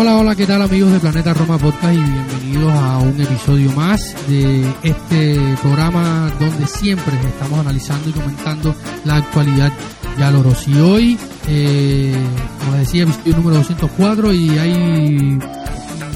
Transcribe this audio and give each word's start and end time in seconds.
Hola, 0.00 0.16
hola, 0.16 0.36
¿qué 0.36 0.46
tal 0.46 0.62
amigos 0.62 0.92
de 0.92 1.00
Planeta 1.00 1.34
Roma 1.34 1.58
Podcast 1.58 1.92
y 1.92 1.96
bienvenidos 1.96 2.72
a 2.72 2.98
un 2.98 3.20
episodio 3.20 3.72
más 3.72 4.14
de 4.28 4.64
este 4.84 5.56
programa 5.60 6.30
donde 6.38 6.68
siempre 6.68 7.16
estamos 7.26 7.58
analizando 7.58 8.08
y 8.08 8.12
comentando 8.12 8.76
la 9.04 9.16
actualidad 9.16 9.72
ya 10.16 10.30
Loros. 10.30 10.68
Y 10.68 10.78
hoy, 10.78 11.18
eh, 11.48 12.14
como 12.60 12.76
les 12.76 12.86
decía, 12.86 13.02
episodio 13.02 13.36
número 13.38 13.56
204 13.56 14.32
y 14.34 14.50
hay 14.50 15.38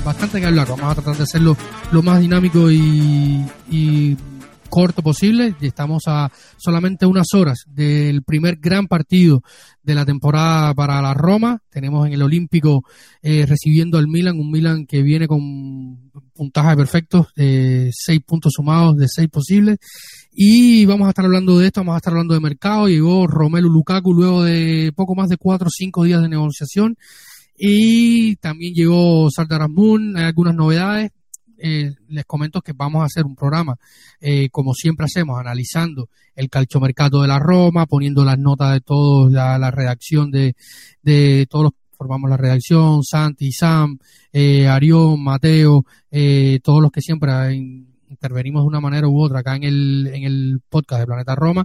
bastante 0.05 0.39
que 0.41 0.47
hablar. 0.47 0.69
Vamos 0.69 0.85
a 0.85 0.95
tratar 0.95 1.17
de 1.17 1.25
hacerlo 1.25 1.57
lo 1.91 2.03
más 2.05 2.21
dinámico 2.21 2.71
y, 2.71 3.45
y 3.69 4.17
corto 4.73 5.03
posible. 5.03 5.57
Estamos 5.61 6.05
a 6.07 6.31
solamente 6.57 7.05
unas 7.05 7.35
horas 7.35 7.65
del 7.67 8.23
primer 8.23 8.57
gran 8.57 8.87
partido 8.87 9.43
de 9.83 9.95
la 9.95 10.05
temporada 10.05 10.75
para 10.75 11.01
la 11.03 11.15
Roma. 11.15 11.61
Tenemos 11.71 12.07
en 12.07 12.13
el 12.13 12.23
Olímpico 12.23 12.85
eh, 13.23 13.47
recibiendo 13.47 13.99
al 13.99 14.09
Milan, 14.09 14.39
un 14.39 14.51
Milan 14.51 14.87
que 14.87 15.03
viene 15.03 15.27
con 15.27 16.11
puntaje 16.35 16.77
perfecto, 16.77 17.29
eh, 17.37 17.91
seis 17.93 18.21
puntos 18.25 18.53
sumados 18.55 18.97
de 18.97 19.07
seis 19.09 19.29
posibles. 19.29 19.79
Y 20.33 20.87
vamos 20.87 21.07
a 21.07 21.11
estar 21.11 21.25
hablando 21.25 21.59
de 21.59 21.67
esto, 21.67 21.81
vamos 21.81 21.95
a 21.95 21.99
estar 21.99 22.13
hablando 22.13 22.35
de 22.35 22.41
mercado. 22.41 22.89
Llegó 22.89 23.27
Romelu 23.27 23.69
Lukaku 23.69 24.15
luego 24.15 24.45
de 24.45 24.93
poco 24.95 25.15
más 25.15 25.29
de 25.29 25.37
cuatro 25.37 25.69
o 25.69 25.71
cinco 25.71 26.05
días 26.05 26.23
de 26.23 26.29
negociación. 26.29 26.97
Y 27.57 28.37
también 28.37 28.75
llegó 28.75 29.31
Sardar 29.31 29.69
Moon, 29.69 30.17
hay 30.17 30.25
algunas 30.25 30.55
novedades. 30.55 31.13
Eh, 31.65 31.95
les 32.09 32.25
comento 32.25 32.61
que 32.61 32.73
vamos 32.73 33.03
a 33.03 33.05
hacer 33.05 33.25
un 33.25 33.37
programa, 33.37 33.77
eh, 34.21 34.49
como 34.51 34.75
siempre 34.75 35.07
hacemos, 35.07 35.39
analizando 35.39 36.09
el 36.35 36.51
calchomercato 36.51 37.23
de 37.23 37.29
la 37.29 37.39
Roma, 37.39 37.87
poniendo 37.87 38.25
las 38.25 38.37
notas 38.39 38.73
de 38.73 38.81
todos, 38.81 39.31
la, 39.31 39.71
redacción 39.71 40.33
de, 40.33 40.57
de 41.03 41.47
todos 41.49 41.65
los 41.65 41.73
que 41.73 41.97
formamos 41.97 42.29
la 42.29 42.37
redacción, 42.37 43.05
Santi, 43.05 43.53
Sam, 43.53 43.99
eh, 44.33 44.67
Arión, 44.67 45.23
Mateo, 45.23 45.85
eh, 46.11 46.59
todos 46.65 46.83
los 46.83 46.91
que 46.91 47.01
siempre 47.01 47.55
intervenimos 48.09 48.63
de 48.65 48.67
una 48.69 48.81
manera 48.81 49.07
u 49.07 49.23
otra 49.23 49.39
acá 49.39 49.55
en 49.55 49.63
el, 49.63 50.11
en 50.13 50.25
el 50.25 50.61
podcast 50.69 51.01
de 51.01 51.07
Planeta 51.07 51.37
Roma 51.37 51.65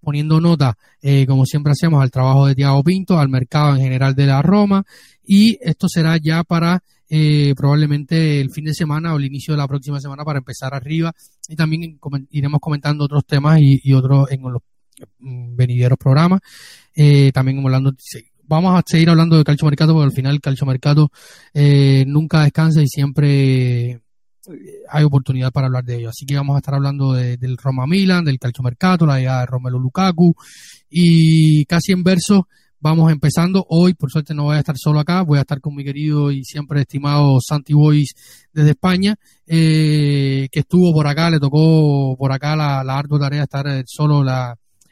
poniendo 0.00 0.40
nota, 0.40 0.76
eh, 1.02 1.26
como 1.26 1.44
siempre 1.44 1.72
hacemos, 1.72 2.02
al 2.02 2.10
trabajo 2.10 2.46
de 2.46 2.54
Tiago 2.54 2.82
Pinto, 2.82 3.18
al 3.18 3.28
mercado 3.28 3.76
en 3.76 3.82
general 3.82 4.14
de 4.14 4.26
la 4.26 4.42
Roma, 4.42 4.84
y 5.22 5.58
esto 5.60 5.88
será 5.88 6.16
ya 6.16 6.42
para 6.42 6.82
eh, 7.12 7.54
probablemente 7.56 8.40
el 8.40 8.52
fin 8.52 8.66
de 8.66 8.72
semana 8.72 9.12
o 9.12 9.16
el 9.16 9.24
inicio 9.24 9.52
de 9.52 9.58
la 9.58 9.66
próxima 9.66 10.00
semana 10.00 10.24
para 10.24 10.38
empezar 10.38 10.72
arriba 10.72 11.12
y 11.48 11.56
también 11.56 11.98
iremos 12.30 12.60
comentando 12.60 13.04
otros 13.04 13.26
temas 13.26 13.58
y, 13.60 13.92
otros 13.92 14.30
en 14.30 14.42
los 14.42 14.62
mm, 15.18 15.56
venideros 15.56 15.98
programas. 15.98 16.40
Eh, 16.94 17.32
también 17.32 17.58
hablando, 17.58 17.92
vamos 18.44 18.78
a 18.78 18.84
seguir 18.86 19.10
hablando 19.10 19.36
de 19.36 19.42
calcio 19.42 19.66
mercado 19.66 19.92
porque 19.92 20.04
al 20.04 20.12
final 20.12 20.34
el 20.36 20.40
calcio 20.40 20.66
mercado 20.66 21.10
eh, 21.52 22.04
nunca 22.06 22.44
descansa 22.44 22.80
y 22.80 22.86
siempre 22.86 24.00
hay 24.88 25.02
oportunidad 25.04 25.50
para 25.50 25.66
hablar 25.66 25.84
de 25.84 25.96
ello. 25.96 26.10
Así 26.10 26.24
que 26.24 26.36
vamos 26.36 26.54
a 26.54 26.58
estar 26.58 26.74
hablando 26.74 27.12
del 27.14 27.56
Roma 27.56 27.88
Milan, 27.88 28.24
del 28.24 28.38
calcio 28.38 28.62
mercado, 28.62 29.04
la 29.04 29.20
idea 29.20 29.40
de 29.40 29.46
Romelu 29.46 29.80
Lukaku 29.80 30.32
y 30.88 31.64
casi 31.64 31.90
en 31.90 32.04
verso 32.04 32.46
Vamos 32.82 33.12
empezando. 33.12 33.66
Hoy, 33.68 33.92
por 33.92 34.10
suerte, 34.10 34.32
no 34.32 34.44
voy 34.44 34.56
a 34.56 34.60
estar 34.60 34.74
solo 34.78 35.00
acá. 35.00 35.20
Voy 35.20 35.36
a 35.36 35.42
estar 35.42 35.60
con 35.60 35.74
mi 35.74 35.84
querido 35.84 36.30
y 36.30 36.44
siempre 36.44 36.80
estimado 36.80 37.38
Santi 37.46 37.74
Boys 37.74 38.14
desde 38.54 38.70
España, 38.70 39.16
eh, 39.46 40.48
que 40.50 40.60
estuvo 40.60 40.90
por 40.94 41.06
acá. 41.06 41.28
Le 41.28 41.38
tocó 41.38 42.16
por 42.16 42.32
acá 42.32 42.56
la, 42.56 42.82
la 42.82 42.98
ardua 42.98 43.18
tarea 43.18 43.40
de 43.40 43.44
estar 43.44 43.66
eh, 43.68 43.82
solo 43.84 44.24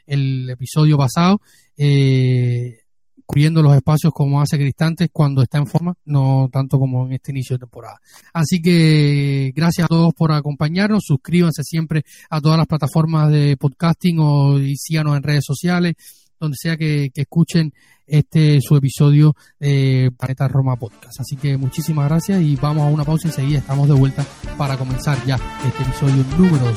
el 0.05 0.49
episodio 0.51 0.99
pasado, 0.99 1.41
eh, 1.77 2.77
cubriendo 3.25 3.63
los 3.63 3.75
espacios 3.75 4.13
como 4.13 4.39
hace 4.39 4.57
Cristantes 4.59 5.09
cuando 5.11 5.41
está 5.41 5.57
en 5.57 5.65
forma, 5.65 5.95
no 6.05 6.47
tanto 6.51 6.77
como 6.77 7.07
en 7.07 7.13
este 7.13 7.31
inicio 7.31 7.55
de 7.55 7.61
temporada. 7.61 7.99
Así 8.33 8.61
que 8.61 9.51
gracias 9.55 9.85
a 9.85 9.87
todos 9.87 10.13
por 10.13 10.31
acompañarnos. 10.31 11.05
Suscríbanse 11.07 11.63
siempre 11.63 12.03
a 12.29 12.39
todas 12.39 12.59
las 12.59 12.67
plataformas 12.67 13.31
de 13.31 13.57
podcasting 13.57 14.19
o 14.19 14.59
síganos 14.75 15.17
en 15.17 15.23
redes 15.23 15.43
sociales 15.43 15.95
donde 16.39 16.57
sea 16.59 16.77
que, 16.77 17.11
escuchen 17.13 17.73
este 18.07 18.59
su 18.61 18.75
episodio 18.75 19.35
de 19.59 20.11
Planeta 20.17 20.47
Roma 20.47 20.75
Podcast. 20.77 21.19
Así 21.19 21.35
que 21.35 21.57
muchísimas 21.57 22.07
gracias 22.07 22.41
y 22.41 22.55
vamos 22.55 22.83
a 22.83 22.89
una 22.89 23.03
pausa 23.03 23.27
enseguida 23.27 23.59
estamos 23.59 23.87
de 23.87 23.93
vuelta 23.93 24.25
para 24.57 24.77
comenzar 24.77 25.23
ya 25.25 25.35
este 25.65 25.83
episodio 25.83 26.23
número 26.37 26.65
2. 26.65 26.75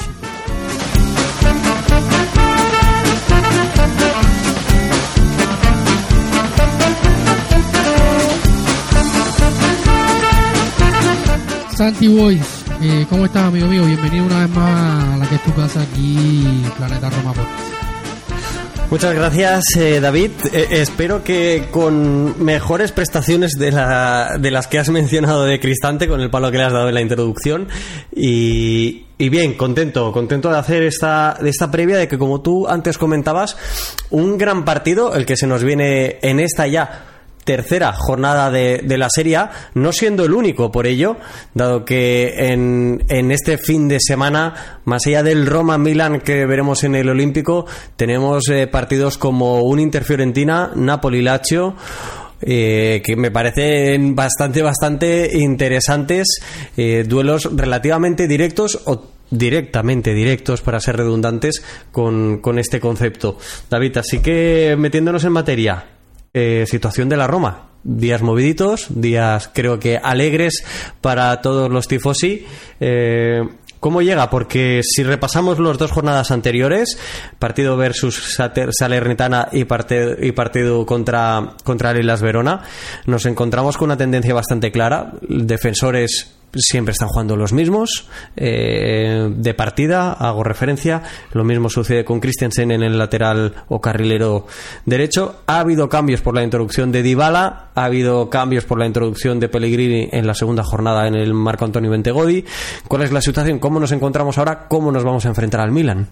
Santi 11.76 12.06
Boys, 12.06 12.64
eh, 12.80 13.06
¿cómo 13.08 13.24
estás 13.24 13.44
amigo 13.48 13.66
mío? 13.66 13.84
Bienvenido 13.86 14.26
una 14.26 14.46
vez 14.46 14.50
más 14.50 15.14
a 15.14 15.16
la 15.16 15.28
que 15.28 15.34
es 15.34 15.42
tu 15.42 15.52
casa 15.54 15.82
aquí, 15.82 16.62
Planeta 16.76 17.10
Roma 17.10 17.32
Podcast. 17.32 17.71
Muchas 18.92 19.14
gracias, 19.14 19.64
eh, 19.78 20.00
David. 20.00 20.32
Eh, 20.53 20.66
espero 20.72 21.25
que 21.25 21.69
con 21.70 22.44
mejores 22.44 22.92
prestaciones 22.92 23.53
de, 23.53 23.72
la, 23.72 24.36
de 24.38 24.50
las 24.50 24.66
que 24.66 24.78
has 24.78 24.91
mencionado 24.91 25.47
de 25.47 25.58
Cristante, 25.58 26.06
con 26.06 26.20
el 26.20 26.28
palo 26.28 26.50
que 26.50 26.58
le 26.58 26.64
has 26.64 26.75
dado 26.75 26.88
en 26.88 26.94
la 26.94 27.00
introducción. 27.00 27.69
Y, 28.14 29.06
y 29.16 29.28
bien, 29.31 29.54
contento, 29.54 30.12
contento 30.12 30.50
de 30.50 30.58
hacer 30.58 30.82
esta, 30.82 31.38
de 31.41 31.48
esta 31.48 31.70
previa 31.70 31.97
de 31.97 32.06
que, 32.06 32.19
como 32.19 32.42
tú 32.42 32.69
antes 32.69 32.98
comentabas, 32.98 33.56
un 34.10 34.36
gran 34.36 34.66
partido, 34.66 35.14
el 35.14 35.25
que 35.25 35.38
se 35.38 35.47
nos 35.47 35.64
viene 35.64 36.19
en 36.20 36.38
esta 36.38 36.66
ya 36.66 37.11
tercera 37.44 37.92
jornada 37.92 38.50
de, 38.50 38.82
la 38.97 39.08
Serie 39.10 39.32
no 39.75 39.92
siendo 39.92 40.25
el 40.25 40.32
único 40.32 40.70
por 40.70 40.86
ello, 40.86 41.16
dado 41.54 41.84
que 41.84 42.53
en, 42.53 43.03
en 43.08 43.30
este 43.30 43.58
fin 43.58 43.88
de 43.88 43.98
semana, 44.00 44.80
más 44.84 45.06
allá 45.06 45.22
del 45.22 45.47
Roma-Milan 45.47 46.20
que 46.20 46.47
veremos 46.47 46.84
en 46.84 46.94
el 46.94 47.08
Olímpico, 47.08 47.66
tenemos 47.97 48.48
eh, 48.48 48.66
partidos 48.66 49.19
como 49.19 49.62
un 49.62 49.81
Inter-Fiorentina, 49.81 50.72
Napoli-Lazio, 50.75 51.76
eh, 52.42 53.00
que 53.04 53.16
me 53.16 53.31
parecen 53.31 54.14
bastante, 54.14 54.62
bastante 54.62 55.31
interesantes, 55.38 56.41
eh, 56.76 57.04
duelos 57.06 57.48
relativamente 57.54 58.26
directos 58.26 58.81
o 58.84 59.06
directamente 59.31 60.12
directos 60.12 60.60
para 60.60 60.81
ser 60.81 60.97
redundantes 60.97 61.62
con, 61.91 62.38
con 62.38 62.58
este 62.58 62.81
concepto. 62.81 63.38
David, 63.70 63.98
así 63.98 64.19
que 64.19 64.75
metiéndonos 64.76 65.25
en 65.25 65.32
materia, 65.32 65.84
eh, 66.34 66.65
situación 66.66 67.09
de 67.09 67.16
la 67.16 67.26
Roma. 67.26 67.69
Días 67.84 68.22
moviditos, 68.22 68.87
días 68.88 69.50
creo 69.53 69.81
que 69.81 69.97
alegres 69.97 70.65
para 71.00 71.41
todos 71.41 71.70
los 71.70 71.88
tifosi. 71.88 72.47
Eh, 72.78 73.43
¿Cómo 73.81 74.00
llega? 74.00 74.31
Porque 74.31 74.82
si 74.84 75.03
repasamos 75.03 75.59
las 75.59 75.76
dos 75.76 75.91
jornadas 75.91 76.31
anteriores, 76.31 76.97
partido 77.41 77.76
versus 77.76 78.38
Salernitana 78.70 79.48
y, 79.50 79.65
partido 79.65 80.87
contra, 80.87 81.55
contra 81.64 81.93
Lilas 81.93 82.23
Verona, 82.23 82.62
nos 83.06 83.26
encontramos 83.26 83.76
con 83.76 83.87
una 83.87 83.96
tendencia 83.96 84.32
bastante 84.35 84.70
clara. 84.70 85.14
Defensores 85.23 86.32
siempre 86.54 86.93
están 86.93 87.08
jugando 87.08 87.37
los 87.37 87.52
mismos 87.52 88.08
eh, 88.37 89.28
de 89.34 89.54
partida 89.54 90.12
hago 90.12 90.44
referencia 90.44 91.02
lo 91.32 91.44
mismo 91.44 91.69
sucede 91.69 92.04
con 92.04 92.20
Christensen 92.20 92.70
en 92.70 92.82
el 92.82 92.99
lateral 92.99 93.54
o 93.69 93.81
carrilero 93.81 94.46
derecho 94.84 95.43
ha 95.46 95.60
habido 95.60 95.88
cambios 95.88 96.20
por 96.20 96.34
la 96.34 96.43
introducción 96.43 96.93
de 96.93 97.02
Dybala 97.02 97.70
ha 97.75 97.84
habido 97.84 98.28
cambios 98.31 98.64
por 98.64 98.78
la 98.78 98.87
introducción 98.87 99.40
de 99.40 99.49
Pellegrini 99.49 100.08
en 100.12 100.26
la 100.26 100.34
segunda 100.34 100.62
jornada 100.62 101.06
en 101.06 101.14
el 101.14 101.34
Marco 101.34 101.64
Antonio 101.64 101.90
Bentegodi 101.90 102.44
¿cuál 102.88 103.02
es 103.02 103.12
la 103.12 103.20
situación? 103.20 103.58
¿cómo 103.58 103.81
nos 103.81 103.93
encontramos 103.93 104.38
ahora? 104.38 104.66
¿cómo 104.69 104.93
nos 104.93 105.04
vamos 105.04 105.25
a 105.25 105.28
enfrentar 105.28 105.60
al 105.60 105.72
Milan? 105.72 106.08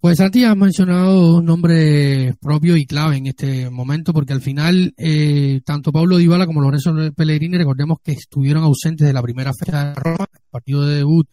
Pues 0.00 0.18
Santi 0.18 0.44
ha 0.44 0.54
mencionado 0.54 1.38
un 1.38 1.44
nombre 1.44 2.34
propio 2.40 2.76
y 2.76 2.86
clave 2.86 3.16
en 3.16 3.26
este 3.26 3.68
momento, 3.68 4.12
porque 4.12 4.32
al 4.32 4.40
final 4.40 4.94
eh, 4.96 5.60
tanto 5.64 5.90
Pablo 5.90 6.18
Dybala 6.18 6.46
como 6.46 6.60
Lorenzo 6.60 6.94
Pellegrini, 7.16 7.58
recordemos 7.58 7.98
que 8.02 8.12
estuvieron 8.12 8.62
ausentes 8.62 9.06
de 9.06 9.12
la 9.12 9.22
primera 9.22 9.52
fecha 9.52 9.86
de 9.86 9.94
Roma, 9.96 10.26
partido 10.50 10.86
de 10.86 10.98
debut 10.98 11.28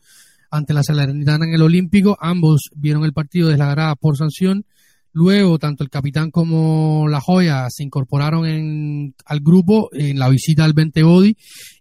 ante 0.49 0.73
la 0.73 0.81
Salernitana 0.81 1.45
en 1.45 1.53
el 1.53 1.61
Olímpico, 1.61 2.17
ambos 2.19 2.69
vieron 2.75 3.03
el 3.03 3.13
partido 3.13 3.49
de 3.49 3.57
la 3.57 3.95
por 3.99 4.17
sanción, 4.17 4.65
Luego, 5.15 5.57
tanto 5.59 5.81
el 5.81 5.89
capitán 5.89 6.29
como 6.29 7.07
la 7.07 7.21
joya 7.21 7.67
se 7.69 7.83
incorporaron 7.83 8.45
en, 8.45 9.15
al 9.25 9.39
grupo 9.39 9.87
en 9.93 10.19
la 10.19 10.27
visita 10.27 10.65
al 10.65 10.73
20 10.73 11.03
Body 11.03 11.37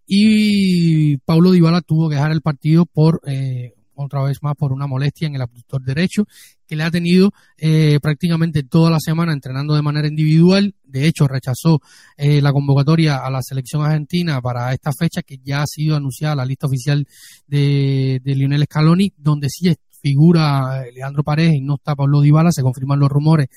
y 0.06 1.16
Paulo 1.16 1.50
Dybala 1.50 1.80
tuvo 1.80 2.08
que 2.08 2.14
dejar 2.14 2.30
el 2.30 2.42
partido 2.42 2.86
por 2.86 3.20
eh, 3.26 3.74
otra 3.94 4.22
vez 4.22 4.42
más 4.42 4.54
por 4.56 4.72
una 4.72 4.86
molestia 4.86 5.26
en 5.26 5.34
el 5.34 5.42
abductor 5.42 5.82
derecho 5.82 6.26
que 6.66 6.76
le 6.76 6.84
ha 6.84 6.90
tenido 6.90 7.32
eh, 7.58 7.98
prácticamente 8.00 8.62
toda 8.62 8.90
la 8.90 8.98
semana 9.00 9.32
entrenando 9.32 9.74
de 9.74 9.82
manera 9.82 10.08
individual. 10.08 10.74
De 10.84 11.06
hecho, 11.06 11.28
rechazó 11.28 11.80
eh, 12.16 12.40
la 12.40 12.52
convocatoria 12.52 13.18
a 13.18 13.30
la 13.30 13.42
selección 13.42 13.84
argentina 13.84 14.40
para 14.40 14.72
esta 14.72 14.90
fecha 14.98 15.22
que 15.22 15.38
ya 15.42 15.62
ha 15.62 15.66
sido 15.66 15.96
anunciada 15.96 16.36
la 16.36 16.46
lista 16.46 16.66
oficial 16.66 17.06
de, 17.46 18.20
de 18.22 18.34
Lionel 18.34 18.64
Scaloni, 18.64 19.12
donde 19.16 19.48
sí 19.50 19.74
figura 20.04 20.84
Leandro 20.92 21.24
Paredes 21.24 21.54
y 21.54 21.60
no 21.62 21.76
está 21.76 21.96
Pablo 21.96 22.20
Dybala. 22.20 22.52
Se 22.52 22.62
confirman 22.62 23.00
los 23.00 23.08
rumores 23.08 23.48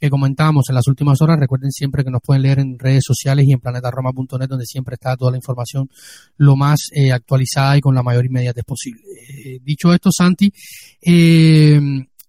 que 0.00 0.08
comentábamos 0.08 0.64
en 0.68 0.74
las 0.74 0.86
últimas 0.88 1.20
horas. 1.20 1.38
Recuerden 1.38 1.70
siempre 1.70 2.02
que 2.02 2.10
nos 2.10 2.22
pueden 2.22 2.42
leer 2.42 2.58
en 2.58 2.78
redes 2.78 3.04
sociales 3.06 3.46
y 3.46 3.52
en 3.52 3.60
planetaroma.net, 3.60 4.48
donde 4.48 4.64
siempre 4.64 4.94
está 4.94 5.16
toda 5.16 5.32
la 5.32 5.36
información 5.36 5.90
lo 6.38 6.56
más 6.56 6.88
eh, 6.92 7.12
actualizada 7.12 7.76
y 7.76 7.80
con 7.80 7.94
la 7.94 8.02
mayor 8.02 8.24
inmediatez 8.24 8.64
posible. 8.64 9.02
Eh, 9.28 9.58
dicho 9.62 9.92
esto, 9.92 10.10
Santi, 10.10 10.52
eh, 11.02 11.80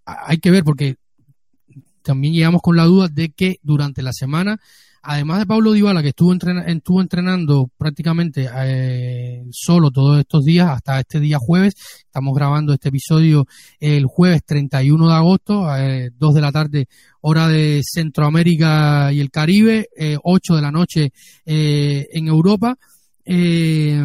hay 0.06 0.38
que 0.38 0.52
ver 0.52 0.64
porque 0.64 0.98
también 2.02 2.34
llegamos 2.34 2.62
con 2.62 2.76
la 2.76 2.84
duda 2.84 3.08
de 3.08 3.30
que 3.30 3.58
durante 3.64 4.02
la 4.02 4.12
semana 4.12 4.60
además 5.02 5.40
de 5.40 5.46
Pablo 5.46 5.72
Dybala, 5.72 6.02
que 6.02 6.10
estuvo, 6.10 6.34
estuvo 6.34 7.02
entrenando 7.02 7.70
prácticamente 7.78 8.50
eh, 8.64 9.44
solo 9.52 9.92
todos 9.92 10.20
estos 10.20 10.46
días, 10.46 10.70
hasta 10.70 11.00
este 11.00 11.20
día 11.20 11.38
jueves, 11.40 11.74
estamos 12.06 12.36
grabando 12.36 12.74
este 12.74 12.90
episodio 12.90 13.46
el 13.80 14.06
jueves 14.06 14.44
31 14.46 15.08
de 15.08 15.14
agosto, 15.14 15.76
eh, 15.76 16.12
2 16.18 16.34
de 16.36 16.42
la 16.42 16.52
tarde, 16.52 16.88
hora 17.22 17.48
de 17.48 17.82
Centroamérica 17.84 19.12
y 19.14 19.20
el 19.20 19.32
Caribe, 19.32 19.90
eh, 19.96 20.18
8 20.22 20.56
de 20.56 20.62
la 20.62 20.72
noche 20.72 21.12
eh, 21.46 22.08
en 22.12 22.28
Europa. 22.28 22.78
Eh, 23.24 24.04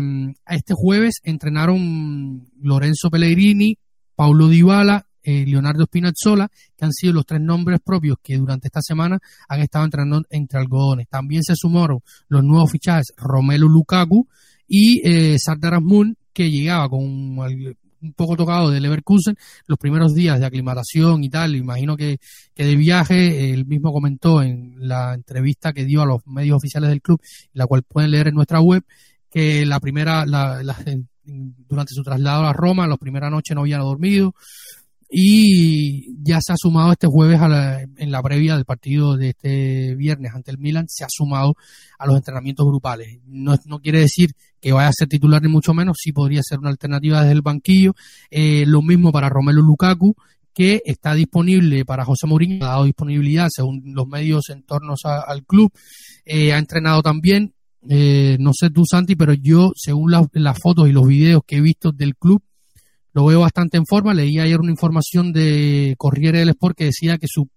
este 0.48 0.74
jueves 0.74 1.20
entrenaron 1.24 2.48
Lorenzo 2.60 3.10
Pellegrini, 3.10 3.78
Paulo 4.14 4.48
Dybala, 4.48 5.06
eh, 5.26 5.44
Leonardo 5.44 5.86
Spinazzola, 5.86 6.48
que 6.76 6.84
han 6.84 6.92
sido 6.92 7.14
los 7.14 7.26
tres 7.26 7.40
nombres 7.40 7.80
propios 7.84 8.16
que 8.22 8.38
durante 8.38 8.68
esta 8.68 8.80
semana 8.80 9.18
han 9.48 9.60
estado 9.60 9.84
entrenando 9.84 10.24
entre 10.30 10.60
algodones. 10.60 11.08
También 11.08 11.42
se 11.42 11.56
sumaron 11.56 11.98
los 12.28 12.44
nuevos 12.44 12.70
fichajes 12.70 13.12
Romelu 13.16 13.68
Lukaku 13.68 14.28
y 14.68 15.00
eh, 15.04 15.36
Sardar 15.36 15.80
que 16.32 16.48
llegaba 16.48 16.88
con 16.88 17.02
un, 17.02 17.76
poco 18.14 18.36
tocado 18.36 18.70
de 18.70 18.78
Leverkusen 18.78 19.34
los 19.66 19.78
primeros 19.78 20.14
días 20.14 20.38
de 20.38 20.46
aclimatación 20.46 21.24
y 21.24 21.28
tal. 21.28 21.56
Imagino 21.56 21.96
que, 21.96 22.18
que 22.54 22.64
de 22.64 22.76
viaje, 22.76 23.50
él 23.50 23.66
mismo 23.66 23.92
comentó 23.92 24.44
en 24.44 24.76
la 24.78 25.12
entrevista 25.12 25.72
que 25.72 25.84
dio 25.84 26.02
a 26.02 26.06
los 26.06 26.24
medios 26.24 26.58
oficiales 26.58 26.90
del 26.90 27.02
club, 27.02 27.20
la 27.52 27.66
cual 27.66 27.82
pueden 27.82 28.12
leer 28.12 28.28
en 28.28 28.34
nuestra 28.34 28.60
web, 28.60 28.84
que 29.28 29.66
la 29.66 29.80
primera, 29.80 30.24
la, 30.24 30.62
durante 31.26 31.94
su 31.94 32.02
traslado 32.02 32.46
a 32.46 32.52
Roma, 32.52 32.86
la 32.86 32.96
primera 32.96 33.30
noche 33.30 33.54
no 33.54 33.62
había 33.62 33.78
dormido, 33.78 34.34
y 35.08 36.14
ya 36.22 36.40
se 36.40 36.52
ha 36.52 36.56
sumado 36.56 36.92
este 36.92 37.06
jueves 37.06 37.40
en 37.96 38.10
la 38.10 38.22
previa 38.22 38.56
del 38.56 38.64
partido 38.64 39.16
de 39.16 39.30
este 39.30 39.94
viernes 39.94 40.32
ante 40.34 40.50
el 40.50 40.58
Milan, 40.58 40.86
se 40.88 41.04
ha 41.04 41.08
sumado 41.08 41.54
a 41.98 42.06
los 42.06 42.16
entrenamientos 42.16 42.66
grupales. 42.66 43.20
No, 43.24 43.54
no 43.66 43.80
quiere 43.80 44.00
decir 44.00 44.30
que 44.60 44.72
vaya 44.72 44.88
a 44.88 44.92
ser 44.92 45.08
titular 45.08 45.42
ni 45.42 45.48
mucho 45.48 45.74
menos, 45.74 45.96
sí 46.00 46.12
podría 46.12 46.40
ser 46.42 46.58
una 46.58 46.70
alternativa 46.70 47.20
desde 47.20 47.32
el 47.32 47.42
banquillo. 47.42 47.94
Eh, 48.30 48.64
lo 48.66 48.82
mismo 48.82 49.12
para 49.12 49.28
Romelu 49.28 49.62
Lukaku, 49.62 50.16
que 50.52 50.82
está 50.84 51.14
disponible 51.14 51.84
para 51.84 52.04
José 52.04 52.26
Mourinho, 52.26 52.64
ha 52.64 52.70
dado 52.70 52.84
disponibilidad 52.84 53.48
según 53.50 53.82
los 53.94 54.08
medios 54.08 54.48
en 54.48 54.62
torno 54.64 54.94
al 55.04 55.44
club. 55.44 55.70
Eh, 56.24 56.52
ha 56.52 56.58
entrenado 56.58 57.02
también, 57.02 57.54
eh, 57.88 58.36
no 58.40 58.52
sé 58.52 58.70
tú 58.70 58.84
Santi, 58.84 59.14
pero 59.14 59.34
yo, 59.34 59.70
según 59.76 60.10
las 60.10 60.58
fotos 60.58 60.88
y 60.88 60.92
los 60.92 61.06
videos 61.06 61.42
que 61.46 61.58
he 61.58 61.60
visto 61.60 61.92
del 61.92 62.16
club, 62.16 62.42
lo 63.16 63.24
veo 63.24 63.40
bastante 63.40 63.78
en 63.78 63.86
forma. 63.86 64.12
Leí 64.12 64.38
ayer 64.38 64.60
una 64.60 64.70
información 64.70 65.32
de 65.32 65.94
Corriere 65.96 66.40
del 66.40 66.50
Sport 66.50 66.76
que 66.76 66.84
decía 66.84 67.16
que 67.16 67.26
su 67.26 67.48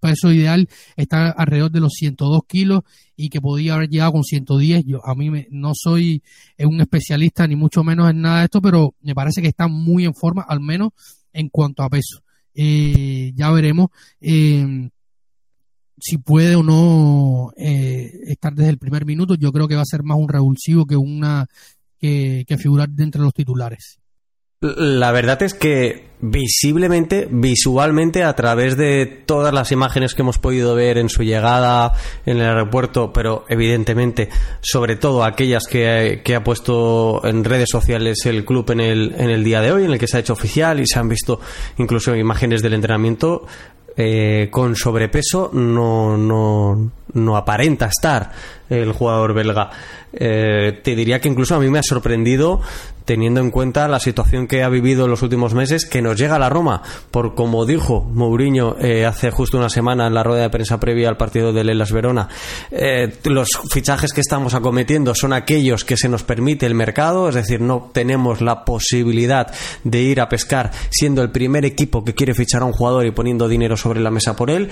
peso 0.00 0.32
ideal 0.32 0.68
está 0.96 1.30
alrededor 1.30 1.70
de 1.70 1.78
los 1.78 1.92
102 1.92 2.40
kilos 2.48 2.80
y 3.14 3.28
que 3.28 3.40
podía 3.40 3.74
haber 3.74 3.88
llegado 3.88 4.10
con 4.10 4.24
110. 4.24 4.82
Yo 4.84 5.06
a 5.06 5.14
mí 5.14 5.30
no 5.50 5.70
soy 5.72 6.20
un 6.58 6.80
especialista 6.80 7.46
ni 7.46 7.54
mucho 7.54 7.84
menos 7.84 8.10
en 8.10 8.22
nada 8.22 8.40
de 8.40 8.44
esto, 8.46 8.60
pero 8.60 8.96
me 9.02 9.14
parece 9.14 9.40
que 9.40 9.46
está 9.46 9.68
muy 9.68 10.04
en 10.04 10.14
forma, 10.14 10.44
al 10.48 10.58
menos 10.58 10.90
en 11.32 11.48
cuanto 11.48 11.84
a 11.84 11.88
peso. 11.88 12.24
Eh, 12.52 13.30
ya 13.36 13.52
veremos 13.52 13.90
eh, 14.20 14.90
si 15.96 16.18
puede 16.18 16.56
o 16.56 16.64
no 16.64 17.52
eh, 17.56 18.10
estar 18.26 18.52
desde 18.52 18.70
el 18.70 18.78
primer 18.78 19.06
minuto. 19.06 19.36
Yo 19.36 19.52
creo 19.52 19.68
que 19.68 19.76
va 19.76 19.82
a 19.82 19.88
ser 19.88 20.02
más 20.02 20.18
un 20.18 20.28
revulsivo 20.28 20.86
que 20.86 20.96
una 20.96 21.46
que, 22.00 22.44
que 22.48 22.58
figurar 22.58 22.88
de 22.88 23.18
los 23.20 23.32
titulares. 23.32 24.00
La 24.64 25.12
verdad 25.12 25.42
es 25.42 25.52
que 25.52 26.06
visiblemente, 26.20 27.28
visualmente, 27.30 28.24
a 28.24 28.34
través 28.34 28.78
de 28.78 29.04
todas 29.04 29.52
las 29.52 29.72
imágenes 29.72 30.14
que 30.14 30.22
hemos 30.22 30.38
podido 30.38 30.74
ver 30.74 30.96
en 30.96 31.10
su 31.10 31.22
llegada 31.22 31.92
en 32.24 32.38
el 32.38 32.46
aeropuerto, 32.46 33.12
pero 33.12 33.44
evidentemente, 33.50 34.30
sobre 34.62 34.96
todo 34.96 35.22
aquellas 35.22 35.66
que, 35.66 36.22
ha 36.34 36.44
puesto 36.44 37.20
en 37.26 37.44
redes 37.44 37.68
sociales 37.70 38.24
el 38.24 38.46
club 38.46 38.70
en 38.70 38.80
el, 38.80 39.14
en 39.18 39.28
el 39.28 39.44
día 39.44 39.60
de 39.60 39.72
hoy, 39.72 39.84
en 39.84 39.90
el 39.90 39.98
que 39.98 40.06
se 40.06 40.16
ha 40.16 40.20
hecho 40.20 40.32
oficial 40.32 40.80
y 40.80 40.86
se 40.86 40.98
han 40.98 41.10
visto 41.10 41.40
incluso 41.76 42.16
imágenes 42.16 42.62
del 42.62 42.72
entrenamiento, 42.72 43.46
eh, 43.96 44.48
con 44.50 44.74
sobrepeso 44.74 45.50
no, 45.52 46.16
no, 46.16 46.90
no 47.12 47.36
aparenta 47.36 47.86
estar 47.86 48.32
el 48.68 48.92
jugador 48.92 49.34
belga. 49.34 49.70
Eh, 50.12 50.80
te 50.82 50.96
diría 50.96 51.20
que 51.20 51.28
incluso 51.28 51.54
a 51.54 51.60
mí 51.60 51.68
me 51.68 51.78
ha 51.78 51.82
sorprendido 51.82 52.60
teniendo 53.04 53.40
en 53.40 53.50
cuenta 53.50 53.86
la 53.88 54.00
situación 54.00 54.46
que 54.46 54.62
ha 54.62 54.68
vivido 54.68 55.04
en 55.04 55.10
los 55.10 55.22
últimos 55.22 55.54
meses, 55.54 55.86
que 55.86 56.02
nos 56.02 56.18
llega 56.18 56.36
a 56.36 56.38
la 56.38 56.48
Roma, 56.48 56.82
por 57.10 57.34
como 57.34 57.66
dijo 57.66 58.02
Mourinho 58.02 58.76
eh, 58.80 59.04
hace 59.04 59.30
justo 59.30 59.58
una 59.58 59.68
semana 59.68 60.06
en 60.06 60.14
la 60.14 60.22
rueda 60.22 60.42
de 60.42 60.50
prensa 60.50 60.80
previa 60.80 61.08
al 61.08 61.16
partido 61.16 61.52
de 61.52 61.64
Lelas 61.64 61.92
Verona, 61.92 62.28
eh, 62.70 63.12
los 63.24 63.48
fichajes 63.70 64.12
que 64.12 64.20
estamos 64.20 64.54
acometiendo 64.54 65.14
son 65.14 65.32
aquellos 65.32 65.84
que 65.84 65.96
se 65.96 66.08
nos 66.08 66.22
permite 66.22 66.66
el 66.66 66.74
mercado, 66.74 67.28
es 67.28 67.34
decir, 67.34 67.60
no 67.60 67.90
tenemos 67.92 68.40
la 68.40 68.64
posibilidad 68.64 69.52
de 69.84 70.00
ir 70.00 70.20
a 70.20 70.28
pescar 70.28 70.70
siendo 70.90 71.22
el 71.22 71.30
primer 71.30 71.64
equipo 71.64 72.04
que 72.04 72.14
quiere 72.14 72.34
fichar 72.34 72.62
a 72.62 72.66
un 72.66 72.72
jugador 72.72 73.06
y 73.06 73.10
poniendo 73.10 73.48
dinero 73.48 73.76
sobre 73.76 74.00
la 74.00 74.10
mesa 74.10 74.36
por 74.36 74.50
él. 74.50 74.70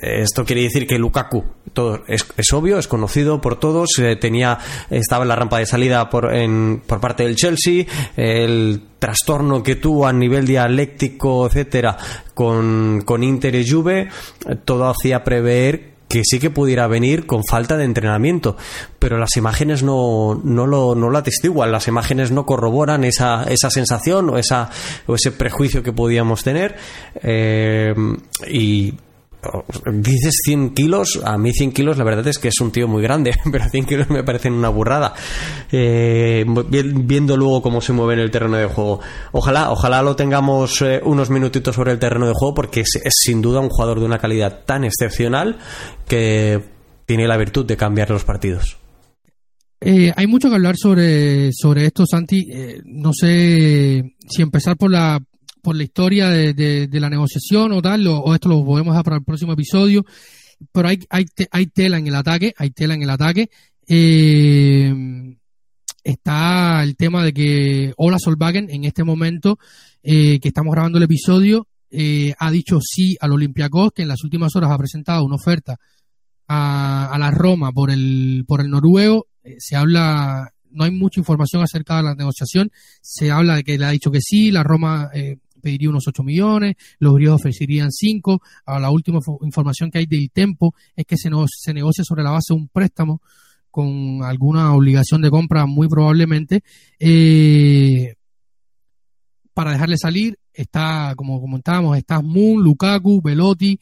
esto 0.00 0.44
quiere 0.44 0.62
decir 0.62 0.86
que 0.86 0.98
Lukaku, 0.98 1.44
todo 1.72 2.02
es, 2.08 2.26
es 2.36 2.52
obvio, 2.52 2.78
es 2.78 2.88
conocido 2.88 3.40
por 3.40 3.58
todos, 3.58 3.90
tenía 4.20 4.58
estaba 4.90 5.24
en 5.24 5.28
la 5.28 5.36
rampa 5.36 5.58
de 5.58 5.66
salida 5.66 6.08
por, 6.08 6.30
por 6.86 7.00
parte 7.00 7.24
del 7.24 7.36
Chelsea, 7.36 7.73
el 8.16 8.82
trastorno 8.98 9.62
que 9.62 9.76
tuvo 9.76 10.06
a 10.06 10.12
nivel 10.12 10.46
dialéctico, 10.46 11.46
etcétera, 11.46 11.96
con, 12.34 13.02
con 13.04 13.22
Inter 13.22 13.54
y 13.54 13.68
Juve, 13.68 14.08
todo 14.64 14.88
hacía 14.88 15.22
prever 15.24 15.94
que 16.08 16.22
sí 16.24 16.38
que 16.38 16.50
pudiera 16.50 16.86
venir 16.86 17.26
con 17.26 17.42
falta 17.44 17.76
de 17.76 17.84
entrenamiento, 17.84 18.56
pero 19.00 19.18
las 19.18 19.36
imágenes 19.36 19.82
no, 19.82 20.40
no, 20.44 20.66
lo, 20.66 20.94
no 20.94 21.16
atestiguan, 21.16 21.72
las 21.72 21.88
imágenes 21.88 22.30
no 22.30 22.46
corroboran 22.46 23.02
esa, 23.02 23.44
esa 23.44 23.68
sensación 23.68 24.30
o, 24.30 24.38
esa, 24.38 24.70
o 25.06 25.16
ese 25.16 25.32
prejuicio 25.32 25.82
que 25.82 25.92
podíamos 25.92 26.44
tener. 26.44 26.76
Eh, 27.20 27.94
y 28.48 28.94
dices 29.92 30.40
100 30.44 30.74
kilos, 30.74 31.20
a 31.24 31.36
mí 31.38 31.52
100 31.52 31.72
kilos 31.72 31.98
la 31.98 32.04
verdad 32.04 32.26
es 32.26 32.38
que 32.38 32.48
es 32.48 32.60
un 32.60 32.70
tío 32.70 32.88
muy 32.88 33.02
grande, 33.02 33.34
pero 33.52 33.68
100 33.68 33.84
kilos 33.86 34.10
me 34.10 34.22
parecen 34.22 34.52
una 34.52 34.68
burrada. 34.68 35.14
Eh, 35.70 36.44
viendo 36.70 37.36
luego 37.36 37.62
cómo 37.62 37.80
se 37.80 37.92
mueve 37.92 38.14
en 38.14 38.20
el 38.20 38.30
terreno 38.30 38.56
de 38.56 38.66
juego. 38.66 39.00
Ojalá, 39.32 39.70
ojalá 39.70 40.02
lo 40.02 40.16
tengamos 40.16 40.80
eh, 40.82 41.00
unos 41.04 41.30
minutitos 41.30 41.74
sobre 41.74 41.92
el 41.92 41.98
terreno 41.98 42.26
de 42.26 42.34
juego 42.34 42.54
porque 42.54 42.80
es, 42.80 43.00
sin 43.08 43.42
duda 43.42 43.60
un 43.60 43.68
jugador 43.68 44.00
de 44.00 44.06
una 44.06 44.18
calidad 44.18 44.64
tan 44.64 44.84
excepcional 44.84 45.58
que 46.06 46.60
tiene 47.06 47.28
la 47.28 47.36
virtud 47.36 47.66
de 47.66 47.76
cambiar 47.76 48.10
los 48.10 48.24
partidos. 48.24 48.78
Eh, 49.80 50.12
hay 50.16 50.26
mucho 50.26 50.48
que 50.48 50.54
hablar 50.54 50.76
sobre, 50.76 51.50
sobre 51.52 51.86
esto, 51.86 52.06
Santi. 52.06 52.48
no 52.86 53.12
sé 53.12 54.14
si 54.26 54.40
empezar 54.40 54.78
por 54.78 54.90
la, 54.90 55.20
por 55.64 55.74
la 55.74 55.82
historia 55.82 56.28
de, 56.28 56.88
la 56.92 57.10
negociación 57.10 57.72
o 57.72 57.82
tal, 57.82 58.06
o, 58.06 58.32
esto 58.34 58.48
lo 58.48 58.64
podemos 58.64 58.92
dejar 58.92 59.04
para 59.04 59.16
el 59.16 59.24
próximo 59.24 59.54
episodio, 59.54 60.04
pero 60.70 60.88
hay, 60.88 61.00
hay, 61.08 61.24
hay 61.50 61.66
tela 61.66 61.98
en 61.98 62.06
el 62.06 62.14
ataque, 62.14 62.54
hay 62.56 62.70
tela 62.70 62.94
en 62.94 63.02
el 63.02 63.10
ataque. 63.10 63.50
Eh, 63.88 64.94
está 66.04 66.82
el 66.82 66.96
tema 66.96 67.24
de 67.24 67.32
que 67.32 67.94
Ola 67.96 68.18
Solvagen 68.18 68.68
en 68.70 68.84
este 68.84 69.04
momento 69.04 69.58
eh, 70.02 70.38
que 70.38 70.48
estamos 70.48 70.72
grabando 70.72 70.98
el 70.98 71.04
episodio 71.04 71.66
eh, 71.90 72.34
ha 72.38 72.50
dicho 72.50 72.78
sí 72.80 73.16
al 73.20 73.32
Olympiacos 73.32 73.92
que 73.94 74.02
en 74.02 74.08
las 74.08 74.22
últimas 74.22 74.54
horas 74.54 74.70
ha 74.70 74.78
presentado 74.78 75.24
una 75.24 75.36
oferta 75.36 75.76
a, 76.46 77.06
a 77.06 77.18
la 77.18 77.30
Roma 77.30 77.72
por 77.72 77.90
el 77.90 78.44
por 78.46 78.60
el 78.60 78.68
noruego. 78.68 79.26
Se 79.58 79.76
habla 79.76 80.50
no 80.70 80.84
hay 80.84 80.90
mucha 80.90 81.20
información 81.20 81.62
acerca 81.62 81.96
de 81.96 82.02
la 82.02 82.14
negociación. 82.14 82.70
Se 83.00 83.30
habla 83.30 83.56
de 83.56 83.64
que 83.64 83.78
le 83.78 83.86
ha 83.86 83.90
dicho 83.90 84.10
que 84.10 84.20
sí 84.20 84.50
la 84.50 84.62
Roma 84.62 85.10
pediría 85.64 85.88
unos 85.88 86.06
8 86.06 86.22
millones, 86.22 86.76
los 86.98 87.14
griegos 87.14 87.40
ofrecerían 87.40 87.90
5. 87.90 88.40
A 88.66 88.78
la 88.78 88.90
última 88.90 89.18
información 89.42 89.90
que 89.90 89.98
hay 89.98 90.06
del 90.06 90.30
Tempo 90.30 90.74
es 90.94 91.06
que 91.06 91.16
se, 91.16 91.30
se 91.48 91.74
negocia 91.74 92.04
sobre 92.04 92.22
la 92.22 92.30
base 92.30 92.54
de 92.54 92.60
un 92.60 92.68
préstamo 92.68 93.20
con 93.70 94.22
alguna 94.22 94.72
obligación 94.74 95.22
de 95.22 95.30
compra 95.30 95.66
muy 95.66 95.88
probablemente. 95.88 96.62
Eh, 97.00 98.14
para 99.54 99.72
dejarle 99.72 99.96
salir 99.96 100.38
está, 100.54 101.14
como 101.16 101.40
comentábamos, 101.40 101.96
está 101.98 102.20
Moon, 102.20 102.62
Lukaku, 102.62 103.20
Velotti, 103.20 103.78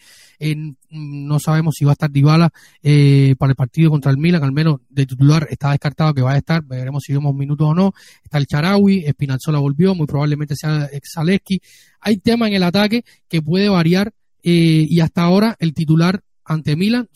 no 0.91 1.39
sabemos 1.39 1.75
si 1.77 1.85
va 1.85 1.93
a 1.93 1.95
estar 1.95 2.11
Dybala 2.11 2.51
eh, 2.83 3.35
para 3.39 3.51
el 3.51 3.57
partido 3.57 3.91
contra 3.91 4.11
el 4.11 4.19
Milan, 4.19 4.43
al 4.43 4.53
menos 4.53 4.81
de 4.89 5.07
titular 5.07 5.47
está 5.51 5.71
descartado 5.71 6.15
que 6.15 6.23
va 6.23 6.33
a 6.33 6.39
estar, 6.39 6.65
veremos 6.65 7.03
si 7.07 7.13
vemos 7.13 7.35
minutos 7.35 7.69
o 7.69 7.75
no, 7.75 7.93
está 8.23 8.39
el 8.39 8.47
Charawi, 8.47 9.05
Spinazzola 9.11 9.59
volvió, 9.59 9.95
muy 9.95 10.07
probablemente 10.07 10.55
sea 10.57 10.89
Zaleski, 11.15 11.61
hay 12.01 12.17
tema 12.17 12.49
en 12.49 12.55
el 12.55 12.63
ataque 12.63 13.05
que 13.29 13.43
puede 13.43 13.69
variar 13.69 14.13
eh, 14.43 14.87
y 14.89 15.01
hasta 15.01 15.23
ahora 15.23 15.57
el 15.61 15.75
titular 15.75 16.23
ante 16.45 16.75
Milan 16.75 17.09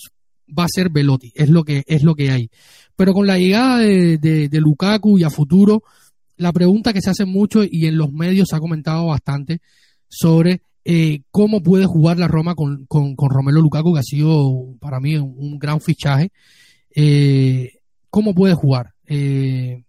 va 0.56 0.64
a 0.64 0.68
ser 0.68 0.90
Velotti, 0.90 1.32
es 1.34 1.48
lo 1.48 1.64
que, 1.64 1.82
es 1.86 2.02
lo 2.02 2.14
que 2.14 2.30
hay. 2.30 2.50
Pero 2.94 3.12
con 3.12 3.26
la 3.26 3.36
llegada 3.36 3.78
de 3.78 4.48
Lukaku 4.52 5.18
y 5.18 5.24
a 5.24 5.30
futuro, 5.30 5.82
la 6.36 6.52
pregunta 6.52 6.92
que 6.92 7.00
se 7.00 7.10
hace 7.10 7.24
mucho 7.24 7.62
y 7.64 7.86
en 7.86 7.96
los 7.96 8.12
medios 8.12 8.48
se 8.50 8.56
ha 8.56 8.60
comentado 8.60 9.06
bastante 9.06 9.60
sobre 10.08 10.62
eh, 10.88 11.22
cómo 11.32 11.64
puede 11.64 11.84
jugar 11.84 12.16
la 12.16 12.28
Roma 12.28 12.54
con, 12.54 12.86
con, 12.86 13.16
Romelo 13.16 13.60
Lukaku, 13.60 13.92
que 13.94 13.98
ha 13.98 14.04
sido 14.04 14.76
para 14.78 15.00
mí 15.00 15.16
un, 15.16 15.58
gran 15.58 15.80
fichaje. 15.80 16.30
Eh, 16.94 17.80
¿Cómo 18.08 18.34
puede 18.34 18.54
jugar? 18.54 18.94
Eh, 19.08 19.82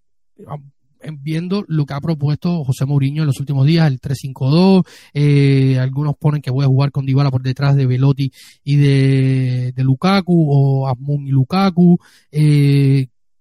viendo 1.22 1.64
lo 1.68 1.86
que 1.86 1.94
ha 1.94 2.02
propuesto 2.02 2.64
José 2.64 2.86
Mourinho 2.86 3.22
en 3.22 3.28
los 3.28 3.40
últimos 3.40 3.68
días, 3.68 3.86
el 3.88 4.02
3-5-2, 4.02 5.78
algunos 5.80 6.18
ponen 6.18 6.42
que 6.42 6.52
puede 6.52 6.68
jugar 6.68 6.92
con 6.92 7.06
Dybala 7.06 7.30
por 7.30 7.44
detrás 7.44 7.76
de 7.76 7.86
Velotti 7.86 8.32
y 8.64 8.76
de, 8.78 9.74
Lukaku, 9.78 10.48
o 10.50 10.88
Asmun 10.88 11.28
y 11.28 11.30
Lukaku. 11.30 12.00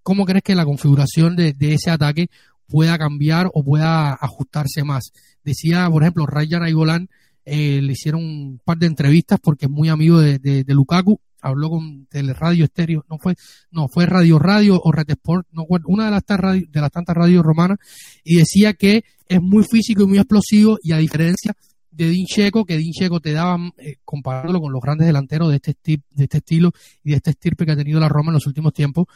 ¿Cómo 0.02 0.26
crees 0.26 0.42
que 0.44 0.54
la 0.54 0.66
configuración 0.66 1.34
de, 1.36 1.54
de 1.54 1.72
ese 1.72 1.90
ataque 1.90 2.28
pueda 2.68 2.98
cambiar 2.98 3.50
o 3.52 3.64
pueda 3.64 4.12
ajustarse 4.14 4.84
más. 4.84 5.12
Decía, 5.44 5.88
por 5.90 6.02
ejemplo, 6.02 6.26
Ryan 6.26 6.64
Aigolán 6.64 7.08
eh, 7.44 7.80
le 7.80 7.92
hicieron 7.92 8.24
un 8.24 8.60
par 8.64 8.78
de 8.78 8.86
entrevistas 8.86 9.38
porque 9.40 9.66
es 9.66 9.70
muy 9.70 9.88
amigo 9.88 10.18
de, 10.18 10.64
Lukaku, 10.66 11.20
habló 11.40 11.70
con 11.70 12.06
Teleradio 12.06 12.64
Estéreo, 12.64 13.04
no 13.08 13.18
fue, 13.18 13.36
no, 13.70 13.86
fue 13.86 14.04
Radio 14.06 14.38
Radio 14.40 14.80
o 14.82 14.90
Red 14.90 15.10
Sport, 15.10 15.46
no, 15.52 15.64
una 15.86 16.06
de 16.06 16.10
las, 16.10 16.24
de 16.26 16.80
las 16.80 16.90
tantas 16.90 17.16
radios 17.16 17.44
romanas, 17.44 17.78
y 18.24 18.36
decía 18.36 18.74
que 18.74 19.04
es 19.28 19.40
muy 19.40 19.62
físico 19.62 20.02
y 20.02 20.06
muy 20.06 20.18
explosivo, 20.18 20.78
y 20.82 20.92
a 20.92 20.98
diferencia 20.98 21.54
de 21.96 22.08
Din 22.08 22.26
Checo, 22.26 22.64
que 22.64 22.76
Din 22.76 22.92
Checo 22.92 23.20
te 23.20 23.32
daba, 23.32 23.58
eh, 23.78 23.96
comparándolo 24.04 24.60
con 24.60 24.72
los 24.72 24.82
grandes 24.82 25.06
delanteros 25.06 25.50
de 25.50 25.56
este, 25.56 25.76
de 25.84 26.24
este 26.24 26.38
estilo 26.38 26.72
y 27.02 27.10
de 27.10 27.16
este 27.16 27.30
estirpe 27.30 27.64
que 27.64 27.72
ha 27.72 27.76
tenido 27.76 28.00
la 28.00 28.08
Roma 28.08 28.30
en 28.30 28.34
los 28.34 28.46
últimos 28.46 28.72
tiempos, 28.74 29.06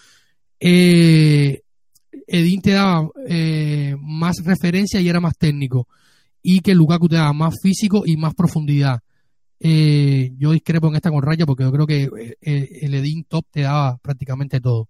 eh, 0.61 1.63
Edín 2.27 2.61
te 2.61 2.73
daba 2.73 3.09
eh, 3.27 3.97
más 4.01 4.37
referencia 4.45 5.01
y 5.01 5.09
era 5.09 5.21
más 5.21 5.37
técnico. 5.37 5.89
Y 6.43 6.61
que 6.61 6.75
Lukaku 6.75 7.09
te 7.09 7.17
daba 7.17 7.33
más 7.33 7.55
físico 7.63 8.03
y 8.07 8.17
más 8.17 8.35
profundidad. 8.35 9.01
Eh, 9.59 10.33
yo 10.39 10.53
discrepo 10.53 10.89
en 10.89 10.97
esta 10.97 11.11
con 11.11 11.23
Raya 11.23 11.45
porque 11.45 11.65
yo 11.65 11.73
creo 11.73 11.87
que 11.87 12.09
eh, 12.41 12.79
el 12.83 12.95
Edín 12.95 13.25
top 13.25 13.45
te 13.51 13.63
daba 13.63 13.99
prácticamente 13.99 14.61
todo. 14.61 14.89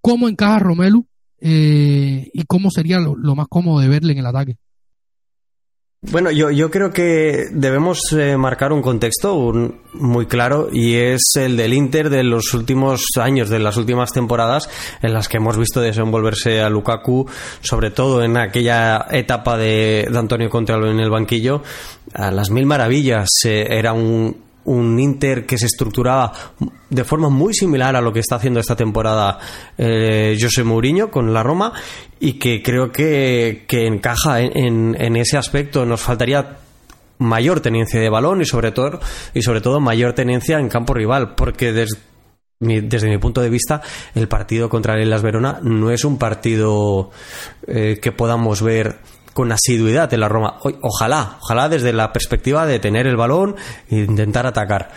¿Cómo 0.00 0.28
encaja 0.28 0.60
Romelu? 0.60 1.06
¿Y 1.40 2.42
cómo 2.46 2.70
sería 2.70 2.98
lo 2.98 3.34
más 3.36 3.46
cómodo 3.48 3.80
de 3.80 3.88
verle 3.88 4.12
en 4.12 4.18
el 4.18 4.26
ataque? 4.26 4.56
Bueno, 6.00 6.30
yo, 6.30 6.52
yo 6.52 6.70
creo 6.70 6.92
que 6.92 7.46
debemos 7.50 8.12
eh, 8.12 8.36
marcar 8.36 8.72
un 8.72 8.82
contexto 8.82 9.52
muy 9.94 10.26
claro 10.26 10.68
y 10.72 10.94
es 10.94 11.32
el 11.34 11.56
del 11.56 11.74
Inter 11.74 12.08
de 12.08 12.22
los 12.22 12.54
últimos 12.54 13.02
años, 13.20 13.48
de 13.48 13.58
las 13.58 13.76
últimas 13.76 14.12
temporadas 14.12 14.70
en 15.02 15.12
las 15.12 15.28
que 15.28 15.38
hemos 15.38 15.58
visto 15.58 15.80
desenvolverse 15.80 16.60
a 16.60 16.70
Lukaku, 16.70 17.26
sobre 17.62 17.90
todo 17.90 18.22
en 18.22 18.36
aquella 18.36 19.06
etapa 19.10 19.56
de, 19.56 20.08
Antonio 20.14 20.48
Conte 20.48 20.72
en 20.72 21.00
el 21.00 21.10
banquillo, 21.10 21.64
a 22.14 22.30
las 22.30 22.50
mil 22.50 22.64
maravillas. 22.64 23.28
Eh, 23.44 23.66
era 23.68 23.92
un, 23.92 24.47
un 24.64 24.98
Inter 24.98 25.46
que 25.46 25.58
se 25.58 25.66
estructuraba 25.66 26.32
de 26.90 27.04
forma 27.04 27.28
muy 27.28 27.54
similar 27.54 27.96
a 27.96 28.00
lo 28.00 28.12
que 28.12 28.20
está 28.20 28.36
haciendo 28.36 28.60
esta 28.60 28.76
temporada 28.76 29.38
eh, 29.76 30.36
José 30.40 30.64
Mourinho 30.64 31.10
con 31.10 31.32
la 31.32 31.42
Roma 31.42 31.72
y 32.20 32.34
que 32.34 32.62
creo 32.62 32.90
que, 32.92 33.64
encaja 33.68 34.40
en, 34.40 34.96
en, 34.98 35.16
ese 35.16 35.36
aspecto. 35.36 35.86
Nos 35.86 36.00
faltaría 36.00 36.58
mayor 37.18 37.60
tenencia 37.60 38.00
de 38.00 38.10
balón 38.10 38.42
y 38.42 38.44
sobre 38.44 38.72
todo 38.72 39.00
y 39.34 39.42
sobre 39.42 39.60
todo 39.60 39.80
mayor 39.80 40.12
tenencia 40.12 40.58
en 40.58 40.68
campo 40.68 40.94
rival 40.94 41.34
porque 41.34 41.72
desde 41.72 42.08
desde 42.60 43.08
mi 43.08 43.18
punto 43.18 43.40
de 43.40 43.50
vista, 43.50 43.82
el 44.16 44.26
partido 44.26 44.68
contra 44.68 45.00
el 45.00 45.08
Las 45.08 45.22
Verona 45.22 45.60
no 45.62 45.92
es 45.92 46.04
un 46.04 46.18
partido 46.18 47.10
eh, 47.66 48.00
que 48.02 48.10
podamos 48.10 48.62
ver 48.62 48.98
con 49.32 49.52
asiduidad 49.52 50.12
en 50.12 50.20
la 50.20 50.28
Roma. 50.28 50.56
Ojalá, 50.82 51.38
ojalá 51.40 51.68
desde 51.68 51.92
la 51.92 52.12
perspectiva 52.12 52.66
de 52.66 52.78
tener 52.78 53.06
el 53.06 53.16
balón 53.16 53.56
e 53.90 53.96
intentar 53.96 54.46
atacar. 54.46 54.90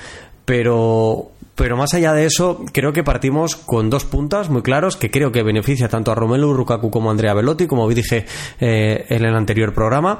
Pero, 0.45 1.31
pero 1.55 1.77
más 1.77 1.93
allá 1.93 2.13
de 2.13 2.25
eso, 2.25 2.63
creo 2.73 2.93
que 2.93 3.03
partimos 3.03 3.55
con 3.55 3.89
dos 3.89 4.05
puntas 4.05 4.49
muy 4.49 4.61
claros 4.61 4.97
que 4.97 5.11
creo 5.11 5.31
que 5.31 5.43
beneficia 5.43 5.87
tanto 5.87 6.11
a 6.11 6.15
Romelu 6.15 6.53
Rukaku 6.53 6.89
como 6.89 7.09
a 7.09 7.11
Andrea 7.11 7.33
Velotti, 7.33 7.67
como 7.67 7.87
dije 7.89 8.25
eh, 8.59 9.05
en 9.07 9.25
el 9.25 9.35
anterior 9.35 9.73
programa, 9.73 10.19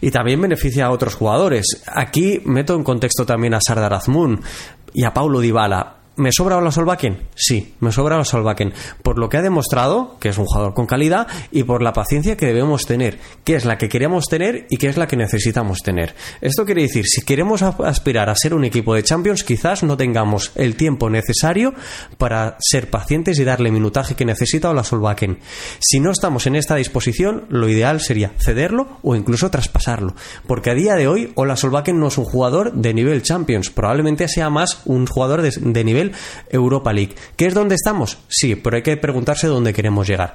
y 0.00 0.10
también 0.10 0.40
beneficia 0.40 0.86
a 0.86 0.90
otros 0.90 1.14
jugadores. 1.14 1.82
Aquí 1.86 2.42
meto 2.44 2.74
en 2.74 2.82
contexto 2.82 3.24
también 3.24 3.54
a 3.54 3.60
Sardar 3.60 3.94
Azmoun 3.94 4.40
y 4.92 5.04
a 5.04 5.14
Paulo 5.14 5.40
Dybala 5.40 5.99
¿Me 6.16 6.32
sobra 6.32 6.58
Ola 6.58 6.72
Solbakken? 6.72 7.28
Sí, 7.34 7.74
me 7.80 7.92
sobra 7.92 8.16
Ola 8.16 8.24
Solbakken. 8.24 8.74
Por 9.02 9.18
lo 9.18 9.28
que 9.28 9.38
ha 9.38 9.42
demostrado, 9.42 10.16
que 10.18 10.30
es 10.30 10.38
un 10.38 10.44
jugador 10.44 10.74
con 10.74 10.86
calidad, 10.86 11.28
y 11.52 11.62
por 11.62 11.82
la 11.82 11.92
paciencia 11.92 12.36
que 12.36 12.46
debemos 12.46 12.84
tener, 12.84 13.18
que 13.44 13.54
es 13.54 13.64
la 13.64 13.78
que 13.78 13.88
queremos 13.88 14.26
tener 14.26 14.66
y 14.70 14.76
que 14.76 14.88
es 14.88 14.96
la 14.96 15.06
que 15.06 15.16
necesitamos 15.16 15.78
tener. 15.82 16.14
Esto 16.40 16.66
quiere 16.66 16.82
decir, 16.82 17.04
si 17.06 17.22
queremos 17.22 17.62
aspirar 17.62 18.28
a 18.28 18.34
ser 18.34 18.54
un 18.54 18.64
equipo 18.64 18.94
de 18.94 19.04
Champions, 19.04 19.44
quizás 19.44 19.82
no 19.82 19.96
tengamos 19.96 20.52
el 20.56 20.74
tiempo 20.74 21.08
necesario 21.08 21.74
para 22.18 22.56
ser 22.58 22.90
pacientes 22.90 23.38
y 23.38 23.44
darle 23.44 23.70
minutaje 23.70 24.14
que 24.14 24.24
necesita 24.24 24.70
Ola 24.70 24.84
Solbakken. 24.84 25.38
Si 25.78 26.00
no 26.00 26.10
estamos 26.10 26.46
en 26.46 26.56
esta 26.56 26.74
disposición, 26.74 27.46
lo 27.48 27.68
ideal 27.68 28.00
sería 28.00 28.32
cederlo 28.36 28.98
o 29.02 29.14
incluso 29.14 29.50
traspasarlo. 29.50 30.14
Porque 30.46 30.70
a 30.70 30.74
día 30.74 30.96
de 30.96 31.06
hoy, 31.06 31.32
Ola 31.36 31.56
Solbakken 31.56 31.98
no 32.00 32.08
es 32.08 32.18
un 32.18 32.24
jugador 32.24 32.72
de 32.72 32.94
nivel 32.94 33.22
Champions, 33.22 33.70
probablemente 33.70 34.26
sea 34.28 34.50
más 34.50 34.82
un 34.84 35.06
jugador 35.06 35.42
de 35.42 35.84
nivel 35.84 35.99
Europa 36.50 36.92
League. 36.92 37.14
¿Qué 37.36 37.46
es 37.46 37.54
donde 37.54 37.74
estamos? 37.74 38.18
Sí, 38.28 38.56
pero 38.56 38.76
hay 38.76 38.82
que 38.82 38.96
preguntarse 38.96 39.46
dónde 39.46 39.72
queremos 39.72 40.06
llegar. 40.08 40.34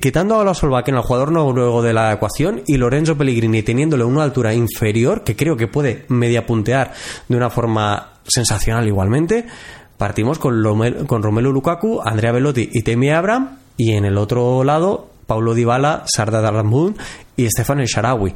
quitando 0.00 0.40
a 0.40 0.44
la 0.44 0.54
Solbakken 0.54 0.94
al 0.94 1.02
jugador 1.02 1.32
noruego 1.32 1.82
de 1.82 1.92
la 1.92 2.12
ecuación 2.12 2.62
y 2.66 2.76
Lorenzo 2.76 3.16
Pellegrini 3.16 3.62
teniéndole 3.62 4.04
una 4.04 4.22
altura 4.22 4.54
inferior, 4.54 5.24
que 5.24 5.36
creo 5.36 5.56
que 5.56 5.68
puede 5.68 6.04
media 6.08 6.46
puntear 6.46 6.92
de 7.28 7.36
una 7.36 7.50
forma 7.50 8.12
sensacional 8.24 8.86
igualmente, 8.86 9.46
partimos 9.96 10.38
con, 10.38 10.62
con 11.06 11.22
Romelu 11.22 11.52
Lukaku, 11.52 12.00
Andrea 12.04 12.32
Velotti 12.32 12.68
y 12.72 12.82
Temi 12.82 13.10
Abraham, 13.10 13.58
y 13.76 13.92
en 13.92 14.04
el 14.04 14.16
otro 14.18 14.64
lado, 14.64 15.10
Paulo 15.26 15.54
Dybala, 15.54 16.04
Sardar 16.06 16.42
Darmoun 16.42 16.96
y 17.36 17.46
Stefan 17.48 17.80
El 17.80 17.86
Sharawi. 17.86 18.34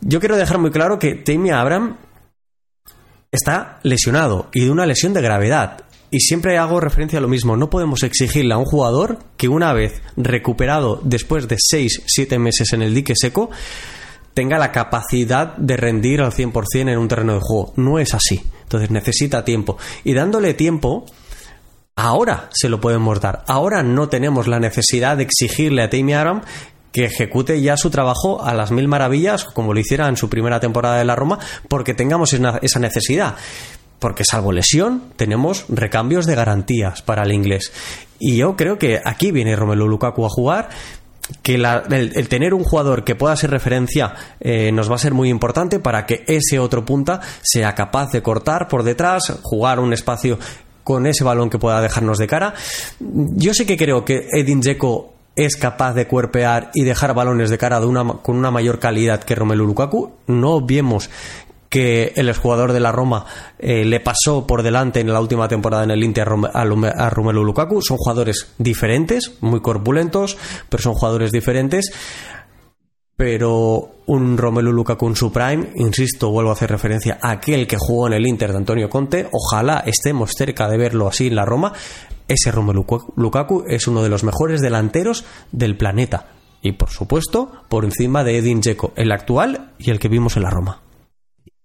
Yo 0.00 0.20
quiero 0.20 0.36
dejar 0.36 0.58
muy 0.58 0.70
claro 0.70 0.98
que 0.98 1.14
Temi 1.14 1.50
Abraham 1.50 1.96
está 3.34 3.80
lesionado 3.82 4.48
y 4.52 4.64
de 4.64 4.70
una 4.70 4.86
lesión 4.86 5.12
de 5.12 5.22
gravedad. 5.22 5.84
Y 6.10 6.20
siempre 6.20 6.58
hago 6.58 6.80
referencia 6.80 7.18
a 7.18 7.22
lo 7.22 7.28
mismo, 7.28 7.56
no 7.56 7.70
podemos 7.70 8.02
exigirle 8.04 8.54
a 8.54 8.58
un 8.58 8.64
jugador 8.64 9.18
que 9.36 9.48
una 9.48 9.72
vez 9.72 10.00
recuperado 10.16 11.00
después 11.02 11.48
de 11.48 11.56
6-7 11.56 12.38
meses 12.38 12.72
en 12.72 12.82
el 12.82 12.94
dique 12.94 13.14
seco, 13.16 13.50
tenga 14.32 14.58
la 14.58 14.70
capacidad 14.70 15.56
de 15.56 15.76
rendir 15.76 16.20
al 16.20 16.32
100% 16.32 16.92
en 16.92 16.98
un 16.98 17.08
terreno 17.08 17.34
de 17.34 17.40
juego. 17.40 17.72
No 17.76 17.98
es 17.98 18.14
así. 18.14 18.42
Entonces 18.62 18.90
necesita 18.90 19.44
tiempo. 19.44 19.76
Y 20.04 20.14
dándole 20.14 20.54
tiempo, 20.54 21.04
ahora 21.96 22.48
se 22.52 22.68
lo 22.68 22.80
podemos 22.80 23.20
dar. 23.20 23.44
Ahora 23.48 23.82
no 23.82 24.08
tenemos 24.08 24.46
la 24.46 24.60
necesidad 24.60 25.16
de 25.16 25.24
exigirle 25.24 25.82
a 25.82 25.90
Tammy 25.90 26.12
Aram 26.12 26.42
que 26.94 27.06
ejecute 27.06 27.60
ya 27.60 27.76
su 27.76 27.90
trabajo 27.90 28.44
a 28.44 28.54
las 28.54 28.70
mil 28.70 28.86
maravillas, 28.86 29.44
como 29.44 29.74
lo 29.74 29.80
hiciera 29.80 30.06
en 30.06 30.16
su 30.16 30.30
primera 30.30 30.60
temporada 30.60 30.96
de 30.96 31.04
la 31.04 31.16
Roma, 31.16 31.40
porque 31.66 31.92
tengamos 31.92 32.32
esa 32.32 32.78
necesidad. 32.78 33.34
Porque 33.98 34.24
salvo 34.24 34.52
lesión, 34.52 35.02
tenemos 35.16 35.64
recambios 35.68 36.24
de 36.24 36.36
garantías 36.36 37.02
para 37.02 37.24
el 37.24 37.32
inglés. 37.32 37.72
Y 38.20 38.36
yo 38.36 38.54
creo 38.54 38.78
que 38.78 39.00
aquí 39.04 39.32
viene 39.32 39.56
Romelu 39.56 39.88
Lukaku 39.88 40.24
a 40.24 40.28
jugar 40.28 40.68
que 41.42 41.56
el, 41.56 42.28
tener 42.28 42.54
un 42.54 42.62
jugador 42.62 43.02
que 43.02 43.16
pueda 43.16 43.34
ser 43.34 43.50
referencia 43.50 44.14
eh, 44.38 44.70
nos 44.70 44.88
va 44.88 44.94
a 44.94 44.98
ser 44.98 45.14
muy 45.14 45.30
importante 45.30 45.80
para 45.80 46.06
que 46.06 46.22
ese 46.28 46.60
otro 46.60 46.84
punta 46.84 47.20
sea 47.42 47.74
capaz 47.74 48.12
de 48.12 48.22
cortar 48.22 48.68
por 48.68 48.84
detrás, 48.84 49.40
jugar 49.42 49.80
un 49.80 49.92
espacio 49.92 50.38
con 50.84 51.08
ese 51.08 51.24
balón 51.24 51.50
que 51.50 51.58
pueda 51.58 51.80
dejarnos 51.80 52.18
de 52.18 52.28
cara. 52.28 52.54
Yo 53.00 53.52
sé 53.52 53.66
que 53.66 53.76
creo 53.76 54.04
que 54.04 54.28
Edin 54.30 54.60
Dzeko 54.60 55.13
es 55.36 55.56
capaz 55.56 55.94
de 55.94 56.06
cuerpear 56.06 56.70
y 56.74 56.84
dejar 56.84 57.14
balones 57.14 57.50
de 57.50 57.58
cara 57.58 57.80
de 57.80 57.86
una, 57.86 58.04
con 58.22 58.36
una 58.36 58.50
mayor 58.50 58.78
calidad 58.78 59.22
que 59.22 59.34
Romelu 59.34 59.66
Lukaku. 59.66 60.12
No 60.26 60.60
viemos 60.60 61.10
que 61.68 62.12
el 62.14 62.28
exjugador 62.28 62.72
de 62.72 62.78
la 62.78 62.92
Roma 62.92 63.26
eh, 63.58 63.84
le 63.84 63.98
pasó 63.98 64.46
por 64.46 64.62
delante 64.62 65.00
en 65.00 65.12
la 65.12 65.20
última 65.20 65.48
temporada 65.48 65.82
en 65.82 65.90
el 65.90 66.04
Inter 66.04 66.28
a 66.28 67.10
Romelu 67.10 67.42
Lukaku. 67.42 67.82
Son 67.82 67.96
jugadores 67.96 68.52
diferentes, 68.58 69.32
muy 69.40 69.60
corpulentos, 69.60 70.38
pero 70.68 70.82
son 70.82 70.94
jugadores 70.94 71.32
diferentes. 71.32 71.92
Pero 73.16 73.96
un 74.06 74.36
Romelu 74.36 74.72
Lukaku 74.72 75.08
en 75.08 75.16
su 75.16 75.32
prime, 75.32 75.70
insisto, 75.76 76.30
vuelvo 76.30 76.50
a 76.50 76.54
hacer 76.54 76.70
referencia 76.70 77.18
a 77.22 77.32
aquel 77.32 77.66
que 77.66 77.76
jugó 77.78 78.08
en 78.08 78.14
el 78.14 78.26
Inter 78.26 78.50
de 78.50 78.58
Antonio 78.58 78.88
Conte. 78.88 79.28
Ojalá 79.30 79.84
estemos 79.86 80.32
cerca 80.36 80.68
de 80.68 80.76
verlo 80.76 81.06
así 81.06 81.28
en 81.28 81.36
la 81.36 81.44
Roma. 81.44 81.72
Ese 82.26 82.50
Romelu 82.50 82.84
Lukaku 83.16 83.64
es 83.68 83.86
uno 83.86 84.02
de 84.02 84.08
los 84.08 84.24
mejores 84.24 84.60
delanteros 84.60 85.24
del 85.52 85.76
planeta. 85.76 86.34
Y 86.62 86.72
por 86.72 86.90
supuesto, 86.90 87.52
por 87.68 87.84
encima 87.84 88.24
de 88.24 88.38
Edin 88.38 88.60
Dzeko, 88.60 88.94
el 88.96 89.12
actual 89.12 89.72
y 89.78 89.90
el 89.90 89.98
que 89.98 90.08
vimos 90.08 90.36
en 90.36 90.42
la 90.44 90.50
Roma. 90.50 90.80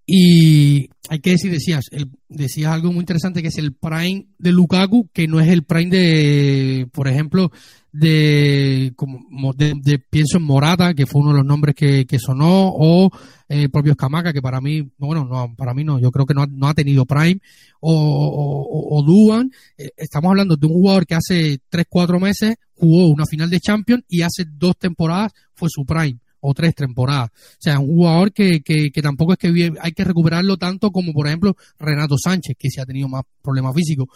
Y 0.05 0.89
hay 1.07 1.19
que 1.19 1.31
decir, 1.31 1.51
decías, 1.51 1.85
decías 2.27 2.73
algo 2.73 2.91
muy 2.91 3.01
interesante 3.01 3.41
que 3.41 3.49
es 3.49 3.57
el 3.59 3.73
prime 3.73 4.27
de 4.39 4.51
Lukaku, 4.51 5.07
que 5.13 5.27
no 5.27 5.39
es 5.39 5.47
el 5.47 5.63
prime 5.63 5.95
de, 5.95 6.87
por 6.91 7.07
ejemplo, 7.07 7.51
de, 7.91 8.93
como, 8.95 9.53
de, 9.53 9.99
pienso 9.99 10.37
en 10.37 10.43
Morata, 10.43 10.93
que 10.93 11.05
fue 11.05 11.21
uno 11.21 11.31
de 11.31 11.37
los 11.37 11.45
nombres 11.45 11.75
que, 11.75 12.19
sonó, 12.19 12.69
o 12.73 13.09
eh, 13.47 13.69
propio 13.69 13.93
Escamaca, 13.93 14.33
que 14.33 14.41
para 14.41 14.61
mí, 14.61 14.91
bueno, 14.97 15.25
no, 15.25 15.55
para 15.55 15.73
mí 15.73 15.83
no, 15.83 15.99
yo 15.99 16.11
creo 16.11 16.25
que 16.25 16.33
no 16.33 16.43
ha, 16.43 16.47
no 16.47 16.67
ha 16.67 16.73
tenido 16.73 17.05
prime, 17.05 17.39
o, 17.79 17.93
o, 17.93 18.99
o 18.99 19.03
Duan. 19.03 19.51
Eh, 19.77 19.89
estamos 19.97 20.29
hablando 20.29 20.55
de 20.55 20.67
un 20.67 20.73
jugador 20.73 21.05
que 21.05 21.15
hace 21.15 21.59
3, 21.69 21.85
4 21.89 22.19
meses 22.19 22.55
jugó 22.75 23.09
una 23.09 23.25
final 23.25 23.49
de 23.49 23.59
Champions 23.59 24.03
y 24.07 24.21
hace 24.21 24.45
dos 24.47 24.77
temporadas 24.77 25.33
fue 25.53 25.67
su 25.69 25.85
prime 25.85 26.19
o 26.41 26.53
tres 26.53 26.73
temporadas. 26.75 27.29
O 27.33 27.57
sea, 27.59 27.79
un 27.79 27.87
jugador 27.87 28.31
que, 28.31 28.61
que, 28.61 28.91
que 28.91 29.01
tampoco 29.01 29.33
es 29.33 29.39
que 29.39 29.73
hay 29.81 29.91
que 29.91 30.03
recuperarlo 30.03 30.57
tanto 30.57 30.91
como, 30.91 31.11
por 31.13 31.27
ejemplo, 31.27 31.55
Renato 31.77 32.15
Sánchez, 32.17 32.55
que 32.57 32.69
se 32.69 32.81
ha 32.81 32.85
tenido 32.85 33.07
más 33.07 33.23
problemas 33.41 33.75
físicos, 33.75 34.07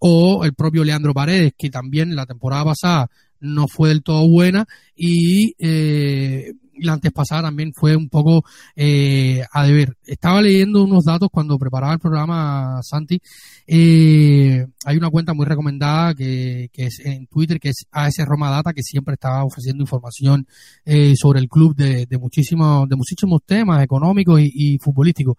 o 0.00 0.44
el 0.44 0.54
propio 0.54 0.82
Leandro 0.84 1.14
Paredes, 1.14 1.52
que 1.56 1.70
también 1.70 2.16
la 2.16 2.26
temporada 2.26 2.64
pasada 2.64 3.10
no 3.38 3.68
fue 3.68 3.90
del 3.90 4.02
todo 4.02 4.28
buena 4.28 4.66
y 4.94 5.54
eh, 5.58 6.52
la 6.82 6.94
antes 6.94 7.12
pasada 7.12 7.42
también 7.42 7.72
fue 7.74 7.96
un 7.96 8.08
poco 8.08 8.44
eh, 8.74 9.42
a 9.52 9.64
deber. 9.64 9.96
Estaba 10.04 10.42
leyendo 10.42 10.82
unos 10.84 11.04
datos 11.04 11.28
cuando 11.30 11.58
preparaba 11.58 11.92
el 11.92 11.98
programa 11.98 12.80
Santi. 12.82 13.20
Eh, 13.66 14.66
hay 14.84 14.96
una 14.96 15.10
cuenta 15.10 15.34
muy 15.34 15.46
recomendada 15.46 16.14
que, 16.14 16.68
que, 16.72 16.86
es 16.86 17.00
en 17.04 17.26
Twitter, 17.26 17.60
que 17.60 17.70
es 17.70 17.86
AS 17.90 18.14
Roma 18.26 18.50
Data, 18.50 18.72
que 18.72 18.82
siempre 18.82 19.14
está 19.14 19.44
ofreciendo 19.44 19.82
información 19.82 20.46
eh, 20.84 21.14
sobre 21.16 21.40
el 21.40 21.48
club 21.48 21.74
de, 21.76 22.06
de, 22.06 22.18
muchísimos, 22.18 22.88
de 22.88 22.96
muchísimos 22.96 23.40
temas 23.44 23.82
económicos 23.82 24.40
y, 24.42 24.78
futbolísticos. 24.78 25.36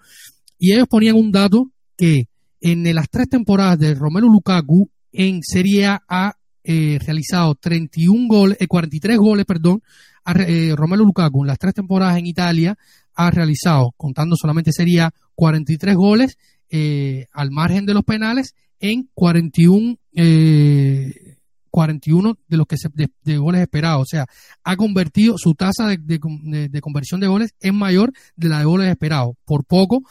Y 0.58 0.74
ellos 0.74 0.88
ponían 0.88 1.16
un 1.16 1.32
dato 1.32 1.72
que 1.98 2.28
en 2.62 2.96
las 2.96 3.10
tres 3.10 3.28
temporadas 3.28 3.80
de 3.80 3.96
Romero 3.96 4.28
Lukaku 4.28 4.90
en 5.12 5.42
Serie 5.42 5.88
A 5.88 6.04
ha 6.08 6.38
eh, 6.64 7.00
realizado 7.04 7.56
31 7.56 8.28
goles, 8.28 8.58
43 8.68 9.18
goles, 9.18 9.46
perdón, 9.46 9.82
eh, 10.48 10.74
Romelu 10.76 11.04
Lukaku 11.06 11.44
en 11.44 11.48
las 11.48 11.58
tres 11.58 11.74
temporadas 11.74 12.18
en 12.18 12.28
Italia 12.28 12.78
ha 13.16 13.32
realizado, 13.32 13.92
contando 13.98 14.36
solamente 14.36 14.72
sería 14.72 15.12
43 15.36 15.96
goles 15.96 16.38
eh, 16.70 17.26
al 17.34 17.52
margen 17.52 17.86
de 17.86 17.94
los 17.94 18.04
penales 18.04 18.54
en 18.80 19.10
41 19.14 19.98
eh, 20.14 21.38
41 21.72 22.38
de 22.48 22.58
los 22.58 22.68
que 22.68 22.78
se, 22.78 22.90
de, 22.94 23.38
goles 23.38 23.62
esperados. 23.62 24.02
O 24.02 24.06
sea, 24.06 24.26
ha 24.64 24.76
convertido 24.76 25.36
su 25.38 25.54
tasa 25.54 25.88
de, 25.88 25.98
de, 25.98 26.82
conversión 26.82 27.22
de 27.22 27.28
goles 27.28 27.56
es 27.60 27.74
mayor 27.74 28.12
de 28.36 28.50
la 28.50 28.60
de 28.60 28.66
goles 28.66 28.90
esperados. 28.90 29.36
Por 29.46 29.64
poco, 29.64 30.04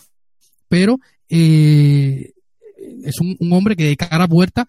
pero 0.68 0.96
eh, 1.28 2.32
es 3.04 3.20
un, 3.20 3.36
un, 3.38 3.52
hombre 3.52 3.76
que 3.76 3.84
de 3.84 3.96
cara 3.96 4.24
a 4.24 4.28
puerta 4.28 4.66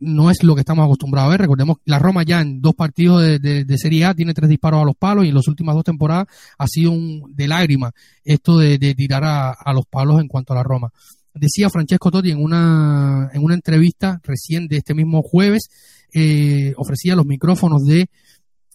no 0.00 0.30
es 0.30 0.42
lo 0.42 0.54
que 0.54 0.60
estamos 0.60 0.84
acostumbrados 0.84 1.28
a 1.28 1.30
ver. 1.30 1.40
Recordemos 1.40 1.78
la 1.84 1.98
Roma 1.98 2.22
ya 2.22 2.40
en 2.40 2.60
dos 2.60 2.74
partidos 2.74 3.22
de, 3.40 3.78
Serie 3.78 4.04
A 4.04 4.14
tiene 4.14 4.34
tres 4.34 4.48
disparos 4.48 4.82
a 4.82 4.84
los 4.84 4.96
palos 4.96 5.24
y 5.24 5.28
en 5.28 5.34
las 5.34 5.48
últimas 5.48 5.74
dos 5.74 5.84
temporadas 5.84 6.26
ha 6.58 6.66
sido 6.66 6.92
un 6.92 7.34
de 7.34 7.48
lágrima 7.48 7.92
esto 8.24 8.58
de, 8.58 8.78
tirar 8.94 9.24
a, 9.24 9.72
los 9.72 9.86
palos 9.86 10.20
en 10.20 10.28
cuanto 10.28 10.52
a 10.52 10.56
la 10.56 10.62
Roma. 10.62 10.90
Decía 11.34 11.68
Francesco 11.68 12.10
Totti 12.10 12.30
en 12.30 12.42
una, 12.42 13.30
en 13.32 13.42
una 13.42 13.54
entrevista 13.54 14.20
recién 14.22 14.68
de 14.68 14.76
este 14.76 14.94
mismo 14.94 15.22
jueves, 15.22 15.68
eh, 16.12 16.72
ofrecía 16.76 17.16
los 17.16 17.26
micrófonos 17.26 17.84
de, 17.84 18.06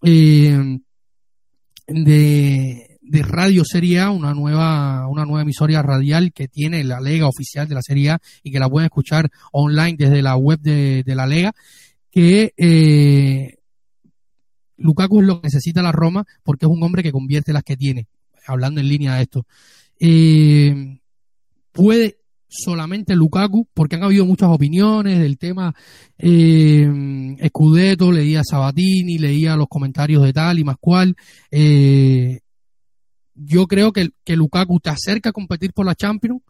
eh, 0.04 0.80
de 1.88 2.89
de 3.10 3.24
Radio 3.24 3.64
Serie 3.66 4.00
A, 4.00 4.12
una 4.12 4.36
nueva, 4.36 5.08
una 5.08 5.26
nueva 5.26 5.42
emisora 5.42 5.82
radial 5.82 6.32
que 6.32 6.48
tiene 6.48 6.84
la 6.84 7.02
Lega 7.02 7.28
oficial 7.28 7.68
de 7.68 7.74
la 7.74 7.82
Serie 7.82 8.12
A 8.12 8.22
y 8.44 8.52
que 8.52 8.60
la 8.60 8.70
pueden 8.70 8.86
escuchar 8.86 9.32
online 9.52 9.96
desde 9.98 10.22
la 10.22 10.38
web 10.38 10.60
de, 10.60 11.04
la 11.08 11.26
Lega, 11.26 11.56
que 12.12 12.54
eh, 12.56 13.58
Lukaku 14.78 15.22
es 15.22 15.26
lo 15.26 15.42
que 15.42 15.48
necesita 15.48 15.82
la 15.82 15.92
Roma 15.92 16.24
porque 16.44 16.68
es 16.68 16.72
un 16.72 16.84
hombre 16.84 17.02
que 17.02 17.12
convierte 17.12 17.52
las 17.52 17.64
que 17.64 17.76
tiene, 17.76 18.08
hablando 18.46 18.80
en 18.80 18.88
línea 18.88 19.16
de 19.16 19.24
esto. 19.24 19.48
Eh, 20.00 21.00
puede 21.72 22.20
solamente 22.48 23.16
Lukaku, 23.16 23.68
porque 23.74 23.96
han 23.96 24.04
habido 24.04 24.26
muchas 24.26 24.50
opiniones 24.50 25.20
del 25.20 25.40
tema 25.40 25.74
eh, 26.18 26.88
Scudetto, 27.48 28.12
leía 28.12 28.44
Sabatini, 28.44 29.18
leía 29.18 29.56
los 29.56 29.68
comentarios 29.68 30.24
de 30.24 30.34
tal 30.34 30.60
y 30.60 30.64
más 30.64 30.78
cual. 30.80 31.16
Eh, 31.50 32.42
yo 33.40 33.68
creo 33.68 33.92
que, 33.92 34.10
que 34.24 34.36
Lukaku 34.36 34.80
te 34.80 34.90
acerca 34.90 35.30
a 35.30 35.34
competir 35.34 35.74
por 35.74 35.86
la 35.86 35.96
Champions, 35.96 36.42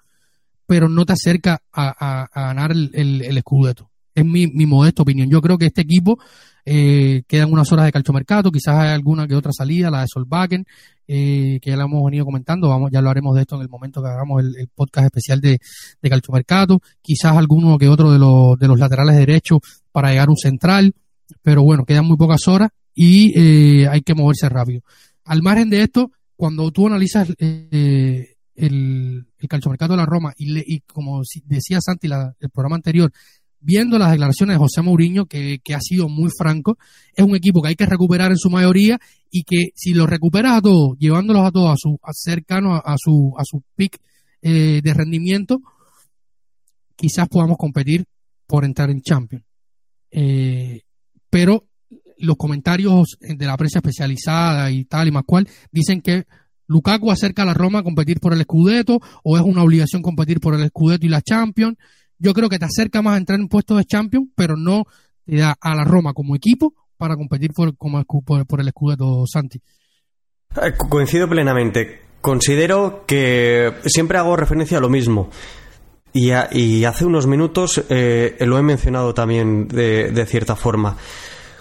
pero 0.65 0.89
no 0.89 1.05
te 1.05 1.13
acerca 1.13 1.61
a, 1.73 2.27
ganar 2.33 2.71
el, 2.71 2.91
el, 2.93 3.39
Scudetto. 3.39 3.89
Es 4.13 4.25
mi, 4.25 4.47
mi 4.47 4.65
modesta 4.65 5.01
opinión. 5.01 5.29
Yo 5.29 5.41
creo 5.41 5.57
que 5.57 5.67
este 5.67 5.81
equipo 5.81 6.19
eh, 6.65 7.23
quedan 7.27 7.51
unas 7.51 7.71
horas 7.71 7.85
de 7.85 7.91
calchomercato, 7.91 8.51
quizás 8.51 8.75
hay 8.75 8.89
alguna 8.89 9.27
que 9.27 9.35
otra 9.35 9.51
salida, 9.51 9.89
la 9.89 10.01
de 10.01 10.07
Solbakken, 10.07 10.65
eh, 11.07 11.59
que 11.61 11.71
ya 11.71 11.75
la 11.77 11.85
hemos 11.85 12.03
venido 12.05 12.25
comentando, 12.25 12.69
vamos, 12.69 12.91
ya 12.91 13.01
lo 13.01 13.09
haremos 13.09 13.33
de 13.35 13.41
esto 13.41 13.55
en 13.55 13.63
el 13.63 13.69
momento 13.69 14.03
que 14.03 14.09
hagamos 14.09 14.43
el, 14.43 14.69
podcast 14.75 15.05
especial 15.05 15.41
de, 15.41 15.57
de 16.01 16.09
calchomercato, 16.09 16.81
quizás 17.01 17.35
alguno 17.35 17.77
que 17.79 17.89
otro 17.89 18.11
de 18.11 18.19
los, 18.19 18.59
de 18.59 18.67
los 18.67 18.77
laterales 18.77 19.15
derechos 19.15 19.59
para 19.91 20.11
llegar 20.11 20.27
a 20.27 20.31
un 20.31 20.37
central, 20.37 20.93
pero 21.41 21.63
bueno, 21.63 21.85
quedan 21.85 22.05
muy 22.05 22.17
pocas 22.17 22.47
horas 22.47 22.69
y 22.93 23.33
eh, 23.35 23.87
hay 23.87 24.01
que 24.01 24.13
moverse 24.13 24.47
rápido. 24.49 24.81
Al 25.25 25.41
margen 25.41 25.69
de 25.69 25.81
esto, 25.81 26.11
cuando 26.39 26.71
tú 26.71 26.87
analizas 26.87 27.33
eh, 27.37 28.35
el, 28.55 29.27
el 29.37 29.47
calchomercato 29.49 29.91
de 29.91 29.97
la 29.97 30.05
Roma 30.05 30.31
y, 30.37 30.57
y 30.73 30.79
como 30.79 31.21
decía 31.43 31.81
Santi 31.81 32.07
la, 32.07 32.33
el 32.39 32.49
programa 32.49 32.77
anterior, 32.77 33.11
viendo 33.59 33.99
las 33.99 34.11
declaraciones 34.11 34.53
de 34.53 34.59
José 34.59 34.81
Mourinho, 34.81 35.25
que, 35.25 35.59
ha 35.75 35.81
sido 35.81 36.07
muy 36.07 36.29
franco, 36.29 36.77
es 37.13 37.25
un 37.25 37.35
equipo 37.35 37.61
que 37.61 37.67
hay 37.67 37.75
que 37.75 37.85
recuperar 37.85 38.31
en 38.31 38.37
su 38.37 38.49
mayoría 38.49 38.97
y 39.29 39.43
que 39.43 39.71
si 39.75 39.93
lo 39.93 40.07
recuperas 40.07 40.59
a 40.59 40.61
todos, 40.61 40.97
llevándolos 40.97 41.45
a 41.45 41.51
todos 41.51 41.73
a 41.73 41.75
su 41.77 41.99
a 42.01 42.13
cercano 42.13 42.73
a, 42.73 42.95
su 42.97 43.33
a 43.37 43.43
su 43.43 43.61
pick 43.75 43.99
eh, 44.41 44.79
de 44.81 44.93
rendimiento, 44.93 45.59
quizás 46.95 47.27
podamos 47.27 47.57
competir 47.57 48.05
por 48.47 48.63
entrar 48.63 48.89
en 48.91 49.01
Champions. 49.01 49.43
Eh, 50.09 50.83
pero 51.29 51.68
los 52.19 52.37
comentarios 52.37 53.17
de 53.19 53.45
la 53.45 53.57
prensa 53.57 53.79
especializada 53.79 54.71
y 54.71 54.85
tal 54.85 55.07
y 55.07 55.11
más 55.11 55.23
cual 55.25 55.47
dicen 55.71 56.01
que 56.01 56.25
Lukaku 56.69 57.11
acerca 57.11 57.41
a 57.41 57.45
la 57.45 57.53
Roma 57.53 57.79
a 57.79 57.83
competir 57.83 58.19
por 58.19 58.31
el 58.31 58.43
Scudetto 58.43 58.99
o 59.23 59.37
es 59.37 59.43
una 59.43 59.63
obligación 59.63 60.03
competir 60.03 60.39
por 60.39 60.53
el 60.53 60.67
Scudetto 60.67 61.05
y 61.05 61.09
la 61.09 61.21
Champions. 61.21 61.77
Yo 62.19 62.33
creo 62.33 62.47
que 62.47 62.59
te 62.59 62.65
acerca 62.65 63.01
más 63.01 63.15
a 63.15 63.17
entrar 63.17 63.39
en 63.39 63.47
puestos 63.47 63.77
de 63.77 63.85
Champions, 63.85 64.27
pero 64.35 64.55
no 64.55 64.85
te 65.25 65.37
da 65.37 65.57
a 65.59 65.75
la 65.75 65.83
Roma 65.83 66.13
como 66.13 66.35
equipo 66.35 66.73
para 66.95 67.15
competir 67.15 67.53
por, 67.53 67.75
como, 67.75 68.03
por, 68.05 68.61
el 68.61 68.69
Scudetto 68.69 69.23
Santi. 69.25 69.59
Eh, 70.61 70.73
coincido 70.89 71.27
plenamente. 71.27 72.01
Considero 72.21 73.03
que 73.07 73.73
siempre 73.85 74.19
hago 74.19 74.35
referencia 74.35 74.77
a 74.77 74.81
lo 74.81 74.89
mismo. 74.89 75.31
Y, 76.13 76.31
hace 76.83 77.05
unos 77.05 77.25
minutos 77.25 77.83
eh, 77.89 78.35
lo 78.41 78.57
he 78.59 78.61
mencionado 78.61 79.13
también 79.13 79.67
de 79.67 80.25
cierta 80.27 80.55
forma. 80.55 80.97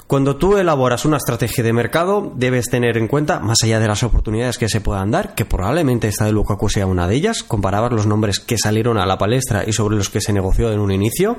Cuando 0.09 0.37
tú 0.37 0.57
elaboras 0.57 1.05
una 1.05 1.18
estrategia 1.18 1.62
de 1.62 1.75
mercado, 1.75 2.33
debes 2.35 2.71
tener 2.71 2.97
en 2.97 3.09
cuenta, 3.09 3.40
más 3.40 3.59
allá 3.62 3.79
de 3.79 3.88
las 3.88 4.03
oportunidades 4.03 4.57
que 4.57 4.71
se 4.71 4.81
puedan 4.81 5.11
dar, 5.11 5.35
que 5.35 5.44
probablemente 5.44 6.09
esta 6.09 6.25
de 6.25 6.33
Lukaku 6.33 6.71
sea 6.71 6.87
una 6.87 7.07
de 7.07 7.14
ellas, 7.14 7.42
comparabas 7.42 7.92
los 7.92 8.07
nombres 8.07 8.40
que 8.40 8.57
salieron 8.57 8.97
a 8.97 9.05
la 9.05 9.18
palestra 9.18 9.64
y 9.66 9.75
sobre 9.75 9.99
los 9.99 10.09
que 10.09 10.23
se 10.23 10.33
negoció 10.33 10.73
en 10.73 10.81
un 10.81 10.92
inicio. 10.92 11.37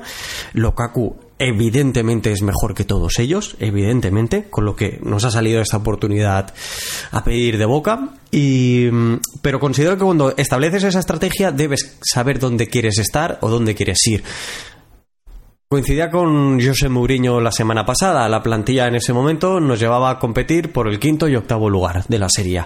Lukaku 0.52 1.16
evidentemente 1.40 2.30
es 2.30 2.42
mejor 2.42 2.74
que 2.74 2.84
todos 2.84 3.18
ellos, 3.18 3.56
evidentemente, 3.58 4.48
con 4.48 4.64
lo 4.64 4.76
que 4.76 5.00
nos 5.02 5.24
ha 5.24 5.32
salido 5.32 5.60
esta 5.60 5.78
oportunidad 5.78 6.54
a 7.10 7.24
pedir 7.24 7.58
de 7.58 7.64
boca. 7.64 8.10
Y, 8.30 8.88
pero 9.42 9.58
considero 9.58 9.98
que 9.98 10.04
cuando 10.04 10.32
estableces 10.36 10.84
esa 10.84 11.00
estrategia 11.00 11.50
debes 11.50 11.98
saber 12.02 12.38
dónde 12.38 12.68
quieres 12.68 12.98
estar 12.98 13.38
o 13.40 13.50
dónde 13.50 13.74
quieres 13.74 13.98
ir. 14.06 14.22
Coincidía 15.72 16.10
con 16.10 16.60
José 16.60 16.88
Mourinho 16.88 17.40
la 17.40 17.52
semana 17.52 17.86
pasada. 17.86 18.28
La 18.28 18.42
plantilla 18.42 18.88
en 18.88 18.96
ese 18.96 19.12
momento 19.12 19.60
nos 19.60 19.78
llevaba 19.78 20.10
a 20.10 20.18
competir 20.18 20.72
por 20.72 20.88
el 20.88 20.98
quinto 20.98 21.28
y 21.28 21.36
octavo 21.36 21.70
lugar 21.70 22.04
de 22.08 22.18
la 22.18 22.28
serie. 22.28 22.64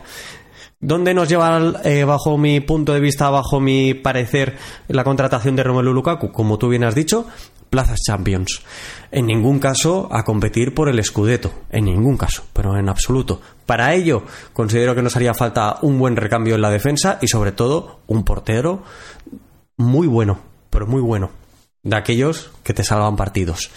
¿Dónde 0.80 1.12
nos 1.12 1.28
lleva, 1.28 1.82
eh, 1.84 2.04
bajo 2.04 2.38
mi 2.38 2.60
punto 2.60 2.94
de 2.94 3.00
vista, 3.00 3.28
bajo 3.28 3.60
mi 3.60 3.92
parecer, 3.92 4.56
la 4.88 5.04
contratación 5.04 5.54
de 5.54 5.64
Romelu 5.64 5.92
Lukaku? 5.92 6.32
Como 6.32 6.56
tú 6.56 6.70
bien 6.70 6.82
has 6.82 6.94
dicho, 6.94 7.26
plazas 7.68 8.00
Champions. 8.06 8.62
En 9.10 9.26
ningún 9.26 9.58
caso 9.58 10.08
a 10.10 10.24
competir 10.24 10.72
por 10.72 10.88
el 10.88 11.04
Scudetto. 11.04 11.52
En 11.68 11.84
ningún 11.84 12.16
caso, 12.16 12.44
pero 12.54 12.74
en 12.78 12.88
absoluto. 12.88 13.38
Para 13.66 13.92
ello, 13.92 14.22
considero 14.54 14.94
que 14.94 15.02
nos 15.02 15.14
haría 15.14 15.34
falta 15.34 15.76
un 15.82 15.98
buen 15.98 16.16
recambio 16.16 16.54
en 16.54 16.62
la 16.62 16.70
defensa 16.70 17.18
y, 17.20 17.28
sobre 17.28 17.52
todo, 17.52 18.00
un 18.06 18.24
portero 18.24 18.82
muy 19.76 20.06
bueno, 20.06 20.38
pero 20.70 20.86
muy 20.86 21.02
bueno 21.02 21.43
de 21.84 21.96
aquellos 21.96 22.50
que 22.64 22.74
te 22.74 22.82
salvan 22.82 23.16
partidos. 23.16 23.70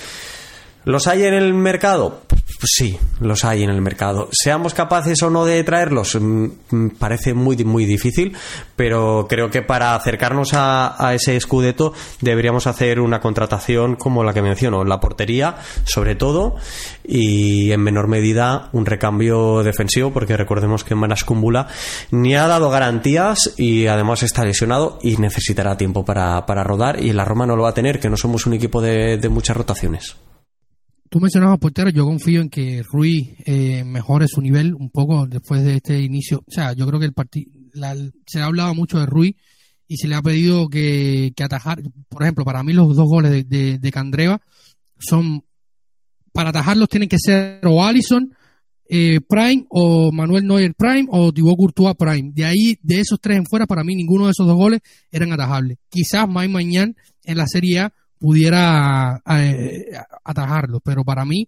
¿Los 0.86 1.08
hay 1.08 1.24
en 1.24 1.34
el 1.34 1.54
mercado? 1.54 2.22
Pues 2.60 2.72
sí, 2.76 2.98
los 3.20 3.46
hay 3.46 3.64
en 3.64 3.70
el 3.70 3.82
mercado. 3.82 4.30
Seamos 4.32 4.74
capaces 4.74 5.22
o 5.22 5.30
no 5.30 5.46
de 5.46 5.64
traerlos, 5.64 6.16
mm, 6.20 6.46
mm, 6.72 6.90
parece 6.98 7.36
muy, 7.36 7.56
muy 7.64 7.86
difícil, 7.86 8.36
pero 8.76 9.28
creo 9.30 9.52
que 9.52 9.62
para 9.62 9.94
acercarnos 9.94 10.52
a, 10.54 10.96
ese 11.14 11.36
escudeto 11.36 11.94
deberíamos 12.20 12.66
hacer 12.66 13.00
una 13.00 13.20
contratación 13.20 13.96
como 13.96 14.24
la 14.24 14.34
que 14.34 14.42
menciono, 14.42 14.84
la 14.84 15.00
portería, 15.00 15.58
sobre 15.84 16.16
todo, 16.16 16.56
y 17.06 17.72
en 17.72 17.82
menor 17.82 18.08
medida 18.08 18.70
un 18.72 18.88
recambio 18.88 19.62
defensivo, 19.62 20.12
porque 20.12 20.36
recordemos 20.36 20.84
que 20.84 20.96
Manascumbula 20.96 21.68
ni 22.10 22.36
ha 22.36 22.48
dado 22.48 22.72
garantías 22.72 23.54
y 23.58 23.86
además 23.86 24.24
está 24.24 24.44
lesionado 24.44 24.98
y 25.04 25.18
necesitará 25.18 25.78
tiempo 25.78 26.04
para, 26.04 26.42
rodar, 26.64 27.00
y 27.04 27.14
la 27.14 27.24
Roma 27.24 27.46
no 27.46 27.56
lo 27.56 27.64
va 27.64 27.70
a 27.70 27.76
tener, 27.76 28.00
que 28.00 28.10
no 28.10 28.18
somos 28.18 28.48
un 28.48 28.54
equipo 28.54 28.82
de 28.82 29.30
muchas 29.30 29.56
rotaciones. 29.56 30.18
Tú 31.10 31.20
mencionabas 31.20 31.60
portero, 31.60 31.90
yo 31.90 32.06
confío 32.06 32.42
en 32.42 32.50
que 32.50 32.84
Rui 32.84 33.36
eh, 33.46 33.84
mejore 33.84 34.28
su 34.28 34.42
nivel 34.42 34.74
un 34.74 34.90
poco 34.90 35.26
después 35.28 35.64
de 35.64 35.76
este 35.76 36.02
inicio. 36.02 36.40
O 36.40 36.52
sea, 36.52 36.74
yo 36.74 36.86
creo 36.88 37.00
que 37.00 37.06
el 37.06 37.14
partido 37.14 37.52
se 38.26 38.40
ha 38.40 38.46
hablado 38.46 38.74
mucho 38.74 39.00
de 39.00 39.06
Rui 39.06 39.38
y 39.88 39.98
se 39.98 40.08
le 40.08 40.16
ha 40.16 40.22
pedido 40.22 40.68
que, 40.68 41.34
atajar. 41.42 41.82
Por 42.10 42.24
ejemplo, 42.24 42.44
para 42.44 42.64
mí 42.64 42.74
los 42.74 42.96
dos 42.96 43.08
goles 43.08 43.48
de, 43.48 43.78
de, 43.80 43.92
Candreva 43.92 44.42
son 45.00 45.44
para 46.34 46.50
atajarlos 46.50 46.90
tienen 46.90 47.10
que 47.10 47.20
ser 47.20 47.62
o 47.66 47.84
Allison 47.84 48.32
eh, 48.90 49.20
Prime 49.28 49.66
o 49.70 50.12
Manuel 50.12 50.46
Neuer 50.46 50.74
Prime 50.76 51.08
o 51.10 51.32
Thibaut 51.32 51.58
Courtois 51.58 51.96
Prime. 51.96 52.32
De 52.34 52.46
ahí, 52.46 52.78
de 52.82 53.00
esos 53.00 53.20
tres 53.20 53.38
en 53.38 53.46
fuera, 53.46 53.66
para 53.66 53.84
mí 53.84 53.96
ninguno 53.96 54.26
de 54.26 54.32
esos 54.32 54.48
dos 54.48 54.56
goles 54.56 54.82
eran 55.12 55.32
atajables. 55.32 55.78
Quizás 55.90 56.28
Mike 56.28 56.50
Mañán 56.50 56.96
en 57.24 57.38
la 57.38 57.48
Serie 57.48 57.80
A 57.80 57.94
pudiera 58.20 59.22
eh, 59.26 59.92
atajarlo. 60.24 60.80
Pero 60.82 61.04
para 61.04 61.26
mí, 61.26 61.48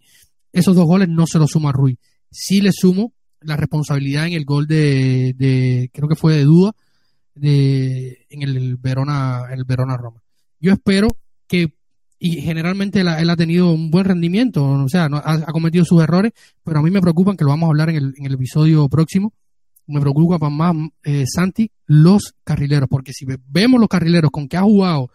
esos 0.51 0.75
dos 0.75 0.86
goles 0.86 1.10
no 1.10 1.27
se 1.27 1.39
los 1.39 1.51
suma 1.51 1.71
Rui. 1.71 1.97
Sí 2.32 2.62
le 2.62 2.71
sumo 2.71 3.13
la 3.41 3.55
responsabilidad 3.55 4.27
en 4.27 4.34
el 4.34 4.45
gol 4.45 4.67
de, 4.67 5.89
creo 5.93 6.10
que 6.10 6.15
fue 6.15 6.36
de 6.36 6.43
Duda, 6.43 6.73
de, 7.36 8.25
en 8.29 8.41
el 8.41 8.77
Verona, 8.77 9.43
el 9.51 9.63
Verona 9.63 9.97
Roma. 9.97 10.21
Yo 10.60 10.73
espero 10.73 11.08
que, 11.47 11.73
y 12.19 12.41
generalmente 12.41 12.99
él 13.01 13.29
ha 13.29 13.36
tenido 13.36 13.71
un 13.71 13.91
buen 13.91 14.05
rendimiento, 14.05 14.63
o 14.65 14.89
sea, 14.89 15.08
ha, 15.12 15.45
cometido 15.53 15.86
sus 15.86 16.03
errores, 16.03 16.34
pero 16.63 16.79
a 16.79 16.84
mí 16.84 16.91
me 16.91 16.99
preocupan, 16.99 17.38
que 17.38 17.45
lo 17.45 17.51
vamos 17.51 17.67
a 17.67 17.71
hablar 17.71 17.89
en 17.91 17.95
el, 17.95 18.13
en 18.17 18.25
el 18.25 18.34
episodio 18.34 18.89
próximo, 18.89 19.34
me 19.88 20.01
preocupa 20.01 20.49
más 20.49 20.75
eh, 21.03 21.25
Santi 21.25 21.71
los 21.88 22.36
carrileros, 22.43 22.88
porque 22.89 23.12
si 23.13 23.25
vemos 23.47 23.79
los 23.79 23.89
carrileros 23.89 24.32
con 24.32 24.47
que 24.47 24.58
ha 24.58 24.62
jugado 24.62 25.10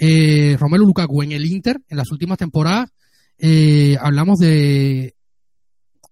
eh, 0.00 0.56
Romelu 0.58 0.86
Lukaku 0.86 1.22
en 1.22 1.32
el 1.32 1.46
Inter, 1.46 1.80
en 1.88 1.96
las 1.96 2.10
últimas 2.10 2.38
temporadas, 2.38 2.90
eh, 3.38 3.96
hablamos 4.00 4.38
de 4.38 5.14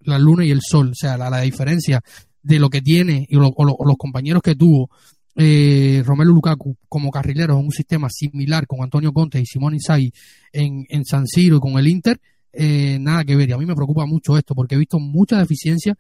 la 0.01 0.19
luna 0.19 0.45
y 0.45 0.51
el 0.51 0.61
sol, 0.61 0.91
o 0.91 0.95
sea, 0.95 1.17
la, 1.17 1.41
diferencia 1.41 2.01
de 2.43 2.59
lo 2.59 2.71
que 2.71 2.81
tiene 2.81 3.27
y 3.29 3.37
o, 3.37 3.41
los 3.41 3.97
compañeros 3.99 4.43
que 4.43 4.55
tuvo 4.55 4.89
eh, 5.35 6.03
Romelu 6.05 6.33
Lukaku 6.33 6.77
como 6.89 7.11
carrilero 7.11 7.59
en 7.59 7.67
un 7.67 7.73
sistema 7.73 8.09
similar 8.09 8.67
con 8.67 8.83
Antonio 8.83 9.13
Conte 9.13 9.41
y 9.41 9.47
Simón 9.47 9.75
Inzaghi 9.75 10.13
en, 10.53 10.87
en 10.89 11.05
San 11.05 11.27
Siro 11.27 11.57
y 11.57 11.61
con 11.61 11.79
el 11.79 11.89
Inter, 11.89 12.21
eh, 12.53 12.99
nada 13.01 13.25
que 13.25 13.37
ver. 13.37 13.49
Y 13.49 13.53
a 13.53 13.59
mí 13.59 13.67
me 13.67 13.75
preocupa 13.75 14.07
mucho 14.07 14.39
esto 14.39 14.55
porque 14.55 14.77
he 14.77 14.79
visto 14.79 14.99
mucha 14.99 15.39
deficiencia 15.39 15.97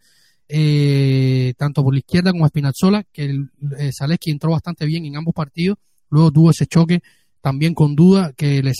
eh, 0.49 1.55
tanto 1.57 1.83
por 1.83 1.93
la 1.93 1.99
izquierda 1.99 2.33
como 2.33 2.47
Spinazzola, 2.47 3.05
que 3.13 3.25
el, 3.25 3.51
eh, 3.79 3.91
Zaleski 3.97 4.31
entró 4.31 4.53
bastante 4.53 4.87
bien 4.87 5.05
en 5.05 5.17
ambos 5.17 5.35
partidos, 5.35 5.79
luego 6.09 6.31
tuvo 6.31 6.51
ese 6.51 6.67
choque 6.67 7.01
también 7.47 7.75
con 7.75 7.95
duda, 7.95 8.33
que 8.37 8.61
le, 8.61 8.73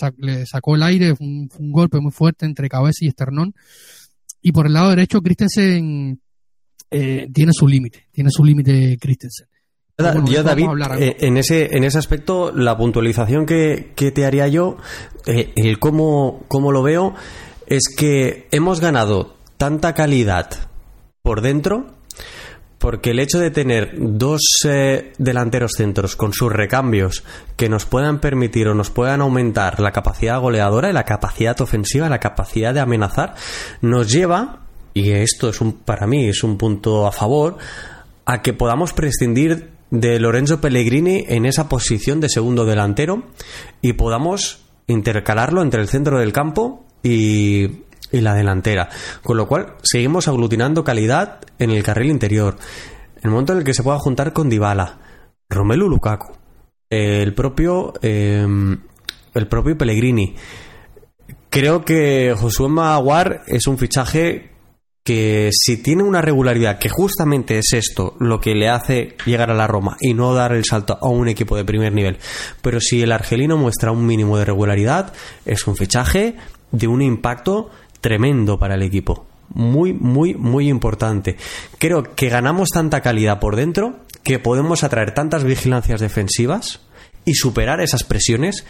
sacó 0.45 0.75
el 0.75 0.83
aire, 0.83 1.13
un, 1.17 1.49
un, 1.57 1.71
golpe 1.71 2.01
muy 2.01 2.11
fuerte 2.11 2.45
entre 2.45 2.67
cabeza 2.67 2.97
y 2.99 3.07
esternón. 3.07 3.55
Y 4.41 4.51
por 4.51 4.67
el 4.67 4.73
lado 4.73 4.89
derecho, 4.89 5.21
Christensen 5.21 6.19
eh, 6.91 7.29
tiene 7.33 7.53
su 7.53 7.65
límite, 7.65 8.09
tiene 8.11 8.29
su 8.29 8.43
límite 8.43 8.97
Christensen. 8.99 9.47
yo, 10.25 10.43
David, 10.43 10.65
eh, 10.99 11.15
en, 11.21 11.37
ese, 11.37 11.77
en 11.77 11.85
ese 11.85 11.97
aspecto, 11.97 12.51
la 12.51 12.77
puntualización 12.77 13.45
que, 13.45 13.93
te 13.95 14.25
haría 14.25 14.49
yo, 14.49 14.75
eh, 15.25 15.53
el 15.55 15.79
cómo, 15.79 16.43
cómo 16.49 16.73
lo 16.73 16.83
veo, 16.83 17.15
es 17.67 17.83
que 17.87 18.49
hemos 18.51 18.81
ganado 18.81 19.37
tanta 19.55 19.93
calidad 19.93 20.49
por 21.21 21.39
dentro 21.39 21.96
porque 22.87 23.11
el 23.11 23.19
hecho 23.19 23.39
de 23.39 23.51
tener 23.51 23.95
dos 23.97 24.39
eh, 24.63 25.11
delanteros 25.17 25.73
centros 25.75 26.15
con 26.15 26.31
sus 26.31 26.53
recambios 26.53 27.25
que 27.57 27.67
nos 27.67 27.83
puedan 27.83 28.19
permitir 28.19 28.69
o 28.69 28.75
nos 28.75 28.91
puedan 28.91 29.19
aumentar 29.19 29.81
la 29.81 29.91
capacidad 29.91 30.39
goleadora 30.39 30.89
y 30.89 30.93
la 30.93 31.03
capacidad 31.03 31.59
ofensiva, 31.59 32.07
la 32.07 32.21
capacidad 32.21 32.73
de 32.73 32.79
amenazar, 32.79 33.35
nos 33.81 34.09
lleva, 34.09 34.61
y 34.93 35.11
esto 35.11 35.49
es 35.49 35.59
un, 35.59 35.73
para 35.73 36.07
mí 36.07 36.29
es 36.29 36.45
un 36.45 36.57
punto 36.57 37.05
a 37.05 37.11
favor, 37.11 37.57
a 38.23 38.41
que 38.41 38.53
podamos 38.53 38.93
prescindir 38.93 39.69
de 39.91 40.17
Lorenzo 40.21 40.61
Pellegrini 40.61 41.25
en 41.27 41.45
esa 41.45 41.67
posición 41.67 42.21
de 42.21 42.29
segundo 42.29 42.63
delantero 42.63 43.23
y 43.81 43.91
podamos 43.93 44.61
intercalarlo 44.87 45.61
entre 45.61 45.81
el 45.81 45.89
centro 45.89 46.19
del 46.19 46.31
campo 46.31 46.85
y 47.03 47.83
y 48.11 48.21
la 48.21 48.33
delantera. 48.33 48.89
Con 49.23 49.37
lo 49.37 49.47
cual, 49.47 49.75
seguimos 49.83 50.27
aglutinando 50.27 50.83
calidad 50.83 51.39
en 51.59 51.71
el 51.71 51.83
carril 51.83 52.11
interior. 52.11 52.57
El 53.21 53.31
momento 53.31 53.53
en 53.53 53.59
el 53.59 53.65
que 53.65 53.73
se 53.73 53.83
pueda 53.83 53.99
juntar 53.99 54.33
con 54.33 54.49
Dybala, 54.49 54.99
Romelu 55.49 55.89
Lukaku, 55.89 56.33
el 56.89 57.33
propio, 57.33 57.93
em, 58.01 58.79
el 59.33 59.47
propio 59.47 59.77
Pellegrini. 59.77 60.35
Creo 61.49 61.83
que 61.83 62.35
Josué 62.37 62.69
Maguar 62.69 63.43
es 63.47 63.67
un 63.67 63.77
fichaje 63.77 64.51
que 65.07 65.51
si 65.53 65.77
tiene 65.77 66.03
una 66.03 66.21
regularidad, 66.21 66.79
que 66.79 66.89
justamente 66.89 67.57
es 67.57 67.71
esto 67.71 68.17
lo 68.19 68.41
que 68.41 68.53
le 68.53 68.67
hace 68.67 69.15
llegar 69.25 69.49
a 69.49 69.53
la 69.55 69.65
Roma 69.65 69.95
y 70.01 70.13
no 70.13 70.33
dar 70.33 70.51
el 70.51 70.65
salto 70.65 70.97
a 71.01 71.07
un 71.07 71.29
equipo 71.29 71.55
de 71.55 71.63
primer 71.63 71.93
nivel, 71.93 72.17
pero 72.61 72.81
si 72.81 73.01
el 73.01 73.13
argelino 73.13 73.55
muestra 73.55 73.93
un 73.93 74.05
mínimo 74.05 74.37
de 74.37 74.43
regularidad, 74.43 75.13
es 75.45 75.65
un 75.65 75.77
fichaje 75.77 76.35
de 76.71 76.87
un 76.87 77.01
impacto 77.01 77.69
tremendo 78.01 78.59
para 78.59 78.75
el 78.75 78.83
equipo. 78.83 79.25
Muy, 79.53 79.93
muy, 79.93 80.33
muy 80.33 80.69
importante. 80.69 81.37
Creo 81.77 82.15
que 82.15 82.29
ganamos 82.29 82.69
tanta 82.69 83.01
calidad 83.01 83.39
por 83.39 83.55
dentro 83.55 83.99
que 84.23 84.39
podemos 84.39 84.83
atraer 84.83 85.13
tantas 85.13 85.43
vigilancias 85.43 86.01
defensivas 86.01 86.81
y 87.23 87.35
superar 87.35 87.79
esas 87.81 88.03
presiones 88.03 88.65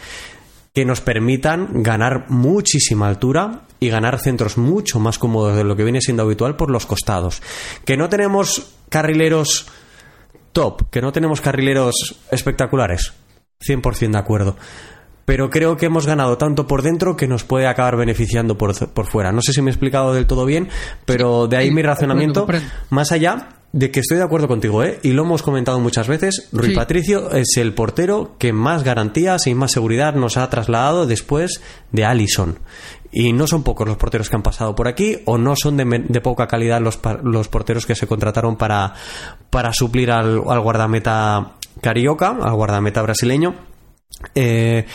que 0.74 0.84
nos 0.84 1.00
permitan 1.00 1.82
ganar 1.82 2.26
muchísima 2.28 3.08
altura 3.08 3.62
y 3.80 3.88
ganar 3.88 4.20
centros 4.20 4.58
mucho 4.58 5.00
más 5.00 5.18
cómodos 5.18 5.56
de 5.56 5.64
lo 5.64 5.74
que 5.74 5.82
viene 5.82 6.00
siendo 6.00 6.22
habitual 6.22 6.56
por 6.56 6.70
los 6.70 6.86
costados. 6.86 7.42
Que 7.84 7.96
no 7.96 8.08
tenemos 8.08 8.70
carrileros 8.88 9.66
top, 10.52 10.88
que 10.90 11.02
no 11.02 11.12
tenemos 11.12 11.40
carrileros 11.40 12.20
espectaculares. 12.30 13.12
100% 13.60 14.12
de 14.12 14.18
acuerdo 14.18 14.56
pero 15.28 15.50
creo 15.50 15.76
que 15.76 15.84
hemos 15.84 16.06
ganado 16.06 16.38
tanto 16.38 16.66
por 16.66 16.80
dentro 16.80 17.14
que 17.14 17.28
nos 17.28 17.44
puede 17.44 17.66
acabar 17.66 17.98
beneficiando 17.98 18.56
por, 18.56 18.74
por 18.94 19.04
fuera. 19.04 19.30
No 19.30 19.42
sé 19.42 19.52
si 19.52 19.60
me 19.60 19.70
he 19.70 19.72
explicado 19.74 20.14
del 20.14 20.26
todo 20.26 20.46
bien, 20.46 20.70
pero 21.04 21.48
de 21.48 21.58
ahí 21.58 21.70
mi 21.70 21.82
razonamiento, 21.82 22.46
más 22.88 23.12
allá 23.12 23.50
de 23.72 23.90
que 23.90 24.00
estoy 24.00 24.16
de 24.16 24.22
acuerdo 24.22 24.48
contigo, 24.48 24.82
¿eh? 24.82 25.00
y 25.02 25.12
lo 25.12 25.24
hemos 25.24 25.42
comentado 25.42 25.80
muchas 25.80 26.08
veces, 26.08 26.48
Rui 26.50 26.74
Patricio 26.74 27.30
es 27.32 27.58
el 27.58 27.74
portero 27.74 28.36
que 28.38 28.54
más 28.54 28.84
garantías 28.84 29.46
y 29.46 29.54
más 29.54 29.72
seguridad 29.72 30.14
nos 30.14 30.38
ha 30.38 30.48
trasladado 30.48 31.06
después 31.06 31.60
de 31.92 32.06
Allison. 32.06 32.58
Y 33.12 33.34
no 33.34 33.46
son 33.46 33.64
pocos 33.64 33.86
los 33.86 33.98
porteros 33.98 34.30
que 34.30 34.36
han 34.36 34.42
pasado 34.42 34.74
por 34.74 34.88
aquí, 34.88 35.18
o 35.26 35.36
no 35.36 35.56
son 35.56 35.76
de, 35.76 36.20
poca 36.22 36.46
calidad 36.46 36.80
los, 36.80 36.98
los 37.22 37.48
porteros 37.48 37.84
que 37.84 37.94
se 37.94 38.06
contrataron 38.06 38.56
para, 38.56 38.94
para 39.50 39.74
suplir 39.74 40.10
al, 40.10 40.40
al 40.48 40.60
guardameta 40.60 41.52
carioca, 41.82 42.30
al 42.30 42.54
guardameta 42.54 43.02
brasileño. 43.02 43.68
Eh, 44.34 44.86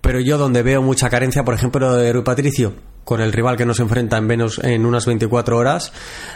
pero 0.00 0.20
yo 0.20 0.38
donde 0.38 0.62
veo 0.62 0.82
mucha 0.82 1.10
carencia, 1.10 1.44
por 1.44 1.54
ejemplo, 1.54 1.94
de 1.94 2.12
Rui 2.12 2.22
Patricio, 2.22 2.74
con 3.04 3.20
el 3.20 3.32
rival 3.32 3.56
que 3.56 3.64
nos 3.64 3.80
enfrenta 3.80 4.18
en 4.18 4.26
menos 4.26 4.60
en 4.62 4.84
unas 4.84 5.06
24 5.06 5.56
horas, 5.56 5.92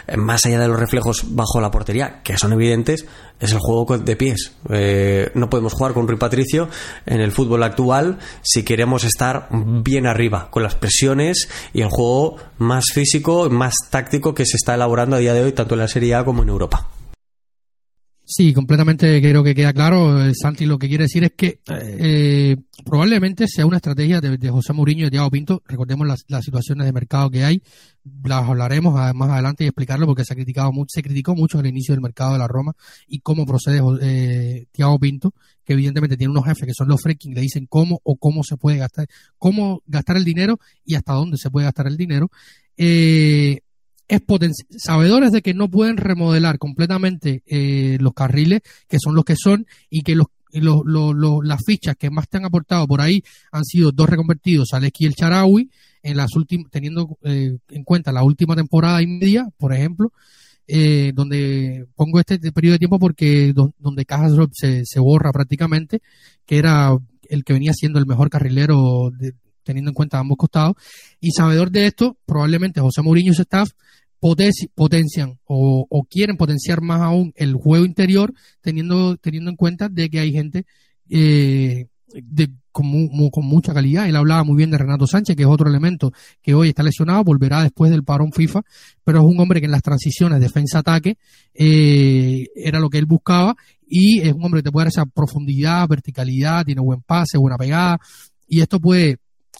eh, 0.07 0.17
más 0.17 0.43
allá 0.45 0.59
de 0.59 0.67
los 0.67 0.79
reflejos 0.79 1.35
bajo 1.35 1.61
la 1.61 1.71
portería, 1.71 2.21
que 2.23 2.37
son 2.37 2.53
evidentes, 2.53 3.05
es 3.39 3.51
el 3.51 3.59
juego 3.59 3.97
de 3.97 4.15
pies. 4.15 4.53
Eh, 4.69 5.31
no 5.35 5.49
podemos 5.49 5.73
jugar 5.73 5.93
con 5.93 6.07
Rui 6.07 6.17
Patricio 6.17 6.69
en 7.05 7.21
el 7.21 7.31
fútbol 7.31 7.63
actual 7.63 8.19
si 8.41 8.63
queremos 8.63 9.03
estar 9.03 9.47
bien 9.51 10.07
arriba, 10.07 10.49
con 10.49 10.63
las 10.63 10.75
presiones 10.75 11.47
y 11.73 11.81
el 11.81 11.89
juego 11.89 12.37
más 12.57 12.85
físico, 12.93 13.49
más 13.49 13.75
táctico 13.89 14.33
que 14.33 14.45
se 14.45 14.57
está 14.57 14.75
elaborando 14.75 15.15
a 15.15 15.19
día 15.19 15.33
de 15.33 15.43
hoy, 15.43 15.51
tanto 15.51 15.75
en 15.75 15.81
la 15.81 15.87
Serie 15.87 16.15
A 16.15 16.25
como 16.25 16.43
en 16.43 16.49
Europa. 16.49 16.89
Sí, 18.35 18.51
completamente 18.51 19.21
creo 19.21 19.43
que 19.43 19.53
queda 19.53 19.73
claro. 19.73 20.25
Eh, 20.25 20.33
Santi 20.33 20.65
lo 20.65 20.79
que 20.79 20.87
quiere 20.87 21.03
decir 21.03 21.23
es 21.23 21.33
que 21.33 21.59
eh, 21.69 22.57
probablemente 22.83 23.47
sea 23.47 23.67
una 23.67 23.77
estrategia 23.77 24.21
de, 24.21 24.49
José 24.49 24.73
Mourinho 24.73 25.01
y 25.01 25.03
de 25.03 25.11
Thiago 25.11 25.29
Pinto. 25.29 25.61
Recordemos 25.67 26.07
las, 26.07 26.43
situaciones 26.43 26.87
de 26.87 26.93
mercado 26.93 27.29
que 27.29 27.43
hay. 27.43 27.61
Las 28.23 28.49
hablaremos 28.49 28.95
más 29.13 29.29
adelante 29.29 29.63
y 29.63 29.67
explicarlo 29.67 30.07
porque 30.07 30.25
se 30.25 30.33
ha 30.33 30.35
criticado 30.35 30.71
mucho, 30.71 30.87
se 30.89 31.03
criticó 31.03 31.35
mucho 31.35 31.59
en 31.59 31.67
el 31.67 31.71
inicio 31.73 31.93
del 31.93 32.01
mercado 32.01 32.33
de 32.33 32.39
la 32.39 32.47
Roma 32.47 32.73
y 33.05 33.19
cómo 33.19 33.45
procede 33.45 33.81
eh, 34.01 34.65
Thiago 34.71 34.97
Pinto, 34.97 35.35
que 35.63 35.73
evidentemente 35.73 36.17
tiene 36.17 36.31
unos 36.31 36.45
jefes 36.45 36.65
que 36.65 36.73
son 36.73 36.87
los 36.87 36.99
freaking, 37.03 37.35
le 37.35 37.41
dicen 37.41 37.67
cómo 37.67 37.99
o 38.03 38.15
cómo 38.15 38.43
se 38.43 38.57
puede 38.57 38.77
gastar, 38.77 39.05
cómo 39.37 39.83
gastar 39.85 40.17
el 40.17 40.23
dinero 40.23 40.59
y 40.83 40.95
hasta 40.95 41.13
dónde 41.13 41.37
se 41.37 41.51
puede 41.51 41.65
gastar 41.65 41.85
el 41.85 41.97
dinero. 41.97 42.31
Eh, 42.77 43.59
es 44.07 44.21
sabedores 44.77 45.31
de 45.31 45.41
que 45.41 45.53
no 45.53 45.69
pueden 45.69 45.97
remodelar 45.97 46.57
completamente 46.57 47.43
eh, 47.45 47.97
los 47.99 48.13
carriles, 48.13 48.61
que 48.87 48.97
son 48.99 49.15
los 49.15 49.25
que 49.25 49.35
son, 49.35 49.65
y 49.89 50.01
que 50.01 50.15
los, 50.15 50.27
las 50.51 51.59
fichas 51.65 51.95
que 51.97 52.09
más 52.09 52.27
te 52.27 52.37
han 52.37 52.45
aportado 52.45 52.87
por 52.87 53.01
ahí 53.01 53.23
han 53.51 53.63
sido 53.63 53.91
dos 53.91 54.09
reconvertidos, 54.09 54.73
Alex 54.73 55.01
y 55.01 55.05
el 55.05 55.15
Charawi, 55.15 55.69
en 56.03 56.17
las 56.17 56.29
teniendo 56.69 57.17
eh, 57.23 57.57
en 57.69 57.83
cuenta 57.83 58.11
la 58.11 58.23
última 58.23 58.55
temporada 58.55 59.01
y 59.01 59.07
media, 59.07 59.47
por 59.57 59.73
ejemplo, 59.73 60.11
eh, 60.67 61.11
donde 61.13 61.85
pongo 61.95 62.19
este 62.19 62.39
periodo 62.51 62.73
de 62.73 62.79
tiempo 62.79 62.99
porque 62.99 63.53
donde 63.53 64.05
Cajas 64.05 64.33
se, 64.51 64.83
se 64.85 64.99
borra 64.99 65.31
prácticamente, 65.31 66.01
que 66.45 66.57
era 66.57 66.97
el 67.29 67.43
que 67.43 67.53
venía 67.53 67.73
siendo 67.73 67.99
el 67.99 68.05
mejor 68.05 68.29
carrilero 68.29 69.11
teniendo 69.63 69.91
en 69.91 69.95
cuenta 69.95 70.19
ambos 70.19 70.37
costados. 70.37 70.75
Y 71.19 71.31
sabedor 71.31 71.71
de 71.71 71.87
esto, 71.87 72.17
probablemente 72.25 72.81
José 72.81 73.01
Mourinho 73.01 73.31
y 73.31 73.35
su 73.35 73.41
staff 73.41 73.69
potencian 74.75 75.39
o, 75.45 76.07
quieren 76.09 76.37
potenciar 76.37 76.81
más 76.81 77.01
aún 77.01 77.33
el 77.35 77.55
juego 77.55 77.85
interior, 77.85 78.33
teniendo, 78.61 79.17
teniendo 79.17 79.49
en 79.49 79.57
cuenta 79.57 79.89
de 79.89 80.09
que 80.09 80.19
hay 80.19 80.31
gente 80.31 80.65
eh, 81.09 81.87
de, 82.07 82.49
con, 82.71 83.29
con, 83.29 83.45
mucha 83.45 83.73
calidad. 83.73 84.07
Él 84.07 84.15
hablaba 84.15 84.45
muy 84.45 84.55
bien 84.55 84.71
de 84.71 84.77
Renato 84.77 85.07
Sánchez, 85.07 85.35
que 85.35 85.43
es 85.43 85.49
otro 85.49 85.67
elemento 85.67 86.13
que 86.41 86.53
hoy 86.53 86.69
está 86.69 86.83
lesionado, 86.83 87.23
volverá 87.23 87.63
después 87.63 87.91
del 87.91 88.03
parón 88.03 88.31
FIFA, 88.31 88.61
pero 89.03 89.19
es 89.19 89.25
un 89.25 89.39
hombre 89.39 89.59
que 89.59 89.65
en 89.65 89.71
las 89.71 89.83
transiciones 89.83 90.39
defensa-ataque 90.39 91.17
eh, 91.53 92.45
era 92.55 92.79
lo 92.79 92.89
que 92.89 92.99
él 92.99 93.05
buscaba 93.05 93.55
y 93.85 94.21
es 94.21 94.33
un 94.33 94.45
hombre 94.45 94.61
que 94.61 94.65
te 94.65 94.71
puede 94.71 94.85
dar 94.85 94.91
esa 94.91 95.05
profundidad, 95.05 95.87
verticalidad, 95.87 96.63
tiene 96.63 96.81
buen 96.81 97.01
pase, 97.01 97.37
buena 97.37 97.57
pegada 97.57 97.99
y 98.47 98.61
esto 98.61 98.79
puede 98.79 99.17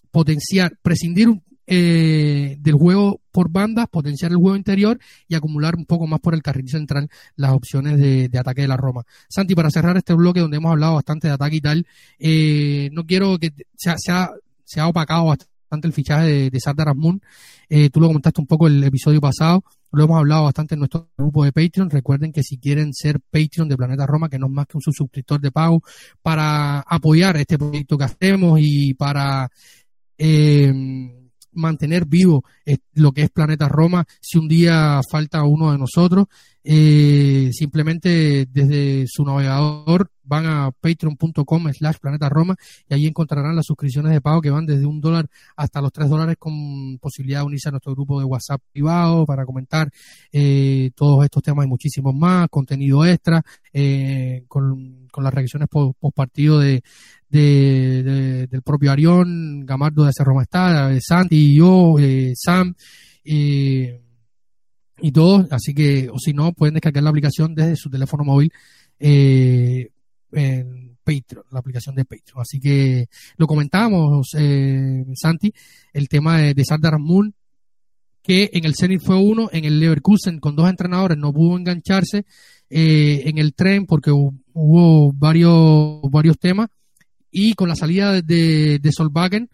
potenciar, 0.09 0.77
prescindir 0.81 1.29
eh, 1.65 2.57
del 2.59 2.75
juego 2.75 3.21
por 3.31 3.49
bandas, 3.49 3.87
potenciar 3.89 4.31
el 4.31 4.37
juego 4.37 4.55
interior 4.55 4.99
y 5.27 5.35
acumular 5.35 5.75
un 5.75 5.85
poco 5.85 6.07
más 6.07 6.19
por 6.19 6.33
el 6.33 6.41
carril 6.41 6.69
central 6.69 7.09
las 7.35 7.51
opciones 7.51 7.97
de, 7.97 8.29
ataque 8.37 8.61
de 8.61 8.67
la 8.67 8.77
Roma. 8.77 9.03
Santi, 9.29 9.55
para 9.55 9.71
cerrar 9.71 9.97
este 9.97 10.13
bloque 10.13 10.39
donde 10.39 10.57
hemos 10.57 10.71
hablado 10.71 10.95
bastante 10.95 11.27
de 11.27 11.33
ataque 11.33 11.55
y 11.57 11.61
tal, 11.61 11.87
eh, 12.19 12.89
no 12.91 13.05
quiero 13.05 13.37
que 13.39 13.51
se 13.75 14.11
ha, 14.11 14.87
opacado 14.87 15.25
bastante 15.25 15.87
el 15.87 15.93
fichaje 15.93 16.27
de, 16.27 16.49
de 16.49 16.59
Sardar. 16.59 16.93
Eh, 17.69 17.89
tú 17.89 17.99
lo 17.99 18.07
comentaste 18.07 18.41
un 18.41 18.47
poco 18.47 18.67
el 18.67 18.83
episodio 18.83 19.19
pasado, 19.19 19.63
lo 19.93 20.03
hemos 20.03 20.17
hablado 20.17 20.43
bastante 20.43 20.75
en 20.75 20.79
nuestro 20.79 21.09
grupo 21.17 21.45
de 21.45 21.51
Patreon. 21.51 21.89
Recuerden 21.89 22.31
que 22.31 22.43
si 22.43 22.57
quieren 22.57 22.93
ser 22.93 23.19
Patreon 23.19 23.69
de 23.69 23.77
Planeta 23.77 24.05
Roma, 24.05 24.27
que 24.27 24.37
no 24.37 24.47
es 24.47 24.51
más 24.51 24.67
que 24.67 24.77
un 24.77 24.81
suscriptor 24.81 25.39
de 25.39 25.51
pago, 25.51 25.81
para 26.21 26.79
apoyar 26.81 27.37
este 27.37 27.57
proyecto 27.57 27.97
que 27.97 28.03
hacemos 28.03 28.59
y 28.61 28.93
para 28.95 29.49
eh, 30.17 31.22
mantener 31.53 32.05
vivo 32.05 32.43
eh, 32.65 32.77
lo 32.93 33.11
que 33.11 33.23
es 33.23 33.29
Planeta 33.29 33.67
Roma 33.67 34.05
si 34.19 34.37
un 34.37 34.47
día 34.47 35.01
falta 35.09 35.43
uno 35.43 35.71
de 35.71 35.77
nosotros. 35.77 36.27
Eh, 36.63 37.49
simplemente 37.51 38.47
desde 38.49 39.05
su 39.07 39.25
navegador 39.25 40.09
van 40.23 40.45
a 40.45 40.71
patreon.com 40.71 41.73
slash 41.73 41.97
planeta 42.01 42.29
Roma 42.29 42.55
y 42.87 42.93
ahí 42.93 43.05
encontrarán 43.05 43.55
las 43.55 43.65
suscripciones 43.65 44.13
de 44.13 44.21
pago 44.21 44.41
que 44.41 44.49
van 44.49 44.65
desde 44.65 44.85
un 44.85 45.01
dólar 45.01 45.27
hasta 45.57 45.81
los 45.81 45.91
tres 45.91 46.09
dólares 46.09 46.37
con 46.39 46.97
posibilidad 46.99 47.41
de 47.41 47.47
unirse 47.47 47.67
a 47.67 47.71
nuestro 47.71 47.93
grupo 47.93 48.17
de 48.19 48.25
WhatsApp 48.25 48.61
privado 48.71 49.25
para 49.25 49.45
comentar 49.45 49.91
eh, 50.31 50.91
todos 50.95 51.25
estos 51.25 51.43
temas 51.43 51.65
y 51.65 51.69
muchísimos 51.69 52.15
más, 52.15 52.47
contenido 52.49 53.05
extra, 53.05 53.43
con, 54.47 55.07
con 55.11 55.23
las 55.23 55.33
reacciones 55.33 55.67
post, 55.69 55.97
partido 56.15 56.59
de, 56.59 56.81
del 57.29 58.61
propio 58.63 58.91
Arión, 58.91 59.65
Gamardo 59.65 60.05
de 60.05 60.13
Cerro 60.13 60.39
está, 60.41 60.97
Santi, 61.01 61.55
yo, 61.55 61.95
eh, 61.99 62.33
Sam 62.35 62.73
y 64.99 65.11
todos. 65.11 65.51
Así 65.51 65.73
que, 65.73 66.09
o 66.11 66.19
si 66.19 66.33
no, 66.33 66.53
pueden 66.53 66.75
descargar 66.75 67.03
la 67.03 67.09
aplicación 67.09 67.55
desde 67.55 67.75
su 67.75 67.89
teléfono 67.89 68.23
móvil 68.23 68.51
eh, 68.99 69.89
en 70.31 70.97
Patreon, 71.03 71.45
la 71.51 71.59
aplicación 71.59 71.95
de 71.95 72.05
Patreon. 72.05 72.41
Así 72.41 72.59
que 72.59 73.07
lo 73.37 73.47
comentábamos, 73.47 74.29
eh, 74.37 75.05
Santi, 75.15 75.53
el 75.93 76.07
tema 76.07 76.39
de, 76.39 76.53
de 76.53 76.65
Sardar 76.65 76.99
Moon, 76.99 77.33
que 78.21 78.49
en 78.53 78.65
el 78.65 78.75
Zenit 78.75 79.01
fue 79.01 79.17
uno, 79.17 79.49
en 79.51 79.65
el 79.65 79.79
Leverkusen 79.79 80.39
con 80.39 80.55
dos 80.55 80.69
entrenadores 80.69 81.17
no 81.17 81.33
pudo 81.33 81.57
engancharse 81.57 82.25
en 82.69 83.37
el 83.37 83.53
tren 83.53 83.85
porque 83.85 84.11
hubo 84.11 85.11
varios, 85.13 86.01
varios 86.09 86.39
temas 86.39 86.69
y 87.33 87.53
con 87.55 87.67
la 87.67 87.75
salida 87.75 88.21
de, 88.21 88.79
de 88.79 88.91
Solvagen, 88.91 89.49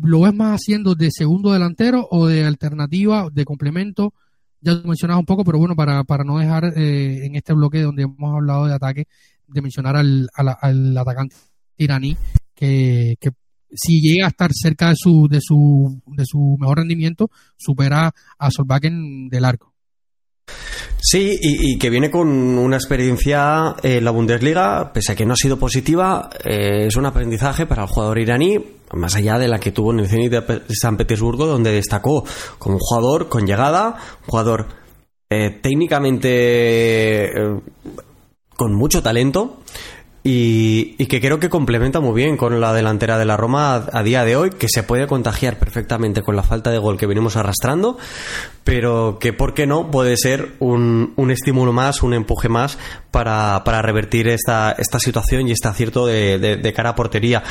¿lo 0.00 0.20
ves 0.20 0.32
más 0.32 0.60
haciendo 0.60 0.94
de 0.94 1.10
segundo 1.10 1.52
delantero 1.52 2.06
o 2.10 2.26
de 2.26 2.44
alternativa, 2.44 3.28
de 3.32 3.44
complemento? 3.44 4.14
Ya 4.64 4.72
lo 4.72 4.82
mencionabas 4.84 5.20
un 5.20 5.26
poco, 5.26 5.44
pero 5.44 5.58
bueno, 5.58 5.76
para, 5.76 6.04
para 6.04 6.24
no 6.24 6.38
dejar 6.38 6.64
eh, 6.76 7.26
en 7.26 7.36
este 7.36 7.52
bloque 7.52 7.82
donde 7.82 8.04
hemos 8.04 8.34
hablado 8.34 8.66
de 8.66 8.72
ataque, 8.72 9.06
de 9.46 9.60
mencionar 9.60 9.94
al, 9.94 10.26
al, 10.34 10.96
atacante 10.96 11.36
iraní, 11.76 12.16
que, 12.54 13.16
que 13.20 13.28
si 13.74 14.00
llega 14.00 14.24
a 14.24 14.30
estar 14.30 14.50
cerca 14.54 14.88
de 14.88 14.94
su, 14.96 15.28
de 15.28 15.40
su, 15.42 16.00
de 16.06 16.24
su 16.24 16.56
mejor 16.58 16.78
rendimiento, 16.78 17.30
supera 17.58 18.14
a 18.38 18.50
Solvagen 18.50 19.28
del 19.28 19.44
arco. 19.44 19.74
Sí, 21.06 21.38
y, 21.38 21.76
que 21.76 21.90
viene 21.90 22.10
con 22.10 22.28
una 22.28 22.76
experiencia 22.76 23.76
en 23.82 24.02
la 24.06 24.10
Bundesliga, 24.10 24.90
pese 24.90 25.12
a 25.12 25.14
que 25.14 25.26
no 25.26 25.34
ha 25.34 25.36
sido 25.36 25.58
positiva, 25.58 26.30
eh, 26.42 26.86
es 26.86 26.96
un 26.96 27.04
aprendizaje 27.04 27.66
para 27.66 27.82
el 27.82 27.88
jugador 27.88 28.18
iraní, 28.18 28.58
más 28.94 29.14
allá 29.14 29.38
de 29.38 29.46
la 29.46 29.58
que 29.58 29.70
tuvo 29.70 29.92
en 29.92 30.00
el 30.00 30.08
Zenit 30.08 30.32
de 30.32 30.62
San 30.70 30.96
Petersburgo, 30.96 31.44
donde 31.44 31.72
destacó 31.72 32.24
como 32.58 32.76
un 32.76 32.80
jugador 32.80 33.28
con 33.28 33.46
llegada, 33.46 33.96
jugador 34.26 34.66
eh, 35.28 35.50
técnicamente 35.50 37.24
eh, 37.26 37.60
con 38.56 38.72
mucho 38.74 39.02
talento, 39.02 39.58
y, 40.26 40.96
que 41.06 41.20
creo 41.20 41.38
que 41.38 41.50
complementa 41.50 42.00
muy 42.00 42.14
bien 42.14 42.38
con 42.38 42.58
la 42.58 42.72
delantera 42.72 43.18
de 43.18 43.26
la 43.26 43.36
Roma 43.36 43.84
a, 43.92 44.02
día 44.02 44.24
de 44.24 44.36
hoy, 44.36 44.50
que 44.50 44.68
se 44.70 44.82
puede 44.82 45.06
contagiar 45.06 45.58
perfectamente 45.58 46.22
con 46.22 46.34
la 46.34 46.42
falta 46.42 46.70
de 46.70 46.78
gol 46.78 46.96
que 46.96 47.06
venimos 47.06 47.36
arrastrando, 47.36 47.98
pero 48.64 49.18
que, 49.20 49.34
¿por 49.34 49.52
qué 49.52 49.66
no?, 49.66 49.90
puede 49.90 50.16
ser 50.16 50.54
un, 50.60 51.12
un 51.16 51.30
estímulo 51.30 51.74
más, 51.74 52.02
un 52.02 52.14
empuje 52.14 52.48
más 52.48 52.78
para, 53.10 53.62
para 53.64 53.82
revertir 53.82 54.28
esta, 54.28 54.72
esta 54.72 54.98
situación 54.98 55.46
y 55.46 55.52
este 55.52 55.68
acierto 55.68 56.06
de, 56.06 56.38
de, 56.38 56.72
cara 56.72 56.90
a 56.90 56.94
portería. 56.94 57.42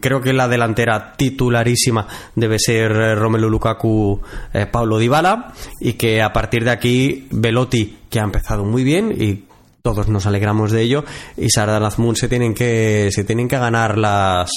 Creo 0.00 0.20
que 0.20 0.34
la 0.34 0.46
delantera 0.46 1.14
titularísima 1.14 2.06
debe 2.34 2.58
ser 2.58 3.18
Romelu 3.18 3.48
Lukaku, 3.48 4.20
eh, 4.52 4.66
Pablo 4.66 4.98
Dybala, 4.98 5.54
y 5.80 5.94
que 5.94 6.20
a 6.20 6.34
partir 6.34 6.64
de 6.64 6.70
aquí 6.70 7.28
Velotti, 7.30 7.96
que 8.10 8.20
ha 8.20 8.24
empezado 8.24 8.64
muy 8.64 8.84
bien 8.84 9.10
y 9.18 9.47
todos 9.82 10.08
nos 10.08 10.26
alegramos 10.26 10.70
de 10.70 10.82
ello 10.82 11.04
y 11.36 11.50
Sardar 11.50 11.82
Azmoun 11.82 12.16
se 12.16 12.28
tienen 12.28 12.54
que 12.54 13.08
se 13.12 13.24
tienen 13.24 13.48
que 13.48 13.58
ganar 13.58 13.98
las 13.98 14.50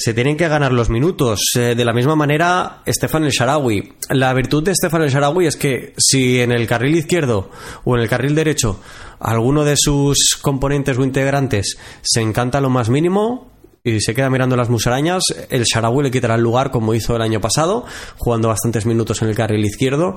se 0.00 0.14
tienen 0.14 0.38
que 0.38 0.48
ganar 0.48 0.72
los 0.72 0.88
minutos. 0.88 1.42
Eh, 1.56 1.74
de 1.74 1.84
la 1.84 1.92
misma 1.92 2.16
manera, 2.16 2.80
Estefan 2.86 3.24
El 3.24 3.32
Sharawi. 3.32 3.92
La 4.08 4.32
virtud 4.32 4.62
de 4.62 4.72
Estefan 4.72 5.02
El 5.02 5.10
Sharawi 5.10 5.46
es 5.46 5.56
que 5.56 5.92
si 5.98 6.40
en 6.40 6.52
el 6.52 6.66
carril 6.66 6.96
izquierdo 6.96 7.50
o 7.84 7.96
en 7.96 8.02
el 8.02 8.08
carril 8.08 8.34
derecho 8.34 8.80
alguno 9.18 9.62
de 9.62 9.74
sus 9.76 10.38
componentes 10.40 10.96
o 10.96 11.04
integrantes 11.04 11.76
se 12.00 12.22
encanta 12.22 12.62
lo 12.62 12.70
más 12.70 12.88
mínimo, 12.88 13.50
y 13.82 14.00
se 14.00 14.14
queda 14.14 14.28
mirando 14.28 14.56
las 14.56 14.68
musarañas, 14.68 15.22
el 15.48 15.64
Sharawi 15.64 16.04
le 16.04 16.10
quitará 16.10 16.34
el 16.34 16.42
lugar 16.42 16.70
como 16.70 16.94
hizo 16.94 17.16
el 17.16 17.22
año 17.22 17.40
pasado, 17.40 17.84
jugando 18.18 18.48
bastantes 18.48 18.84
minutos 18.84 19.22
en 19.22 19.28
el 19.28 19.34
carril 19.34 19.64
izquierdo 19.64 20.16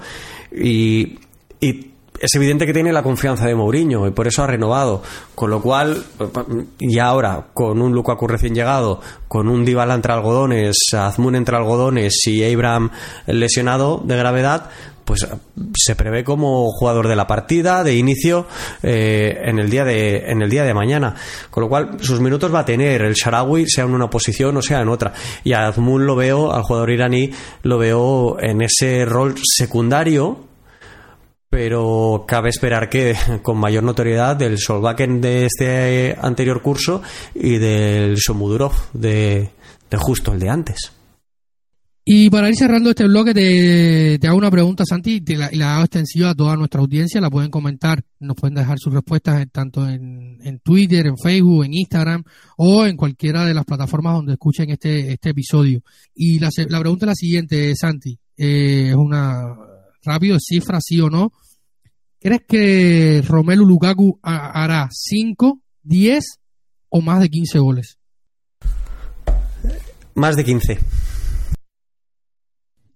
y, 0.51 1.19
y 1.61 1.92
es 2.19 2.35
evidente 2.35 2.65
que 2.65 2.73
tiene 2.73 2.93
la 2.93 3.03
confianza 3.03 3.45
de 3.45 3.55
Mourinho 3.55 4.07
y 4.07 4.11
por 4.11 4.27
eso 4.27 4.43
ha 4.43 4.47
renovado. 4.47 5.01
Con 5.35 5.49
lo 5.49 5.61
cual, 5.61 6.03
y 6.79 6.99
ahora, 6.99 7.47
con 7.53 7.81
un 7.81 7.93
Lukaku 7.93 8.27
recién 8.27 8.55
llegado, 8.55 9.01
con 9.27 9.47
un 9.47 9.65
Dybala 9.65 9.95
entre 9.95 10.13
algodones, 10.13 10.77
Azmoun 10.93 11.35
entre 11.35 11.57
algodones 11.57 12.25
y 12.27 12.43
Abraham 12.43 12.91
lesionado 13.25 14.01
de 14.05 14.15
gravedad, 14.15 14.69
pues 15.05 15.27
se 15.75 15.95
prevé 15.95 16.23
como 16.23 16.71
jugador 16.71 17.07
de 17.07 17.15
la 17.15 17.27
partida 17.27 17.83
de 17.83 17.95
inicio 17.95 18.47
eh, 18.81 19.41
en 19.43 19.59
el 19.59 19.69
día 19.69 19.83
de 19.83 20.31
en 20.31 20.41
el 20.41 20.49
día 20.49 20.63
de 20.63 20.73
mañana 20.73 21.15
con 21.49 21.63
lo 21.63 21.69
cual 21.69 21.97
sus 21.99 22.21
minutos 22.21 22.53
va 22.53 22.59
a 22.59 22.65
tener 22.65 23.01
el 23.01 23.13
Sharawi 23.13 23.67
sea 23.67 23.83
en 23.83 23.93
una 23.93 24.09
posición 24.09 24.55
o 24.55 24.61
sea 24.61 24.79
en 24.79 24.87
otra 24.87 25.13
y 25.43 25.51
a 25.51 25.67
Azmoun 25.67 26.05
lo 26.05 26.15
veo 26.15 26.53
al 26.53 26.63
jugador 26.63 26.89
iraní 26.89 27.31
lo 27.63 27.77
veo 27.77 28.37
en 28.39 28.61
ese 28.61 29.03
rol 29.03 29.35
secundario 29.43 30.52
pero 31.53 32.25
cabe 32.27 32.49
esperar 32.49 32.89
que 32.89 33.13
con 33.43 33.59
mayor 33.59 33.83
notoriedad 33.83 34.35
del 34.35 34.57
Solbakken 34.57 35.21
de 35.21 35.45
este 35.45 36.17
anterior 36.19 36.63
curso 36.63 37.03
y 37.35 37.59
del 37.59 38.17
Somudurov 38.17 38.73
de, 38.93 39.51
justo 39.99 40.33
el 40.33 40.39
de 40.39 40.49
antes. 40.49 40.91
Y 42.03 42.31
para 42.31 42.49
ir 42.49 42.55
cerrando 42.55 42.89
este 42.89 43.05
bloque, 43.05 43.35
te, 43.35 44.27
hago 44.27 44.35
una 44.35 44.49
pregunta, 44.49 44.83
Santi, 44.83 45.23
y 45.25 45.35
la, 45.35 45.51
la, 45.53 45.75
hago 45.75 45.83
extensiva 45.83 46.31
a 46.31 46.35
toda 46.35 46.55
nuestra 46.55 46.81
audiencia. 46.81 47.21
La 47.21 47.29
pueden 47.29 47.51
comentar, 47.51 48.01
nos 48.19 48.35
pueden 48.35 48.55
dejar 48.55 48.79
sus 48.79 48.91
respuestas 48.91 49.45
tanto 49.51 49.87
en, 49.87 50.39
en, 50.43 50.57
Twitter, 50.57 51.05
en 51.05 51.17
Facebook, 51.17 51.65
en 51.65 51.75
Instagram 51.75 52.23
o 52.57 52.87
en 52.87 52.97
cualquiera 52.97 53.45
de 53.45 53.53
las 53.53 53.63
plataformas 53.63 54.15
donde 54.15 54.33
escuchen 54.33 54.71
este, 54.71 55.11
este 55.11 55.29
episodio. 55.29 55.83
Y 56.15 56.39
la, 56.39 56.49
la 56.67 56.79
pregunta 56.79 57.05
es 57.05 57.09
la 57.09 57.15
siguiente, 57.15 57.75
Santi. 57.75 58.17
Eh, 58.35 58.87
es 58.89 58.95
una 58.95 59.55
rápido, 60.03 60.37
cifra, 60.39 60.79
sí 60.81 60.99
o 61.01 61.09
no. 61.09 61.31
¿Crees 62.19 62.41
que 62.47 63.21
Romelu 63.27 63.65
Lukaku 63.65 64.19
hará 64.21 64.87
5, 64.91 65.59
10 65.83 66.23
o 66.89 67.01
más 67.01 67.19
de 67.19 67.29
15 67.29 67.59
goles? 67.59 67.97
Más 70.15 70.35
de 70.35 70.45
15. 70.45 70.79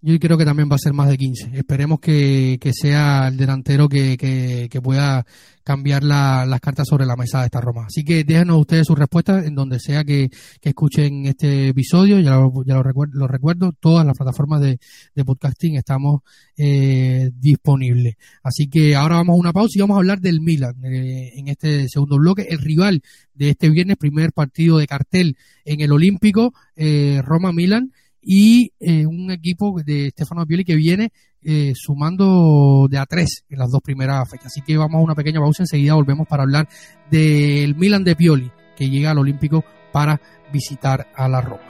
Yo 0.07 0.17
creo 0.19 0.37
que 0.37 0.45
también 0.45 0.69
va 0.71 0.75
a 0.75 0.79
ser 0.79 0.93
más 0.93 1.09
de 1.09 1.17
15. 1.17 1.49
Esperemos 1.53 1.99
que, 1.99 2.57
sea 2.71 3.27
el 3.27 3.35
delantero 3.35 3.89
que, 3.89 4.15
que, 4.17 4.81
pueda 4.81 5.25
cambiar 5.65 6.01
las 6.01 6.61
cartas 6.61 6.87
sobre 6.87 7.05
la 7.05 7.17
mesa 7.17 7.39
de 7.41 7.47
esta 7.47 7.59
Roma. 7.59 7.87
Así 7.87 8.05
que 8.05 8.23
déjenos 8.23 8.61
ustedes 8.61 8.87
sus 8.87 8.97
respuestas 8.97 9.45
en 9.45 9.53
donde 9.53 9.81
sea 9.81 10.05
que, 10.05 10.29
escuchen 10.61 11.25
este 11.25 11.67
episodio. 11.67 12.21
Ya, 12.21 12.37
lo, 12.37 12.53
ya 12.65 12.75
lo, 12.75 12.83
recuerdo, 12.83 13.19
lo 13.19 13.27
recuerdo, 13.27 13.73
todas 13.77 14.05
las 14.05 14.17
plataformas 14.17 14.61
de, 14.61 14.79
podcasting 15.25 15.75
estamos 15.75 16.21
eh, 16.55 17.29
disponibles. 17.33 18.15
Así 18.43 18.69
que 18.69 18.95
ahora 18.95 19.15
vamos 19.15 19.33
a 19.33 19.39
una 19.41 19.51
pausa 19.51 19.73
y 19.75 19.81
vamos 19.81 19.95
a 19.95 19.99
hablar 19.99 20.21
del 20.21 20.39
Milan 20.39 20.75
eh, 20.85 21.33
en 21.35 21.49
este 21.49 21.89
segundo 21.89 22.17
bloque. 22.17 22.47
El 22.49 22.59
rival 22.59 23.01
de 23.33 23.49
este 23.49 23.69
viernes, 23.69 23.97
primer 23.97 24.31
partido 24.31 24.77
de 24.77 24.87
cartel 24.87 25.35
en 25.65 25.81
el 25.81 25.91
Olímpico, 25.91 26.53
eh, 26.77 27.21
Roma-Milan 27.25 27.91
y 28.29 28.73
eh, 28.81 29.05
un 29.05 29.31
equipo 29.31 29.81
de 29.85 30.09
Stefano 30.09 30.45
Pioli 30.45 30.65
que 30.65 30.75
viene 30.75 31.13
eh, 31.41 31.71
sumando 31.73 32.87
de 32.89 32.97
a 32.97 33.05
tres 33.05 33.45
en 33.49 33.57
las 33.57 33.71
dos 33.71 33.79
primeras 33.81 34.29
fechas. 34.29 34.47
Así 34.47 34.61
que 34.61 34.75
vamos 34.75 34.99
a 34.99 35.03
una 35.03 35.15
pequeña 35.15 35.39
pausa, 35.39 35.63
enseguida 35.63 35.93
volvemos 35.93 36.27
para 36.27 36.43
hablar 36.43 36.67
del 37.09 37.73
Milan 37.75 38.03
de 38.03 38.17
Pioli 38.17 38.51
que 38.75 38.89
llega 38.89 39.11
al 39.11 39.19
Olímpico 39.19 39.63
para 39.93 40.19
visitar 40.51 41.07
a 41.15 41.29
la 41.29 41.39
Roma. 41.39 41.63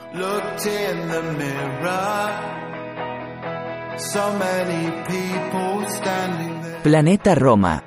Planeta 6.81 7.35
Roma. 7.35 7.83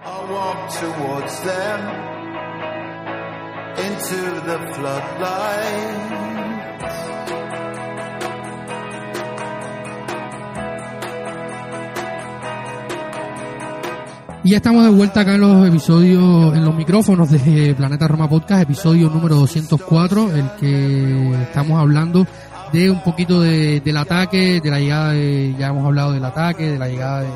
Y 14.43 14.51
ya 14.53 14.57
estamos 14.57 14.85
de 14.85 14.91
vuelta 14.91 15.21
acá 15.21 15.35
en 15.35 15.43
los 15.43 15.69
episodios, 15.69 16.57
en 16.57 16.65
los 16.65 16.75
micrófonos 16.75 17.31
de 17.31 17.75
Planeta 17.75 18.09
Roma 18.09 18.27
Podcast, 18.27 18.63
episodio 18.63 19.11
número 19.11 19.35
204, 19.35 20.35
el 20.35 20.51
que 20.59 21.33
estamos 21.43 21.79
hablando 21.79 22.27
de 22.73 22.91
un 22.91 23.03
poquito 23.03 23.43
del 23.43 23.97
ataque, 23.99 24.61
de 24.63 24.71
la 24.71 24.81
llegada 24.81 25.13
de, 25.13 25.55
ya 25.59 25.69
hemos 25.69 25.85
hablado 25.85 26.13
del 26.13 26.25
ataque, 26.25 26.71
de 26.73 26.79
la 26.79 26.89
llegada 26.89 27.21
de, 27.21 27.29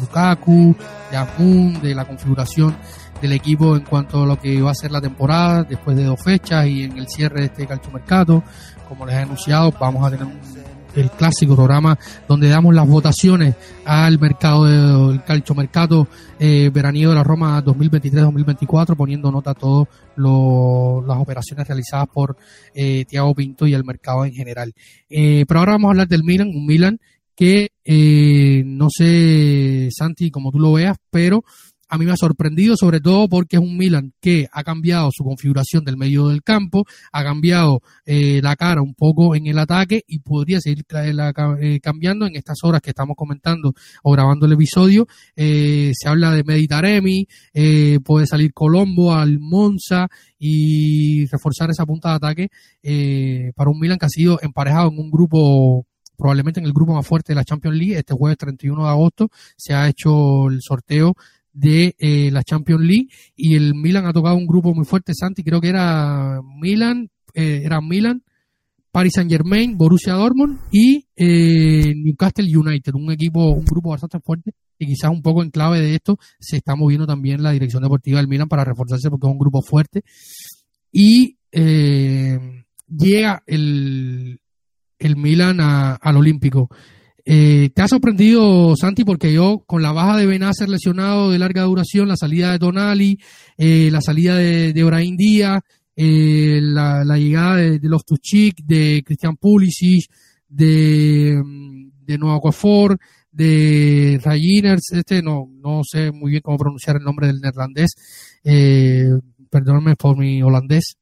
Lukaku, 0.00 0.76
de 1.10 1.16
Amun, 1.16 1.80
de 1.80 1.92
la 1.92 2.04
configuración 2.04 2.76
del 3.20 3.32
equipo 3.32 3.74
en 3.74 3.82
cuanto 3.82 4.22
a 4.22 4.26
lo 4.26 4.38
que 4.38 4.62
va 4.62 4.70
a 4.70 4.74
ser 4.74 4.92
la 4.92 5.00
temporada 5.00 5.64
después 5.64 5.96
de 5.96 6.04
dos 6.04 6.22
fechas 6.22 6.66
y 6.68 6.84
en 6.84 6.98
el 6.98 7.08
cierre 7.08 7.40
de 7.40 7.46
este 7.46 7.66
calchomercato. 7.66 8.44
Como 8.88 9.04
les 9.06 9.16
he 9.16 9.18
anunciado, 9.18 9.72
vamos 9.78 10.06
a 10.06 10.10
tener 10.10 10.24
un 10.24 10.40
el 10.94 11.10
clásico 11.10 11.54
programa 11.54 11.98
donde 12.28 12.48
damos 12.48 12.74
las 12.74 12.86
votaciones 12.86 13.54
al 13.84 14.18
mercado 14.18 14.64
del 14.64 15.22
calchomercato 15.24 16.08
eh, 16.38 16.70
veraniego 16.72 17.10
de 17.10 17.16
la 17.16 17.24
Roma 17.24 17.64
2023-2024, 17.64 18.96
poniendo 18.96 19.30
nota 19.30 19.52
a 19.52 19.54
todas 19.54 19.88
las 20.16 21.18
operaciones 21.18 21.66
realizadas 21.66 22.08
por 22.12 22.36
eh, 22.74 23.04
Tiago 23.06 23.34
Pinto 23.34 23.66
y 23.66 23.74
el 23.74 23.84
mercado 23.84 24.24
en 24.24 24.32
general. 24.32 24.72
Eh, 25.08 25.44
pero 25.46 25.60
ahora 25.60 25.72
vamos 25.72 25.88
a 25.88 25.90
hablar 25.90 26.08
del 26.08 26.24
Milan, 26.24 26.48
un 26.48 26.66
Milan 26.66 26.98
que 27.38 27.68
eh, 27.84 28.64
no 28.66 28.88
sé, 28.90 29.88
Santi, 29.96 30.28
como 30.30 30.50
tú 30.50 30.58
lo 30.58 30.72
veas, 30.72 30.96
pero 31.08 31.44
a 31.88 31.98
mí 31.98 32.04
me 32.04 32.12
ha 32.12 32.16
sorprendido 32.16 32.76
sobre 32.76 33.00
todo 33.00 33.28
porque 33.28 33.56
es 33.56 33.62
un 33.62 33.76
Milan 33.76 34.12
que 34.20 34.48
ha 34.52 34.62
cambiado 34.62 35.10
su 35.12 35.24
configuración 35.24 35.84
del 35.84 35.96
medio 35.96 36.28
del 36.28 36.42
campo, 36.42 36.84
ha 37.12 37.22
cambiado 37.22 37.80
eh, 38.04 38.40
la 38.42 38.56
cara 38.56 38.82
un 38.82 38.94
poco 38.94 39.34
en 39.34 39.46
el 39.46 39.58
ataque 39.58 40.02
y 40.06 40.18
podría 40.20 40.60
seguir 40.60 40.84
eh, 40.90 41.80
cambiando 41.80 42.26
en 42.26 42.36
estas 42.36 42.58
horas 42.62 42.80
que 42.80 42.90
estamos 42.90 43.16
comentando 43.16 43.72
o 44.02 44.12
grabando 44.12 44.46
el 44.46 44.52
episodio. 44.52 45.06
Eh, 45.34 45.92
se 45.94 46.08
habla 46.08 46.32
de 46.32 46.44
Meditaremi, 46.44 47.26
puede 48.04 48.26
salir 48.26 48.52
Colombo 48.52 49.14
al 49.14 49.38
Monza 49.38 50.08
y 50.38 51.26
reforzar 51.26 51.70
esa 51.70 51.86
punta 51.86 52.10
de 52.10 52.14
ataque 52.14 52.48
para 53.54 53.70
un 53.70 53.78
Milan 53.78 53.98
que 53.98 54.06
ha 54.06 54.10
sido 54.10 54.38
emparejado 54.42 54.90
en 54.90 54.98
un 54.98 55.10
grupo 55.10 55.86
probablemente 56.18 56.58
en 56.58 56.66
el 56.66 56.72
grupo 56.72 56.92
más 56.92 57.06
fuerte 57.06 57.32
de 57.32 57.36
la 57.36 57.44
Champions 57.44 57.78
League. 57.78 57.96
Este 57.96 58.12
jueves 58.12 58.36
31 58.36 58.82
de 58.82 58.90
agosto 58.90 59.28
se 59.56 59.72
ha 59.72 59.88
hecho 59.88 60.48
el 60.48 60.58
sorteo 60.60 61.14
de 61.58 61.96
eh, 61.98 62.30
la 62.30 62.44
Champions 62.44 62.82
League 62.82 63.08
y 63.34 63.56
el 63.56 63.74
Milan 63.74 64.06
ha 64.06 64.12
tocado 64.12 64.36
un 64.36 64.46
grupo 64.46 64.72
muy 64.74 64.84
fuerte, 64.84 65.12
Santi, 65.12 65.42
creo 65.42 65.60
que 65.60 65.68
era 65.68 66.40
Milan, 66.60 67.10
eh, 67.34 67.62
era 67.64 67.80
Milan, 67.80 68.22
Paris 68.92 69.14
Saint 69.16 69.30
Germain, 69.30 69.76
Borussia 69.76 70.14
Dortmund 70.14 70.60
y 70.70 71.06
eh, 71.16 71.92
Newcastle 71.96 72.46
United, 72.56 72.94
un 72.94 73.10
equipo, 73.10 73.50
un 73.50 73.64
grupo 73.64 73.90
bastante 73.90 74.20
fuerte 74.20 74.52
y 74.78 74.86
quizás 74.86 75.10
un 75.10 75.20
poco 75.20 75.42
en 75.42 75.50
clave 75.50 75.80
de 75.80 75.96
esto 75.96 76.16
se 76.38 76.58
está 76.58 76.76
moviendo 76.76 77.06
también 77.06 77.42
la 77.42 77.50
dirección 77.50 77.82
deportiva 77.82 78.18
del 78.18 78.28
Milan 78.28 78.48
para 78.48 78.64
reforzarse 78.64 79.10
porque 79.10 79.26
es 79.26 79.32
un 79.32 79.38
grupo 79.38 79.60
fuerte 79.60 80.04
y 80.92 81.36
llega 81.50 83.42
el, 83.46 84.40
el 84.98 85.16
Milan 85.16 85.58
al 85.60 86.16
Olímpico. 86.16 86.70
Eh, 87.30 87.68
¿Te 87.74 87.82
ha 87.82 87.88
sorprendido, 87.88 88.74
Santi? 88.74 89.04
Porque 89.04 89.30
yo, 89.30 89.62
con 89.66 89.82
la 89.82 89.92
baja 89.92 90.16
de 90.16 90.24
Benacer 90.24 90.66
lesionado 90.66 91.30
de 91.30 91.38
larga 91.38 91.64
duración, 91.64 92.08
la 92.08 92.16
salida 92.16 92.52
de 92.52 92.58
Tonali, 92.58 93.18
eh, 93.58 93.90
la 93.92 94.00
salida 94.00 94.34
de, 94.36 94.72
de 94.72 95.14
Díaz, 95.14 95.60
eh, 95.94 96.58
la, 96.62 97.04
llegada 97.18 97.56
de, 97.56 97.80
los 97.82 98.06
Tuchik, 98.06 98.64
de 98.64 99.02
Cristian 99.04 99.36
Pulisic, 99.36 100.10
de, 100.48 101.38
de 102.06 102.16
Noah 102.16 102.40
Coafor, 102.40 102.98
de 103.30 104.18
Rayiners, 104.24 104.92
este 104.92 105.20
no, 105.20 105.50
no 105.52 105.82
sé 105.84 106.10
muy 106.10 106.30
bien 106.30 106.42
cómo 106.42 106.56
pronunciar 106.56 106.96
el 106.96 107.02
nombre 107.02 107.26
del 107.26 107.42
neerlandés, 107.42 107.90
eh, 108.42 109.10
perdóname 109.50 109.96
por 109.96 110.16
mi 110.16 110.42
holandés, 110.42 110.96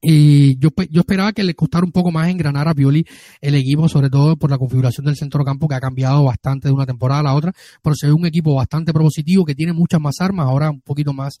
y 0.00 0.58
yo, 0.58 0.70
yo 0.90 1.00
esperaba 1.00 1.32
que 1.32 1.44
le 1.44 1.54
costara 1.54 1.84
un 1.84 1.92
poco 1.92 2.10
más 2.10 2.28
engranar 2.28 2.68
a 2.68 2.74
Pioli 2.74 3.04
el 3.40 3.54
equipo, 3.54 3.88
sobre 3.88 4.10
todo 4.10 4.36
por 4.36 4.50
la 4.50 4.58
configuración 4.58 5.06
del 5.06 5.16
centro 5.16 5.44
campo 5.44 5.68
que 5.68 5.74
ha 5.74 5.80
cambiado 5.80 6.24
bastante 6.24 6.68
de 6.68 6.74
una 6.74 6.86
temporada 6.86 7.20
a 7.20 7.24
la 7.24 7.34
otra, 7.34 7.52
pero 7.82 7.94
se 7.94 8.06
ve 8.06 8.12
un 8.12 8.26
equipo 8.26 8.54
bastante 8.54 8.92
propositivo 8.92 9.44
que 9.44 9.54
tiene 9.54 9.72
muchas 9.72 10.00
más 10.00 10.14
armas, 10.20 10.46
ahora 10.46 10.70
un 10.70 10.80
poquito 10.80 11.12
más 11.12 11.38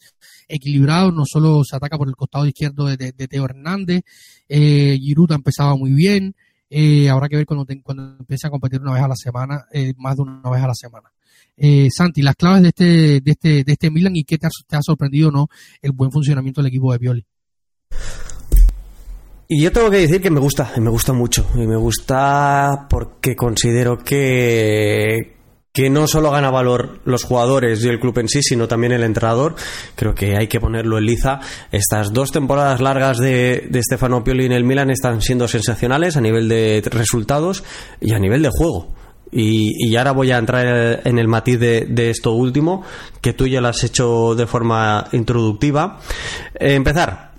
equilibrado, 0.48 1.12
no 1.12 1.24
solo 1.26 1.62
se 1.64 1.76
ataca 1.76 1.96
por 1.96 2.08
el 2.08 2.16
costado 2.16 2.46
izquierdo 2.46 2.86
de, 2.86 3.12
Teo 3.12 3.44
Hernández, 3.44 4.02
eh, 4.48 4.98
Giroud 5.00 5.32
ha 5.32 5.36
empezado 5.36 5.76
muy 5.76 5.92
bien, 5.92 6.34
eh, 6.68 7.08
habrá 7.08 7.28
que 7.28 7.36
ver 7.36 7.46
cuando, 7.46 7.66
cuando 7.82 8.16
empiece 8.18 8.46
a 8.46 8.50
competir 8.50 8.80
una 8.80 8.92
vez 8.92 9.02
a 9.02 9.08
la 9.08 9.16
semana, 9.16 9.66
eh, 9.72 9.92
más 9.96 10.16
de 10.16 10.22
una 10.22 10.50
vez 10.50 10.62
a 10.62 10.68
la 10.68 10.74
semana. 10.74 11.10
Eh, 11.56 11.88
Santi, 11.90 12.22
las 12.22 12.36
claves 12.36 12.62
de 12.62 12.68
este, 12.68 12.84
de 13.20 13.30
este, 13.30 13.64
de 13.64 13.72
este 13.72 13.90
Milan 13.90 14.16
y 14.16 14.24
qué 14.24 14.38
te 14.38 14.46
ha, 14.46 14.50
te 14.66 14.76
ha 14.76 14.82
sorprendido 14.82 15.30
no 15.30 15.48
el 15.82 15.92
buen 15.92 16.10
funcionamiento 16.10 16.62
del 16.62 16.68
equipo 16.68 16.92
de 16.92 16.98
Pioli. 16.98 17.26
Y 19.52 19.62
yo 19.62 19.72
tengo 19.72 19.90
que 19.90 19.96
decir 19.96 20.22
que 20.22 20.30
me 20.30 20.38
gusta, 20.38 20.70
y 20.76 20.80
me 20.80 20.90
gusta 20.90 21.12
mucho. 21.12 21.44
Y 21.56 21.66
me 21.66 21.74
gusta 21.74 22.86
porque 22.88 23.34
considero 23.34 23.98
que, 23.98 25.38
que 25.72 25.90
no 25.90 26.06
solo 26.06 26.30
gana 26.30 26.52
valor 26.52 27.00
los 27.04 27.24
jugadores 27.24 27.82
y 27.84 27.88
el 27.88 27.98
club 27.98 28.16
en 28.20 28.28
sí, 28.28 28.44
sino 28.44 28.68
también 28.68 28.92
el 28.92 29.02
entrenador. 29.02 29.56
Creo 29.96 30.14
que 30.14 30.36
hay 30.36 30.46
que 30.46 30.60
ponerlo 30.60 30.98
en 30.98 31.06
liza. 31.06 31.40
Estas 31.72 32.12
dos 32.12 32.30
temporadas 32.30 32.80
largas 32.80 33.18
de, 33.18 33.66
de 33.68 33.82
Stefano 33.82 34.22
Pioli 34.22 34.46
en 34.46 34.52
el 34.52 34.62
Milan 34.62 34.88
están 34.88 35.20
siendo 35.20 35.48
sensacionales 35.48 36.16
a 36.16 36.20
nivel 36.20 36.48
de 36.48 36.88
resultados 36.88 37.64
y 38.00 38.12
a 38.12 38.20
nivel 38.20 38.42
de 38.42 38.50
juego. 38.50 38.94
Y, 39.32 39.94
ahora 39.96 40.12
voy 40.12 40.32
a 40.32 40.38
entrar 40.38 41.02
en 41.04 41.18
el 41.18 41.28
matiz 41.28 41.58
de, 41.60 42.10
esto 42.10 42.32
último, 42.32 42.82
que 43.20 43.32
tú 43.32 43.46
ya 43.46 43.60
lo 43.60 43.68
has 43.68 43.84
hecho 43.84 44.34
de 44.34 44.46
forma 44.46 45.06
introductiva. 45.12 46.00
Eh, 46.54 46.74
empezar, 46.74 47.29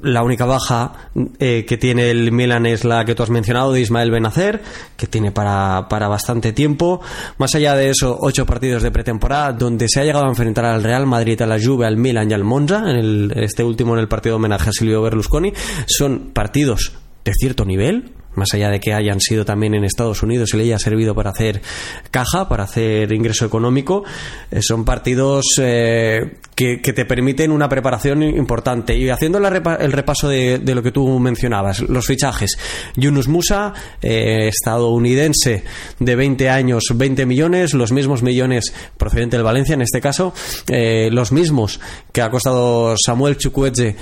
la 0.00 0.22
única 0.22 0.44
baja 0.44 0.92
eh, 1.38 1.64
que 1.66 1.76
tiene 1.76 2.10
el 2.10 2.30
Milan 2.32 2.66
es 2.66 2.84
la 2.84 3.04
que 3.04 3.14
tú 3.14 3.22
has 3.22 3.30
mencionado 3.30 3.72
de 3.72 3.80
Ismael 3.80 4.10
Benacer, 4.10 4.62
que 4.96 5.06
tiene 5.06 5.32
para, 5.32 5.88
para 5.88 6.08
bastante 6.08 6.52
tiempo. 6.52 7.00
Más 7.38 7.54
allá 7.54 7.74
de 7.74 7.90
eso, 7.90 8.16
ocho 8.20 8.46
partidos 8.46 8.82
de 8.82 8.90
pretemporada 8.90 9.52
donde 9.52 9.88
se 9.88 10.00
ha 10.00 10.04
llegado 10.04 10.26
a 10.26 10.28
enfrentar 10.28 10.64
al 10.64 10.82
Real 10.82 11.06
Madrid, 11.06 11.40
a 11.42 11.46
la 11.46 11.58
Juve, 11.60 11.86
al 11.86 11.96
Milan 11.96 12.30
y 12.30 12.34
al 12.34 12.44
Monza, 12.44 12.90
en 12.90 12.96
el, 12.96 13.32
este 13.36 13.64
último 13.64 13.94
en 13.94 14.00
el 14.00 14.08
partido 14.08 14.36
homenaje 14.36 14.70
a 14.70 14.72
Silvio 14.72 15.02
Berlusconi. 15.02 15.52
Son 15.86 16.30
partidos 16.32 16.92
de 17.24 17.32
cierto 17.32 17.64
nivel, 17.64 18.12
más 18.36 18.52
allá 18.54 18.70
de 18.70 18.80
que 18.80 18.92
hayan 18.92 19.20
sido 19.20 19.44
también 19.44 19.74
en 19.74 19.84
Estados 19.84 20.22
Unidos 20.22 20.52
y 20.52 20.56
le 20.56 20.64
haya 20.64 20.78
servido 20.78 21.14
para 21.14 21.30
hacer 21.30 21.62
caja, 22.10 22.48
para 22.48 22.64
hacer 22.64 23.12
ingreso 23.12 23.46
económico, 23.46 24.04
eh, 24.50 24.60
son 24.62 24.84
partidos 24.84 25.44
eh, 25.60 26.36
que, 26.54 26.78
te 26.78 27.04
permiten 27.04 27.50
una 27.50 27.68
preparación 27.68 28.22
importante. 28.22 28.96
Y 28.96 29.08
haciendo 29.08 29.38
el 29.38 29.92
repaso 29.92 30.28
de, 30.28 30.60
lo 30.64 30.82
que 30.82 30.92
tú 30.92 31.18
mencionabas, 31.18 31.80
los 31.80 32.06
fichajes. 32.06 32.56
Yunus 32.96 33.28
Musa, 33.28 33.72
eh, 34.00 34.48
estadounidense 34.48 35.64
de 35.98 36.16
20 36.16 36.50
años, 36.50 36.84
20 36.94 37.26
millones, 37.26 37.74
los 37.74 37.92
mismos 37.92 38.22
millones 38.22 38.72
procedente 38.96 39.36
del 39.36 39.44
Valencia 39.44 39.74
en 39.74 39.82
este 39.82 40.00
caso, 40.00 40.32
los 40.68 41.32
mismos 41.32 41.80
que 42.12 42.22
ha 42.22 42.30
costado 42.30 42.94
Samuel 42.96 43.36
Chukwueze 43.36 43.96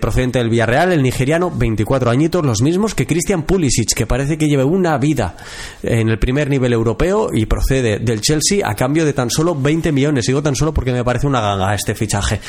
procedente 0.00 0.38
del 0.38 0.48
Villarreal, 0.48 0.92
el 0.92 1.02
nigeriano, 1.02 1.50
24 1.50 2.10
añitos, 2.10 2.44
los 2.44 2.62
mismos 2.62 2.94
que 2.94 3.06
Cristian 3.06 3.42
Pulisic, 3.46 3.94
que 3.94 4.06
parece 4.06 4.36
que 4.36 4.46
lleva 4.46 4.64
una 4.64 4.98
vida 4.98 5.36
en 5.82 6.08
el 6.08 6.18
primer 6.18 6.50
nivel 6.50 6.72
europeo 6.72 7.30
y 7.32 7.46
procede 7.46 7.98
del 7.98 8.20
Chelsea 8.20 8.68
a 8.68 8.74
cambio 8.74 9.04
de 9.04 9.12
tan 9.12 9.30
solo 9.30 9.54
20 9.54 9.92
millones. 9.92 10.26
Digo 10.26 10.42
tan 10.42 10.56
solo 10.56 10.74
porque 10.74 10.92
me 10.92 11.04
parece 11.04 11.26
una 11.26 11.40
ganga 11.40 11.74
este 11.74 11.94
fichaje. 11.94 12.40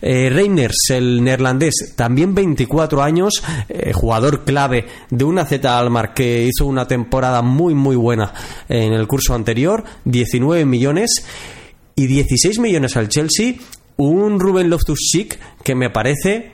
Eh, 0.00 0.30
Reiners, 0.30 0.90
el 0.90 1.22
neerlandés, 1.22 1.94
también 1.94 2.34
24 2.34 3.02
años, 3.02 3.42
eh, 3.68 3.92
jugador 3.92 4.44
clave 4.44 4.86
de 5.10 5.24
una 5.24 5.44
Z 5.44 5.78
Almar 5.78 6.14
que 6.14 6.44
hizo 6.44 6.66
una 6.66 6.86
temporada 6.86 7.42
muy 7.42 7.74
muy 7.74 7.96
buena 7.96 8.32
en 8.68 8.92
el 8.92 9.06
curso 9.06 9.34
anterior, 9.34 9.84
19 10.04 10.64
millones 10.64 11.24
y 11.94 12.06
16 12.06 12.58
millones 12.58 12.96
al 12.96 13.08
Chelsea. 13.08 13.54
Un 13.98 14.38
Ruben 14.38 14.68
Loftus-Cheek 14.68 15.38
que 15.62 15.74
me 15.74 15.88
parece 15.88 16.52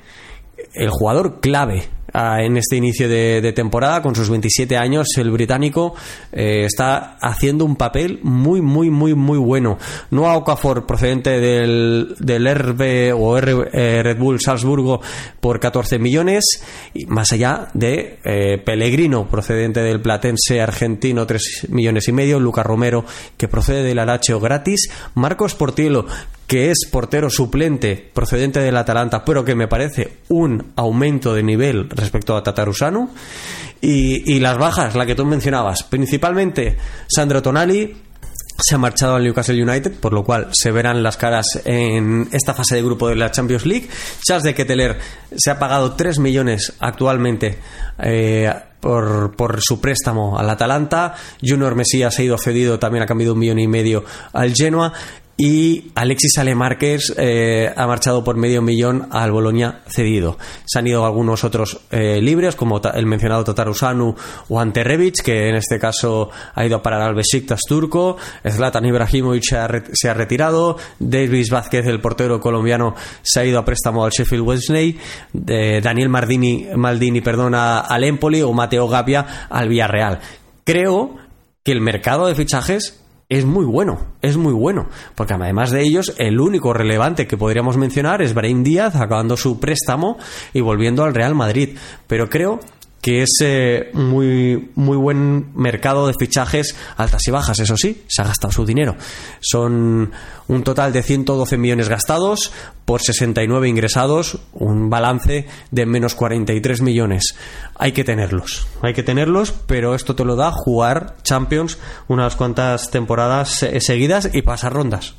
el 0.74 0.90
jugador 0.90 1.40
clave 1.40 1.88
en 2.14 2.56
este 2.56 2.76
inicio 2.76 3.08
de, 3.08 3.52
temporada. 3.54 4.02
Con 4.02 4.14
sus 4.14 4.28
27 4.30 4.76
años, 4.76 5.08
el 5.16 5.30
británico 5.30 5.94
eh, 6.32 6.64
está 6.64 7.16
haciendo 7.20 7.64
un 7.64 7.76
papel 7.76 8.20
muy, 8.22 8.60
muy, 8.60 8.90
muy, 8.90 9.14
muy 9.14 9.38
bueno. 9.38 9.78
Noah 10.10 10.36
Okafor, 10.36 10.86
procedente 10.86 11.40
del, 11.40 12.14
del 12.18 12.54
RB 12.54 13.14
o 13.14 13.38
eh, 13.38 14.02
Red 14.02 14.18
Bull 14.18 14.40
Salzburgo, 14.40 15.00
por 15.40 15.60
14 15.60 15.98
millones. 15.98 16.62
Y 16.94 17.06
más 17.06 17.32
allá 17.32 17.68
de 17.74 18.18
eh, 18.24 18.58
Pellegrino, 18.64 19.28
procedente 19.28 19.80
del 19.80 20.00
Platense 20.00 20.60
argentino, 20.60 21.26
3 21.26 21.68
millones 21.70 22.08
y 22.08 22.12
medio. 22.12 22.40
Luca 22.40 22.62
Romero, 22.62 23.04
que 23.36 23.48
procede 23.48 23.82
del 23.82 23.98
Alacho 23.98 24.40
gratis. 24.40 24.90
Marcos 25.14 25.54
Portielo, 25.54 26.06
que 26.52 26.70
es 26.70 26.80
portero 26.90 27.30
suplente 27.30 28.10
procedente 28.12 28.60
del 28.60 28.76
Atalanta, 28.76 29.24
pero 29.24 29.42
que 29.42 29.54
me 29.54 29.68
parece 29.68 30.18
un 30.28 30.72
aumento 30.76 31.32
de 31.32 31.42
nivel 31.42 31.88
respecto 31.88 32.36
a 32.36 32.42
Tatarusanu. 32.42 33.08
Y, 33.80 34.38
las 34.38 34.58
bajas, 34.58 34.94
la 34.94 35.06
que 35.06 35.14
tú 35.14 35.24
mencionabas, 35.24 35.82
principalmente 35.82 36.76
Sandro 37.08 37.40
Tonali, 37.40 37.96
se 38.58 38.74
ha 38.74 38.78
marchado 38.78 39.14
al 39.14 39.24
Newcastle 39.24 39.62
United, 39.62 39.94
por 39.94 40.12
lo 40.12 40.24
cual 40.24 40.48
se 40.52 40.70
verán 40.70 41.02
las 41.02 41.16
caras 41.16 41.46
en 41.64 42.28
esta 42.32 42.52
fase 42.52 42.74
de 42.76 42.82
grupo 42.82 43.08
de 43.08 43.16
la 43.16 43.30
Champions 43.30 43.64
League. 43.64 43.88
Charles 44.22 44.44
de 44.44 44.54
Keteler 44.54 44.98
se 45.34 45.50
ha 45.50 45.58
pagado 45.58 45.94
3 45.94 46.18
millones 46.18 46.74
actualmente 46.80 47.58
eh, 47.98 48.52
por, 48.78 49.34
por, 49.36 49.58
su 49.62 49.80
préstamo 49.80 50.38
al 50.38 50.50
Atalanta. 50.50 51.14
Junior 51.40 51.74
Mesías 51.74 52.18
ha 52.18 52.22
ido 52.22 52.36
cedido, 52.36 52.78
también 52.78 53.04
ha 53.04 53.06
cambiado 53.06 53.32
un 53.32 53.38
millón 53.38 53.58
y 53.58 53.68
medio 53.68 54.04
al 54.34 54.52
Genoa 54.54 54.92
y 55.36 55.90
Alexis 55.94 56.36
Alemarquez 56.38 57.14
eh, 57.16 57.72
ha 57.74 57.86
marchado 57.86 58.22
por 58.22 58.36
medio 58.36 58.62
millón 58.62 59.08
al 59.10 59.32
Bolonia 59.32 59.80
cedido. 59.88 60.38
Se 60.66 60.78
han 60.78 60.86
ido 60.86 61.06
algunos 61.06 61.42
otros 61.42 61.80
eh, 61.90 62.20
libres, 62.20 62.54
como 62.54 62.80
el 62.82 63.06
mencionado 63.06 63.42
Tatarusanu 63.44 64.14
o 64.48 64.60
Ante 64.60 64.84
Rebic, 64.84 65.22
que 65.22 65.48
en 65.48 65.56
este 65.56 65.78
caso 65.78 66.30
ha 66.54 66.64
ido 66.64 66.82
para 66.82 67.08
el 67.08 67.14
Besiktas 67.14 67.60
turco. 67.66 68.18
Zlatan 68.46 68.84
Ibrahimovic 68.84 69.42
se 69.44 70.08
ha, 70.08 70.14
retirado. 70.14 70.76
Davis 70.98 71.50
Vázquez, 71.50 71.86
el 71.86 72.00
portero 72.00 72.38
colombiano, 72.38 72.94
se 73.22 73.40
ha 73.40 73.44
ido 73.44 73.58
a 73.58 73.64
préstamo 73.64 74.04
al 74.04 74.10
Sheffield 74.10 74.46
Wednesday. 74.46 74.98
Daniel 75.32 76.08
Maldini, 76.08 76.68
Maldini 76.76 77.20
perdona, 77.20 77.80
al 77.80 78.04
Empoli 78.04 78.42
o 78.42 78.52
Mateo 78.52 78.86
Gapia 78.86 79.46
al 79.48 79.68
Villarreal. 79.68 80.20
Creo 80.64 81.16
que 81.64 81.72
el 81.72 81.80
mercado 81.80 82.26
de 82.26 82.34
fichajes 82.34 83.01
es 83.32 83.46
muy 83.46 83.64
bueno, 83.64 83.98
es 84.20 84.36
muy 84.36 84.52
bueno, 84.52 84.88
porque 85.14 85.32
además 85.32 85.70
de 85.70 85.80
ellos, 85.80 86.14
el 86.18 86.38
único 86.38 86.74
relevante 86.74 87.26
que 87.26 87.38
podríamos 87.38 87.78
mencionar 87.78 88.20
es 88.20 88.34
Brahim 88.34 88.62
Díaz 88.62 88.94
acabando 88.94 89.38
su 89.38 89.58
préstamo 89.58 90.18
y 90.52 90.60
volviendo 90.60 91.02
al 91.02 91.14
Real 91.14 91.34
Madrid. 91.34 91.78
Pero 92.06 92.28
creo 92.28 92.60
que 93.02 93.22
es 93.22 93.30
eh, 93.42 93.90
muy, 93.94 94.70
muy 94.76 94.96
buen 94.96 95.52
mercado 95.56 96.06
de 96.06 96.14
fichajes 96.14 96.76
altas 96.96 97.26
y 97.26 97.32
bajas, 97.32 97.58
eso 97.58 97.76
sí, 97.76 98.04
se 98.06 98.22
ha 98.22 98.26
gastado 98.26 98.52
su 98.52 98.64
dinero. 98.64 98.94
Son 99.40 100.12
un 100.46 100.62
total 100.62 100.92
de 100.92 101.02
112 101.02 101.58
millones 101.58 101.88
gastados 101.88 102.52
por 102.84 103.02
69 103.02 103.68
ingresados, 103.68 104.38
un 104.52 104.88
balance 104.88 105.46
de 105.72 105.84
menos 105.84 106.14
43 106.14 106.80
millones. 106.80 107.34
Hay 107.74 107.90
que 107.90 108.04
tenerlos, 108.04 108.68
hay 108.82 108.94
que 108.94 109.02
tenerlos, 109.02 109.52
pero 109.66 109.96
esto 109.96 110.14
te 110.14 110.24
lo 110.24 110.36
da 110.36 110.52
jugar 110.52 111.16
Champions 111.24 111.78
unas 112.06 112.36
cuantas 112.36 112.92
temporadas 112.92 113.64
eh, 113.64 113.80
seguidas 113.80 114.30
y 114.32 114.42
pasar 114.42 114.74
rondas. 114.74 115.14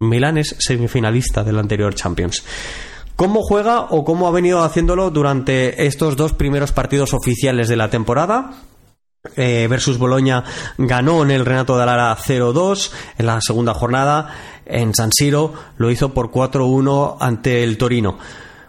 Milán 0.00 0.38
es 0.38 0.56
semifinalista 0.58 1.44
del 1.44 1.58
anterior 1.58 1.94
Champions. 1.94 2.44
¿Cómo 3.16 3.42
juega 3.42 3.80
o 3.80 4.04
cómo 4.04 4.28
ha 4.28 4.30
venido 4.30 4.62
haciéndolo 4.62 5.10
durante 5.10 5.86
estos 5.86 6.16
dos 6.16 6.34
primeros 6.34 6.72
partidos 6.72 7.14
oficiales 7.14 7.66
de 7.66 7.76
la 7.76 7.88
temporada? 7.88 8.52
Eh, 9.34 9.66
versus 9.70 9.96
Boloña 9.96 10.44
ganó 10.76 11.22
en 11.22 11.30
el 11.30 11.46
Renato 11.46 11.78
de 11.78 11.86
Lara 11.86 12.14
0-2 12.14 12.92
en 13.16 13.26
la 13.26 13.40
segunda 13.40 13.72
jornada. 13.72 14.34
En 14.66 14.94
San 14.94 15.10
Siro 15.12 15.54
lo 15.78 15.90
hizo 15.90 16.12
por 16.12 16.30
4-1 16.30 17.16
ante 17.18 17.64
el 17.64 17.78
Torino. 17.78 18.18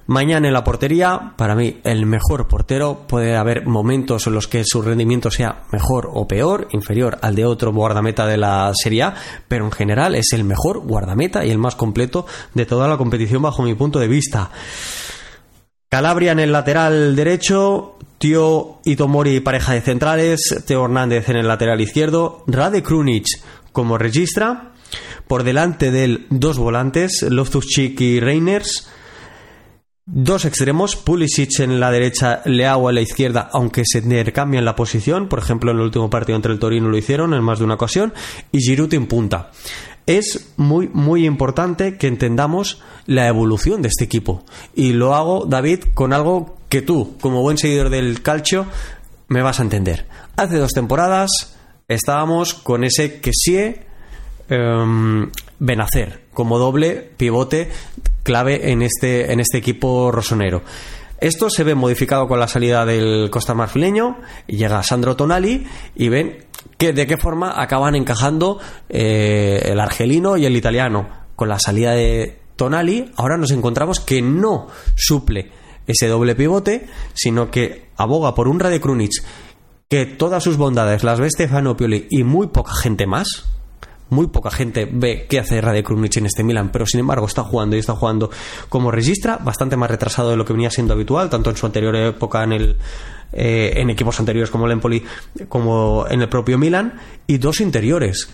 Mañana 0.07 0.47
en 0.47 0.53
la 0.53 0.63
portería, 0.63 1.33
para 1.35 1.53
mí, 1.53 1.81
el 1.83 2.05
mejor 2.05 2.47
portero. 2.47 3.05
Puede 3.07 3.35
haber 3.35 3.65
momentos 3.65 4.25
en 4.25 4.33
los 4.33 4.47
que 4.47 4.63
su 4.63 4.81
rendimiento 4.81 5.29
sea 5.29 5.63
mejor 5.73 6.09
o 6.13 6.25
peor, 6.25 6.69
inferior 6.71 7.17
al 7.21 7.35
de 7.35 7.43
otro 7.43 7.73
guardameta 7.73 8.25
de 8.25 8.37
la 8.37 8.71
Serie 8.73 9.03
A, 9.03 9.15
pero 9.49 9.65
en 9.65 9.71
general 9.73 10.15
es 10.15 10.31
el 10.31 10.45
mejor 10.45 10.79
guardameta 10.79 11.45
y 11.45 11.51
el 11.51 11.57
más 11.57 11.75
completo 11.75 12.25
de 12.53 12.65
toda 12.65 12.87
la 12.87 12.97
competición 12.97 13.41
bajo 13.41 13.63
mi 13.63 13.75
punto 13.75 13.99
de 13.99 14.07
vista. 14.07 14.49
Calabria 15.89 16.31
en 16.31 16.39
el 16.39 16.53
lateral 16.53 17.13
derecho, 17.15 17.97
Tío 18.17 18.79
Itomori 18.85 19.41
pareja 19.41 19.73
de 19.73 19.81
centrales, 19.81 20.63
Teo 20.65 20.85
Hernández 20.85 21.27
en 21.27 21.35
el 21.35 21.47
lateral 21.49 21.81
izquierdo, 21.81 22.43
Rade 22.47 22.81
Krunic 22.81 23.27
como 23.73 23.97
registra, 23.97 24.71
por 25.27 25.43
delante 25.43 25.91
de 25.91 26.03
él 26.05 26.27
dos 26.29 26.57
volantes, 26.57 27.25
loftus 27.29 27.77
y 27.77 28.19
Reiners, 28.19 28.89
Dos 30.09 30.45
extremos, 30.45 30.95
Pulisic 30.95 31.59
en 31.59 31.81
la 31.81 31.91
derecha, 31.91 32.41
Leao 32.45 32.87
a 32.87 32.93
la 32.93 33.01
izquierda, 33.01 33.49
aunque 33.51 33.83
se 33.85 33.97
intercambian 33.97 34.63
la 34.63 34.73
posición, 34.73 35.27
por 35.27 35.39
ejemplo 35.39 35.69
en 35.71 35.77
el 35.77 35.83
último 35.83 36.09
partido 36.09 36.37
entre 36.37 36.53
el 36.53 36.59
Torino 36.59 36.87
lo 36.87 36.97
hicieron 36.97 37.33
en 37.33 37.43
más 37.43 37.59
de 37.59 37.65
una 37.65 37.73
ocasión, 37.73 38.13
y 38.53 38.59
Giroud 38.61 38.93
en 38.93 39.07
punta. 39.07 39.51
Es 40.05 40.53
muy, 40.55 40.87
muy 40.87 41.25
importante 41.25 41.97
que 41.97 42.07
entendamos 42.07 42.81
la 43.05 43.27
evolución 43.27 43.81
de 43.81 43.89
este 43.89 44.05
equipo. 44.05 44.45
Y 44.73 44.93
lo 44.93 45.13
hago, 45.13 45.45
David, 45.45 45.83
con 45.93 46.13
algo 46.13 46.55
que 46.69 46.81
tú, 46.81 47.17
como 47.19 47.41
buen 47.41 47.57
seguidor 47.57 47.89
del 47.89 48.21
calcio, 48.21 48.65
me 49.27 49.41
vas 49.41 49.59
a 49.59 49.63
entender. 49.63 50.07
Hace 50.37 50.57
dos 50.57 50.71
temporadas 50.71 51.57
estábamos 51.89 52.53
con 52.53 52.85
ese 52.85 53.19
que 53.19 53.31
sí 53.33 53.75
um, 54.49 55.29
Benacer 55.59 56.27
como 56.33 56.59
doble 56.59 56.93
pivote 57.17 57.71
clave 58.27 58.73
en 58.73 58.81
este, 58.81 59.31
en 59.31 59.39
este 59.39 59.57
equipo 59.57 60.11
rosonero. 60.11 60.61
Esto 61.21 61.49
se 61.49 61.63
ve 61.63 61.75
modificado 61.75 62.27
con 62.27 62.41
la 62.41 62.49
salida 62.49 62.85
del 62.85 63.29
Costa 63.31 63.53
Marfileño, 63.53 64.17
llega 64.47 64.83
Sandro 64.83 65.15
Tonali 65.15 65.65
y 65.95 66.09
ven 66.09 66.45
que, 66.77 66.91
de 66.91 67.07
qué 67.07 67.15
forma 67.15 67.53
acaban 67.55 67.95
encajando 67.95 68.59
eh, 68.89 69.61
el 69.63 69.79
argelino 69.79 70.35
y 70.35 70.45
el 70.45 70.57
italiano. 70.57 71.07
Con 71.37 71.47
la 71.47 71.57
salida 71.57 71.93
de 71.93 72.37
Tonali, 72.57 73.13
ahora 73.15 73.37
nos 73.37 73.51
encontramos 73.51 74.01
que 74.01 74.21
no 74.21 74.67
suple 74.95 75.49
ese 75.87 76.09
doble 76.09 76.35
pivote, 76.35 76.87
sino 77.13 77.49
que 77.49 77.91
aboga 77.95 78.35
por 78.35 78.49
un 78.49 78.59
Rade 78.59 78.81
Krunic 78.81 79.23
que 79.87 80.05
todas 80.05 80.43
sus 80.43 80.57
bondades 80.57 81.05
las 81.05 81.21
ve 81.21 81.29
Stefano 81.29 81.77
Pioli 81.77 82.07
y 82.09 82.25
muy 82.25 82.47
poca 82.47 82.73
gente 82.75 83.07
más. 83.07 83.45
Muy 84.09 84.27
poca 84.27 84.51
gente 84.51 84.87
ve 84.91 85.25
qué 85.29 85.39
hace 85.39 85.59
Rade 85.59 85.83
Krunic 85.83 86.17
en 86.17 86.27
este 86.27 86.43
Milan, 86.43 86.69
pero 86.71 86.85
sin 86.85 87.01
embargo 87.01 87.25
está 87.25 87.43
jugando 87.43 87.75
y 87.75 87.79
está 87.79 87.93
jugando 87.93 88.29
como 88.69 88.91
registra, 88.91 89.37
bastante 89.37 89.75
más 89.75 89.91
retrasado 89.91 90.29
de 90.29 90.37
lo 90.37 90.45
que 90.45 90.53
venía 90.53 90.71
siendo 90.71 90.93
habitual, 90.93 91.29
tanto 91.29 91.49
en 91.49 91.57
su 91.57 91.65
anterior 91.65 91.95
época 91.95 92.43
en 92.43 92.53
el 92.53 92.77
eh, 93.33 93.73
en 93.75 93.89
equipos 93.89 94.19
anteriores 94.19 94.49
como 94.49 94.65
el 94.65 94.71
Empoli, 94.71 95.03
como 95.49 96.05
en 96.09 96.21
el 96.21 96.29
propio 96.29 96.57
Milan, 96.57 96.93
y 97.27 97.37
dos 97.37 97.59
interiores. 97.59 98.29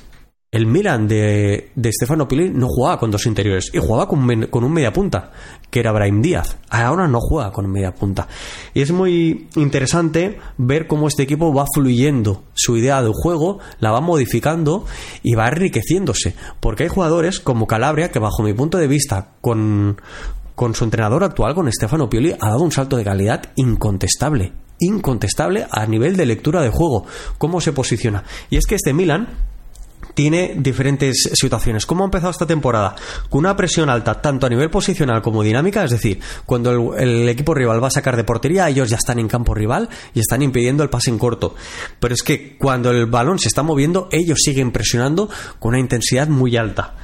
El 0.54 0.68
Milan 0.68 1.08
de, 1.08 1.72
de 1.74 1.92
Stefano 1.92 2.28
Pioli 2.28 2.52
no 2.52 2.68
jugaba 2.68 3.00
con 3.00 3.10
dos 3.10 3.26
interiores 3.26 3.72
y 3.74 3.80
jugaba 3.80 4.08
con, 4.08 4.46
con 4.52 4.64
un 4.64 4.72
media 4.72 4.94
punta, 4.94 5.32
que 5.72 5.80
era 5.80 5.92
Brahim 5.92 6.22
Díaz. 6.22 6.58
Ahora 6.70 7.08
no 7.08 7.20
juega 7.20 7.52
con 7.52 7.72
media 7.72 7.96
punta. 7.96 8.28
Y 8.76 8.84
es 8.84 8.92
muy 8.92 9.48
interesante 9.56 10.38
ver 10.60 10.86
cómo 10.86 11.08
este 11.08 11.24
equipo 11.24 11.52
va 11.52 11.66
fluyendo 11.74 12.44
su 12.54 12.78
idea 12.78 13.02
de 13.02 13.10
juego, 13.12 13.58
la 13.80 13.90
va 13.90 14.00
modificando 14.00 14.86
y 15.24 15.34
va 15.34 15.48
enriqueciéndose. 15.48 16.36
Porque 16.60 16.84
hay 16.84 16.90
jugadores 16.90 17.40
como 17.40 17.66
Calabria 17.66 18.12
que 18.12 18.20
bajo 18.20 18.44
mi 18.44 18.54
punto 18.54 18.78
de 18.78 18.88
vista, 18.88 19.32
con, 19.42 20.00
con 20.54 20.76
su 20.76 20.84
entrenador 20.84 21.24
actual, 21.24 21.56
con 21.56 21.72
Stefano 21.72 22.12
Pioli, 22.12 22.32
ha 22.40 22.50
dado 22.50 22.62
un 22.62 22.72
salto 22.72 22.96
de 22.96 23.04
calidad 23.04 23.42
incontestable 23.56 24.54
incontestable 24.80 25.66
a 25.72 25.86
nivel 25.86 26.18
de 26.18 26.26
lectura 26.26 26.62
de 26.62 26.70
juego, 26.70 27.06
cómo 27.38 27.62
se 27.62 27.72
posiciona. 27.72 28.24
Y 28.50 28.58
es 28.58 28.66
que 28.66 28.76
este 28.76 28.92
Milan 28.92 29.30
tiene 30.14 30.54
diferentes 30.58 31.30
situaciones. 31.34 31.86
¿Cómo 31.86 32.04
ha 32.04 32.06
empezado 32.06 32.32
esta 32.32 32.46
temporada? 32.46 32.96
Con 33.30 33.40
una 33.40 33.56
presión 33.56 33.90
alta, 33.90 34.22
tanto 34.22 34.46
a 34.46 34.50
nivel 34.50 34.70
posicional 34.70 35.22
como 35.22 35.44
dinámica, 35.44 35.84
es 35.84 35.92
decir, 35.92 36.20
cuando 36.46 36.96
el, 36.96 37.28
equipo 37.30 37.54
rival 37.54 37.84
va 37.84 37.88
a 37.88 37.92
sacar 37.92 38.16
de 38.16 38.24
portería, 38.24 38.70
ellos 38.70 38.90
ya 38.90 38.98
están 38.98 39.20
en 39.20 39.28
campo 39.28 39.54
rival 39.54 39.90
y 40.14 40.20
están 40.20 40.42
impidiendo 40.42 40.84
el 40.84 40.90
pase 40.90 41.10
en 41.10 41.18
corto. 41.18 41.56
Pero 42.00 42.14
es 42.14 42.24
que 42.24 42.58
cuando 42.58 42.92
el 42.92 43.06
balón 43.06 43.40
se 43.40 43.48
está 43.48 43.64
moviendo, 43.64 44.08
ellos 44.12 44.40
siguen 44.44 44.72
presionando 44.72 45.30
con 45.60 45.70
una 45.70 45.80
intensidad 45.80 46.28
muy 46.28 46.58
alta. 46.58 46.96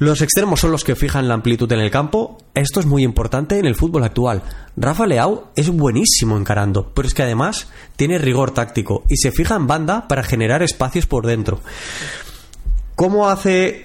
Los 0.00 0.22
extremos 0.22 0.60
son 0.60 0.70
los 0.72 0.82
que 0.82 0.96
fijan 0.96 1.28
la 1.28 1.34
amplitud 1.34 1.70
en 1.72 1.78
el 1.78 1.90
campo. 1.90 2.38
Esto 2.54 2.80
es 2.80 2.86
muy 2.86 3.04
importante 3.04 3.58
en 3.58 3.66
el 3.66 3.74
fútbol 3.74 4.02
actual. 4.02 4.42
Rafa 4.74 5.06
Leao 5.06 5.52
es 5.54 5.68
buenísimo 5.68 6.38
encarando, 6.38 6.90
pero 6.94 7.06
es 7.06 7.12
que 7.12 7.22
además 7.22 7.68
tiene 7.96 8.16
rigor 8.16 8.52
táctico 8.52 9.04
y 9.10 9.18
se 9.18 9.30
fija 9.30 9.56
en 9.56 9.66
banda 9.66 10.08
para 10.08 10.22
generar 10.22 10.62
espacios 10.62 11.04
por 11.04 11.26
dentro. 11.26 11.60
¿Cómo 12.96 13.28
hace 13.28 13.84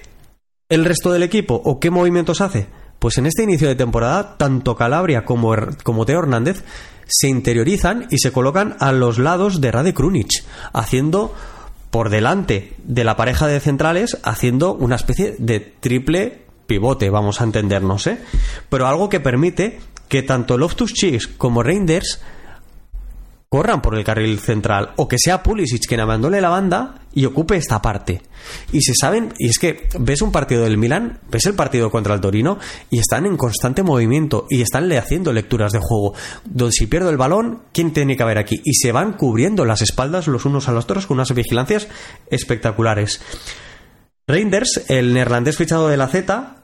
el 0.70 0.86
resto 0.86 1.12
del 1.12 1.22
equipo 1.22 1.60
o 1.62 1.78
qué 1.80 1.90
movimientos 1.90 2.40
hace? 2.40 2.66
Pues 2.98 3.18
en 3.18 3.26
este 3.26 3.42
inicio 3.42 3.68
de 3.68 3.74
temporada, 3.74 4.38
tanto 4.38 4.74
Calabria 4.74 5.26
como, 5.26 5.54
como 5.82 6.06
Teo 6.06 6.20
Hernández 6.20 6.64
se 7.06 7.28
interiorizan 7.28 8.06
y 8.08 8.16
se 8.16 8.32
colocan 8.32 8.74
a 8.80 8.90
los 8.92 9.18
lados 9.18 9.60
de 9.60 9.70
Rade 9.70 9.92
Krunic, 9.92 10.30
haciendo 10.72 11.34
por 11.96 12.10
delante 12.10 12.74
de 12.84 13.04
la 13.04 13.16
pareja 13.16 13.46
de 13.46 13.58
centrales 13.58 14.18
haciendo 14.22 14.74
una 14.74 14.96
especie 14.96 15.34
de 15.38 15.60
triple 15.60 16.42
pivote, 16.66 17.08
vamos 17.08 17.40
a 17.40 17.44
entendernos, 17.44 18.06
¿eh? 18.06 18.18
Pero 18.68 18.86
algo 18.86 19.08
que 19.08 19.18
permite 19.18 19.78
que 20.06 20.22
tanto 20.22 20.58
Loftus 20.58 20.92
Cheeks 20.92 21.26
como 21.26 21.62
Reinders 21.62 22.20
corran 23.48 23.80
por 23.80 23.96
el 23.96 24.04
carril 24.04 24.38
central 24.38 24.90
o 24.96 25.06
que 25.08 25.18
sea 25.18 25.42
Pulisic 25.42 25.86
quien 25.86 26.00
abandone 26.00 26.40
la 26.40 26.48
banda 26.48 27.02
y 27.14 27.24
ocupe 27.24 27.56
esta 27.56 27.80
parte. 27.80 28.22
Y 28.72 28.82
se 28.82 28.92
saben, 29.00 29.32
y 29.38 29.48
es 29.48 29.58
que 29.58 29.88
ves 29.98 30.20
un 30.20 30.32
partido 30.32 30.64
del 30.64 30.76
Milan, 30.76 31.20
ves 31.30 31.46
el 31.46 31.54
partido 31.54 31.90
contra 31.90 32.14
el 32.14 32.20
Torino 32.20 32.58
y 32.90 32.98
están 32.98 33.24
en 33.24 33.36
constante 33.36 33.82
movimiento 33.82 34.46
y 34.50 34.60
están 34.60 34.90
haciendo 34.92 35.32
lecturas 35.32 35.72
de 35.72 35.78
juego. 35.80 36.14
Donde 36.44 36.72
si 36.72 36.86
pierdo 36.86 37.08
el 37.08 37.16
balón, 37.16 37.62
¿quién 37.72 37.92
tiene 37.92 38.16
que 38.16 38.22
haber 38.22 38.38
aquí? 38.38 38.60
Y 38.64 38.74
se 38.74 38.92
van 38.92 39.14
cubriendo 39.14 39.64
las 39.64 39.80
espaldas 39.80 40.26
los 40.26 40.44
unos 40.44 40.68
a 40.68 40.72
los 40.72 40.84
otros 40.84 41.06
con 41.06 41.16
unas 41.16 41.32
vigilancias 41.32 41.88
espectaculares. 42.30 43.20
Reinders, 44.28 44.84
el 44.88 45.14
neerlandés 45.14 45.56
fichado 45.56 45.88
de 45.88 45.96
la 45.96 46.08
Z, 46.08 46.56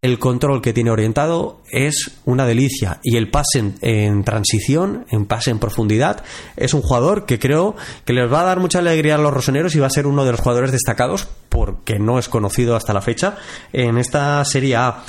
el 0.00 0.20
control 0.20 0.62
que 0.62 0.72
tiene 0.72 0.92
orientado 0.92 1.60
es 1.72 2.20
una 2.24 2.46
delicia 2.46 3.00
y 3.02 3.16
el 3.16 3.30
pase 3.30 3.74
en, 3.80 4.22
transición, 4.22 5.06
en 5.10 5.26
pase 5.26 5.50
en 5.50 5.58
profundidad, 5.58 6.22
es 6.56 6.72
un 6.72 6.82
jugador 6.82 7.26
que 7.26 7.40
creo 7.40 7.74
que 8.04 8.12
les 8.12 8.32
va 8.32 8.42
a 8.42 8.44
dar 8.44 8.60
mucha 8.60 8.78
alegría 8.78 9.16
a 9.16 9.18
los 9.18 9.34
rosoneros 9.34 9.74
y 9.74 9.80
va 9.80 9.88
a 9.88 9.90
ser 9.90 10.06
uno 10.06 10.24
de 10.24 10.30
los 10.30 10.40
jugadores 10.40 10.70
destacados 10.70 11.26
porque 11.48 11.98
no 11.98 12.20
es 12.20 12.28
conocido 12.28 12.76
hasta 12.76 12.94
la 12.94 13.00
fecha 13.00 13.38
en 13.72 13.98
esta 13.98 14.44
Serie 14.44 14.76
A. 14.76 15.02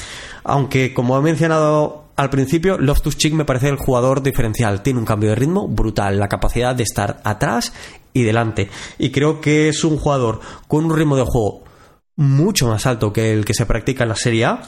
Aunque 0.43 0.93
como 0.95 1.17
he 1.17 1.21
mencionado 1.21 2.05
al 2.15 2.31
principio, 2.31 2.79
Loftus 2.79 3.15
Cheek 3.15 3.33
me 3.33 3.45
parece 3.45 3.69
el 3.69 3.77
jugador 3.77 4.23
diferencial. 4.23 4.81
Tiene 4.81 4.99
un 4.99 5.05
cambio 5.05 5.29
de 5.29 5.35
ritmo 5.35 5.67
brutal, 5.67 6.19
la 6.19 6.27
capacidad 6.27 6.75
de 6.75 6.83
estar 6.83 7.21
atrás 7.23 7.73
y 8.11 8.23
delante. 8.23 8.69
Y 8.97 9.11
creo 9.11 9.39
que 9.39 9.69
es 9.69 9.83
un 9.83 9.97
jugador 9.97 10.39
con 10.67 10.85
un 10.85 10.97
ritmo 10.97 11.15
de 11.15 11.23
juego 11.23 11.68
mucho 12.19 12.67
más 12.67 12.85
alto 12.85 13.13
que 13.13 13.31
el 13.31 13.45
que 13.45 13.53
se 13.53 13.65
practica 13.65 14.03
en 14.03 14.09
la 14.09 14.15
Serie 14.15 14.43
A 14.43 14.61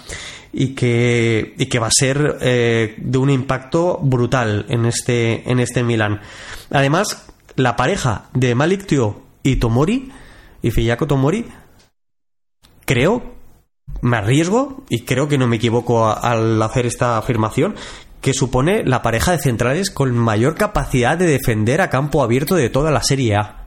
y 0.54 0.70
que, 0.74 1.54
y 1.58 1.66
que 1.66 1.80
va 1.80 1.88
a 1.88 1.92
ser 1.92 2.38
eh, 2.40 2.96
de 2.98 3.18
un 3.18 3.30
impacto 3.30 4.00
brutal 4.02 4.66
en 4.70 4.86
este, 4.86 5.50
en 5.52 5.60
este 5.60 5.84
Milan. 5.84 6.22
Además, 6.70 7.28
la 7.58 7.76
pareja 7.76 8.30
de 8.34 8.56
Malik 8.56 8.86
Tio 8.86 9.24
y 9.44 9.58
Tomori, 9.58 10.14
y 10.62 10.72
Fiyako 10.72 11.08
Tomori, 11.08 11.46
creo, 12.86 13.36
me 14.02 14.16
arriesgo, 14.16 14.86
y 14.88 15.02
creo 15.02 15.28
que 15.28 15.38
no 15.38 15.48
me 15.48 15.58
equivoco 15.58 16.08
al 16.08 16.62
hacer 16.62 16.86
esta 16.86 17.18
afirmación, 17.18 17.76
que 18.22 18.34
supone 18.34 18.86
la 18.86 19.02
pareja 19.02 19.34
de 19.34 19.40
centrales 19.40 19.92
con 19.92 20.18
mayor 20.18 20.56
capacidad 20.56 21.18
de 21.18 21.26
defender 21.26 21.82
a 21.82 21.90
campo 21.90 22.24
abierto 22.24 22.56
de 22.56 22.70
toda 22.70 22.92
la 22.92 23.04
Serie 23.04 23.36
A. 23.36 23.61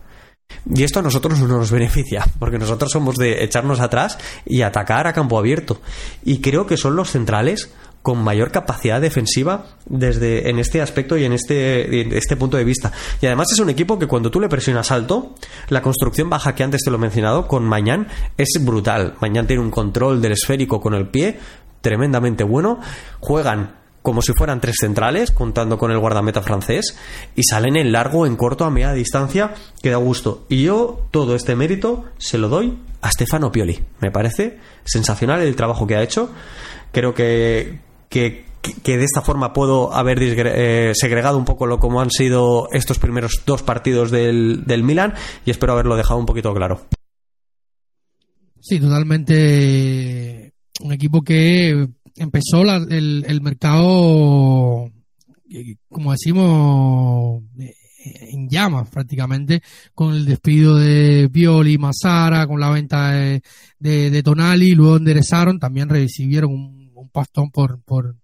Y 0.72 0.82
esto 0.82 1.00
a 1.00 1.02
nosotros 1.02 1.38
no 1.40 1.46
nos 1.46 1.70
beneficia, 1.70 2.24
porque 2.38 2.58
nosotros 2.58 2.90
somos 2.90 3.16
de 3.16 3.44
echarnos 3.44 3.80
atrás 3.80 4.18
y 4.46 4.62
atacar 4.62 5.06
a 5.06 5.12
campo 5.12 5.38
abierto. 5.38 5.80
Y 6.24 6.40
creo 6.40 6.66
que 6.66 6.76
son 6.76 6.96
los 6.96 7.10
centrales 7.10 7.70
con 8.04 8.22
mayor 8.22 8.50
capacidad 8.50 9.00
defensiva 9.00 9.64
desde 9.86 10.50
en 10.50 10.58
este 10.58 10.82
aspecto 10.82 11.16
y 11.16 11.24
en 11.24 11.32
este, 11.32 12.16
este 12.16 12.36
punto 12.36 12.58
de 12.58 12.64
vista. 12.64 12.92
Y 13.20 13.26
además 13.26 13.48
es 13.52 13.58
un 13.60 13.70
equipo 13.70 13.98
que 13.98 14.06
cuando 14.06 14.30
tú 14.30 14.40
le 14.40 14.48
presionas 14.48 14.90
alto, 14.90 15.34
la 15.68 15.80
construcción 15.80 16.28
baja 16.28 16.54
que 16.54 16.62
antes 16.62 16.82
te 16.82 16.90
lo 16.90 16.96
he 16.96 17.00
mencionado 17.00 17.48
con 17.48 17.64
Mañán 17.64 18.08
es 18.36 18.58
brutal. 18.60 19.14
Mañán 19.20 19.46
tiene 19.46 19.62
un 19.62 19.70
control 19.70 20.20
del 20.20 20.32
esférico 20.32 20.80
con 20.80 20.92
el 20.94 21.08
pie 21.08 21.38
tremendamente 21.80 22.44
bueno. 22.44 22.78
Juegan 23.20 23.83
como 24.04 24.20
si 24.20 24.34
fueran 24.34 24.60
tres 24.60 24.76
centrales, 24.78 25.30
contando 25.30 25.78
con 25.78 25.90
el 25.90 25.98
guardameta 25.98 26.42
francés, 26.42 26.94
y 27.34 27.42
salen 27.42 27.74
en 27.74 27.90
largo, 27.90 28.26
en 28.26 28.36
corto, 28.36 28.66
a 28.66 28.70
media 28.70 28.92
distancia, 28.92 29.54
que 29.80 29.88
da 29.88 29.96
gusto. 29.96 30.44
Y 30.50 30.64
yo 30.64 31.06
todo 31.10 31.34
este 31.34 31.56
mérito 31.56 32.04
se 32.18 32.36
lo 32.36 32.50
doy 32.50 32.76
a 33.00 33.10
Stefano 33.10 33.50
Pioli. 33.50 33.80
Me 34.00 34.10
parece 34.10 34.58
sensacional 34.84 35.40
el 35.40 35.56
trabajo 35.56 35.86
que 35.86 35.96
ha 35.96 36.02
hecho. 36.02 36.28
Creo 36.92 37.14
que, 37.14 37.78
que, 38.10 38.44
de 38.84 39.04
esta 39.04 39.22
forma 39.22 39.54
puedo 39.54 39.94
haber 39.94 40.18
eh, 40.20 40.92
segregado 40.94 41.38
un 41.38 41.46
poco 41.46 41.66
lo 41.66 41.78
como 41.78 42.02
han 42.02 42.10
sido 42.10 42.68
estos 42.72 42.98
primeros 42.98 43.40
dos 43.46 43.62
partidos 43.62 44.10
del, 44.10 44.64
del 44.66 44.82
Milan 44.82 45.14
y 45.46 45.50
espero 45.50 45.72
haberlo 45.72 45.96
dejado 45.96 46.20
un 46.20 46.26
poquito 46.26 46.52
claro. 46.52 46.82
Sí, 48.60 48.78
totalmente 48.78 50.52
un 50.80 50.92
equipo 50.92 51.22
que 51.22 51.88
empezó 52.16 52.62
el, 52.62 53.24
el 53.26 53.40
mercado, 53.40 54.90
eh, 55.50 55.76
como 55.88 56.12
decimos, 56.12 57.42
eh, 57.58 57.74
en 58.04 58.48
llamas 58.48 58.88
prácticamente, 58.90 59.62
con 59.94 60.14
el 60.14 60.24
despido 60.24 60.76
de 60.76 61.28
Pioli, 61.32 61.78
Mazara, 61.78 62.46
con 62.46 62.60
la 62.60 62.70
venta 62.70 63.12
de, 63.12 63.42
de, 63.78 64.22
Tonali, 64.22 64.74
luego 64.74 64.96
enderezaron, 64.96 65.58
también 65.58 65.88
recibieron 65.88 66.52
un, 66.52 66.92
un 66.94 67.08
pastón 67.08 67.50
por, 67.50 67.82
por, 67.82 68.16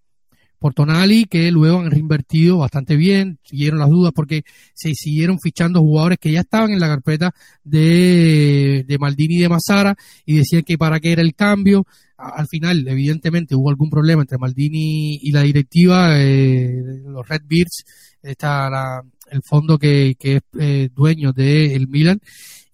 por 0.61 0.75
Tonali, 0.75 1.25
que 1.25 1.51
luego 1.51 1.81
han 1.81 1.91
reinvertido 1.91 2.59
bastante 2.59 2.95
bien, 2.95 3.39
siguieron 3.43 3.79
las 3.79 3.89
dudas 3.89 4.13
porque 4.15 4.43
se 4.75 4.95
siguieron 4.95 5.39
fichando 5.41 5.81
jugadores 5.81 6.19
que 6.19 6.31
ya 6.31 6.41
estaban 6.41 6.71
en 6.71 6.81
la 6.81 6.87
carpeta 6.87 7.35
de, 7.65 8.85
Maldini 9.01 9.37
y 9.37 9.41
de 9.41 9.49
Mazara 9.49 9.97
y 10.27 10.37
decían 10.37 10.63
que 10.63 10.77
para 10.77 11.01
qué 11.01 11.13
era 11.13 11.23
el 11.23 11.35
cambio, 11.35 11.87
al 12.19 12.47
final, 12.47 12.87
evidentemente, 12.87 13.57
hubo 13.57 13.71
algún 13.71 13.89
problema 13.89 14.21
entre 14.21 14.37
Maldini 14.37 15.19
y 15.23 15.33
la 15.33 15.43
directiva, 15.43 16.21
eh, 16.21 16.83
los 17.07 17.27
Red 17.27 17.43
Beards, 17.49 17.85
está 18.23 19.03
el 19.31 19.43
fondo 19.43 19.79
que, 19.79 20.15
es 20.19 20.43
eh, 20.59 20.91
dueño 20.95 21.33
del 21.33 21.73
el 21.73 21.89
Milan, 21.89 22.21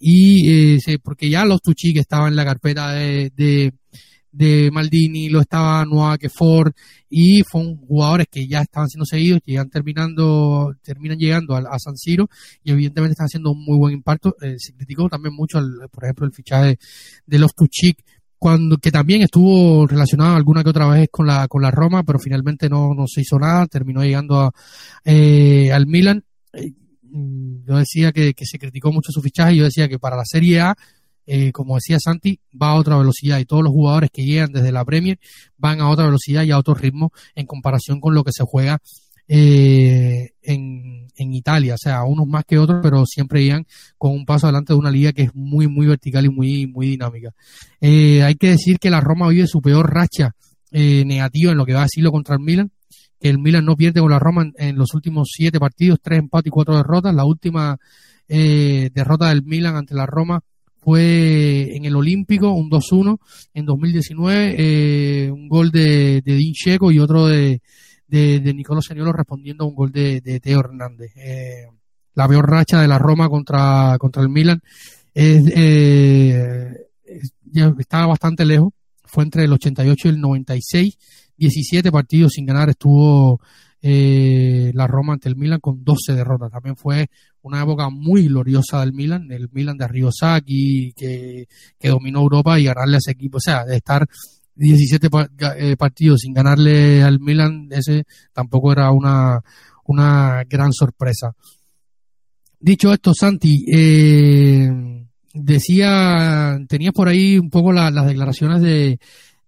y 0.00 0.76
eh, 0.76 0.98
porque 1.00 1.30
ya 1.30 1.44
los 1.44 1.62
Tucci 1.62 1.94
que 1.94 2.00
estaban 2.00 2.30
en 2.30 2.36
la 2.36 2.44
carpeta 2.44 2.92
de, 2.92 3.30
de, 3.36 3.72
de 4.36 4.70
Maldini, 4.70 5.30
lo 5.30 5.40
estaba 5.40 5.84
Noah 5.86 6.18
Ford 6.34 6.72
y 7.08 7.42
fueron 7.42 7.76
jugadores 7.76 8.26
que 8.30 8.46
ya 8.46 8.60
estaban 8.60 8.88
siendo 8.88 9.06
seguidos, 9.06 9.40
que 9.42 9.52
llegan 9.52 9.70
terminando, 9.70 10.74
terminan 10.82 11.18
llegando 11.18 11.56
a, 11.56 11.78
San 11.78 11.96
Siro 11.96 12.28
y 12.62 12.72
evidentemente 12.72 13.12
están 13.12 13.26
haciendo 13.26 13.52
un 13.52 13.64
muy 13.64 13.78
buen 13.78 13.94
impacto. 13.94 14.36
Eh, 14.42 14.56
se 14.58 14.74
criticó 14.74 15.08
también 15.08 15.34
mucho, 15.34 15.58
por 15.90 16.04
ejemplo, 16.04 16.26
el 16.26 16.32
fichaje 16.32 16.78
de 17.24 17.38
los 17.38 17.54
Tuchik, 17.54 18.04
cuando 18.38 18.76
que 18.76 18.90
también 18.90 19.22
estuvo 19.22 19.86
relacionado 19.86 20.36
alguna 20.36 20.62
que 20.62 20.70
otra 20.70 20.86
vez 20.88 21.08
con 21.10 21.26
la 21.26 21.48
con 21.48 21.62
la 21.62 21.70
Roma, 21.70 22.02
pero 22.02 22.18
finalmente 22.18 22.68
no, 22.68 22.92
no 22.94 23.06
se 23.06 23.22
hizo 23.22 23.38
nada, 23.38 23.66
terminó 23.66 24.02
llegando 24.02 24.38
a, 24.40 24.52
eh, 25.04 25.72
al 25.72 25.86
Milan. 25.86 26.22
Eh, 26.52 26.72
yo 27.10 27.78
decía 27.78 28.12
que, 28.12 28.34
que 28.34 28.44
se 28.44 28.58
criticó 28.58 28.92
mucho 28.92 29.10
su 29.12 29.22
fichaje, 29.22 29.56
yo 29.56 29.64
decía 29.64 29.88
que 29.88 29.98
para 29.98 30.16
la 30.16 30.24
Serie 30.26 30.60
A 30.60 30.76
eh, 31.26 31.50
como 31.50 31.74
decía 31.74 31.98
Santi, 31.98 32.40
va 32.50 32.70
a 32.70 32.74
otra 32.76 32.96
velocidad 32.96 33.38
y 33.40 33.44
todos 33.44 33.64
los 33.64 33.72
jugadores 33.72 34.10
que 34.12 34.24
llegan 34.24 34.52
desde 34.52 34.70
la 34.70 34.84
Premier 34.84 35.18
van 35.58 35.80
a 35.80 35.90
otra 35.90 36.06
velocidad 36.06 36.44
y 36.44 36.52
a 36.52 36.58
otro 36.58 36.74
ritmo 36.74 37.12
en 37.34 37.46
comparación 37.46 38.00
con 38.00 38.14
lo 38.14 38.22
que 38.22 38.30
se 38.32 38.44
juega 38.44 38.78
eh, 39.28 40.34
en, 40.40 41.08
en, 41.16 41.34
Italia, 41.34 41.74
o 41.74 41.78
sea, 41.78 42.04
unos 42.04 42.28
más 42.28 42.44
que 42.44 42.58
otros, 42.58 42.78
pero 42.80 43.04
siempre 43.06 43.42
llegan 43.42 43.66
con 43.98 44.12
un 44.12 44.24
paso 44.24 44.46
adelante 44.46 44.72
de 44.72 44.78
una 44.78 44.92
liga 44.92 45.12
que 45.12 45.22
es 45.22 45.34
muy, 45.34 45.66
muy 45.66 45.88
vertical 45.88 46.24
y 46.24 46.28
muy, 46.28 46.68
muy 46.68 46.86
dinámica. 46.90 47.32
Eh, 47.80 48.22
hay 48.22 48.36
que 48.36 48.50
decir 48.50 48.78
que 48.78 48.88
la 48.88 49.00
Roma 49.00 49.28
vive 49.28 49.48
su 49.48 49.60
peor 49.60 49.92
racha 49.92 50.32
negativa 50.70 51.52
en 51.52 51.58
lo 51.58 51.64
que 51.64 51.72
va 51.72 51.80
a 51.80 51.84
decirlo 51.84 52.12
contra 52.12 52.34
el 52.34 52.42
Milan, 52.42 52.70
que 53.18 53.30
el 53.30 53.38
Milan 53.38 53.64
no 53.64 53.76
pierde 53.76 54.00
con 54.00 54.10
la 54.10 54.18
Roma 54.18 54.44
en, 54.56 54.76
los 54.76 54.92
últimos 54.92 55.30
siete 55.32 55.58
partidos, 55.58 55.98
tres 56.02 56.18
empates 56.18 56.48
y 56.48 56.50
cuatro 56.50 56.76
derrotas. 56.76 57.14
La 57.14 57.24
última 57.24 57.78
derrota 58.28 59.30
del 59.30 59.42
Milan 59.42 59.74
ante 59.74 59.94
la 59.94 60.04
Roma 60.04 60.42
fue 60.86 61.76
en 61.76 61.84
el 61.84 61.96
Olímpico, 61.96 62.52
un 62.52 62.70
2-1 62.70 63.18
en 63.54 63.66
2019, 63.66 64.54
eh, 64.56 65.30
un 65.32 65.48
gol 65.48 65.72
de, 65.72 66.22
de 66.24 66.34
Dean 66.36 66.52
Checo 66.52 66.92
y 66.92 67.00
otro 67.00 67.26
de, 67.26 67.60
de, 68.06 68.38
de 68.38 68.54
Nicolás 68.54 68.84
Seniolo 68.84 69.12
respondiendo 69.12 69.64
a 69.64 69.66
un 69.66 69.74
gol 69.74 69.90
de, 69.90 70.20
de 70.20 70.38
Teo 70.38 70.60
Hernández. 70.60 71.10
Eh, 71.16 71.66
la 72.14 72.28
peor 72.28 72.48
racha 72.48 72.80
de 72.80 72.86
la 72.86 73.00
Roma 73.00 73.28
contra, 73.28 73.96
contra 73.98 74.22
el 74.22 74.28
Milan 74.28 74.62
eh, 75.12 76.70
estaba 77.80 78.06
bastante 78.06 78.44
lejos, 78.44 78.72
fue 79.02 79.24
entre 79.24 79.42
el 79.42 79.52
88 79.54 80.06
y 80.06 80.10
el 80.12 80.20
96, 80.20 80.98
17 81.36 81.90
partidos 81.90 82.34
sin 82.34 82.46
ganar 82.46 82.70
estuvo 82.70 83.40
eh, 83.82 84.70
la 84.74 84.86
Roma 84.86 85.14
ante 85.14 85.28
el 85.28 85.34
Milan 85.34 85.58
con 85.58 85.82
12 85.82 86.14
derrotas. 86.14 86.52
También 86.52 86.76
fue 86.76 87.08
una 87.46 87.62
época 87.62 87.88
muy 87.90 88.26
gloriosa 88.26 88.80
del 88.80 88.92
Milan, 88.92 89.30
el 89.30 89.48
Milan 89.52 89.76
de 89.76 89.84
Arriosaki 89.84 90.92
que, 90.96 91.46
que 91.78 91.88
dominó 91.88 92.20
Europa 92.20 92.58
y 92.58 92.64
ganarle 92.64 92.96
a 92.96 92.98
ese 92.98 93.12
equipo, 93.12 93.38
o 93.38 93.40
sea, 93.40 93.64
de 93.64 93.76
estar 93.76 94.04
17 94.56 95.08
eh, 95.56 95.76
partidos 95.76 96.20
sin 96.22 96.34
ganarle 96.34 97.04
al 97.04 97.20
Milan, 97.20 97.68
ese 97.70 98.04
tampoco 98.32 98.72
era 98.72 98.90
una, 98.90 99.40
una 99.84 100.42
gran 100.48 100.72
sorpresa. 100.72 101.34
Dicho 102.58 102.92
esto, 102.92 103.14
Santi, 103.14 103.64
eh, 103.72 104.68
decía, 105.32 106.58
tenías 106.68 106.92
por 106.92 107.06
ahí 107.06 107.38
un 107.38 107.48
poco 107.48 107.72
las 107.72 108.06
declaraciones 108.06 108.60
de, 108.60 108.98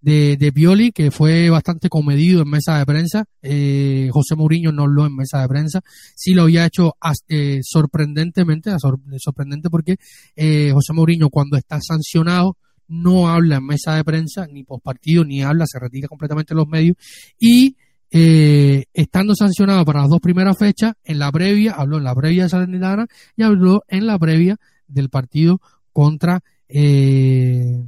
de, 0.00 0.36
de 0.36 0.52
Pioli, 0.52 0.92
que 0.92 1.10
fue 1.10 1.50
bastante 1.50 1.88
comedido 1.88 2.42
en 2.42 2.50
mesa 2.50 2.78
de 2.78 2.86
prensa. 2.86 3.24
Eh, 3.42 4.08
José 4.12 4.36
Mourinho 4.36 4.72
no 4.72 4.84
habló 4.84 5.06
en 5.06 5.16
mesa 5.16 5.40
de 5.40 5.48
prensa. 5.48 5.80
Sí 6.14 6.34
lo 6.34 6.42
había 6.42 6.66
hecho 6.66 6.94
eh, 7.28 7.60
sorprendentemente, 7.62 8.70
sorprendente 9.18 9.70
porque 9.70 9.96
eh, 10.36 10.70
José 10.72 10.92
Mourinho 10.92 11.28
cuando 11.30 11.56
está 11.56 11.78
sancionado 11.80 12.56
no 12.88 13.28
habla 13.28 13.56
en 13.56 13.66
mesa 13.66 13.94
de 13.94 14.04
prensa, 14.04 14.46
ni 14.46 14.64
post 14.64 14.82
partido, 14.82 15.24
ni 15.24 15.42
habla, 15.42 15.66
se 15.66 15.78
retira 15.78 16.08
completamente 16.08 16.54
los 16.54 16.66
medios. 16.66 16.96
Y 17.38 17.76
eh, 18.10 18.84
estando 18.94 19.34
sancionado 19.34 19.84
para 19.84 20.00
las 20.00 20.08
dos 20.08 20.20
primeras 20.20 20.56
fechas, 20.58 20.94
en 21.04 21.18
la 21.18 21.30
previa, 21.30 21.72
habló 21.72 21.98
en 21.98 22.04
la 22.04 22.14
previa 22.14 22.44
de 22.44 22.48
Salernitana 22.48 23.06
y 23.36 23.42
habló 23.42 23.84
en 23.88 24.06
la 24.06 24.18
previa 24.18 24.56
del 24.86 25.10
partido 25.10 25.60
contra 25.92 26.40
eh, 26.68 27.84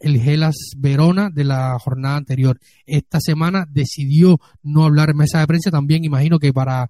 el 0.00 0.20
Gelas 0.20 0.56
Verona 0.76 1.30
de 1.30 1.44
la 1.44 1.78
jornada 1.78 2.16
anterior. 2.16 2.58
Esta 2.86 3.20
semana 3.20 3.66
decidió 3.70 4.38
no 4.62 4.84
hablar 4.84 5.10
en 5.10 5.16
mesa 5.16 5.40
de 5.40 5.46
prensa, 5.46 5.70
también 5.70 6.04
imagino 6.04 6.38
que 6.38 6.52
para 6.52 6.88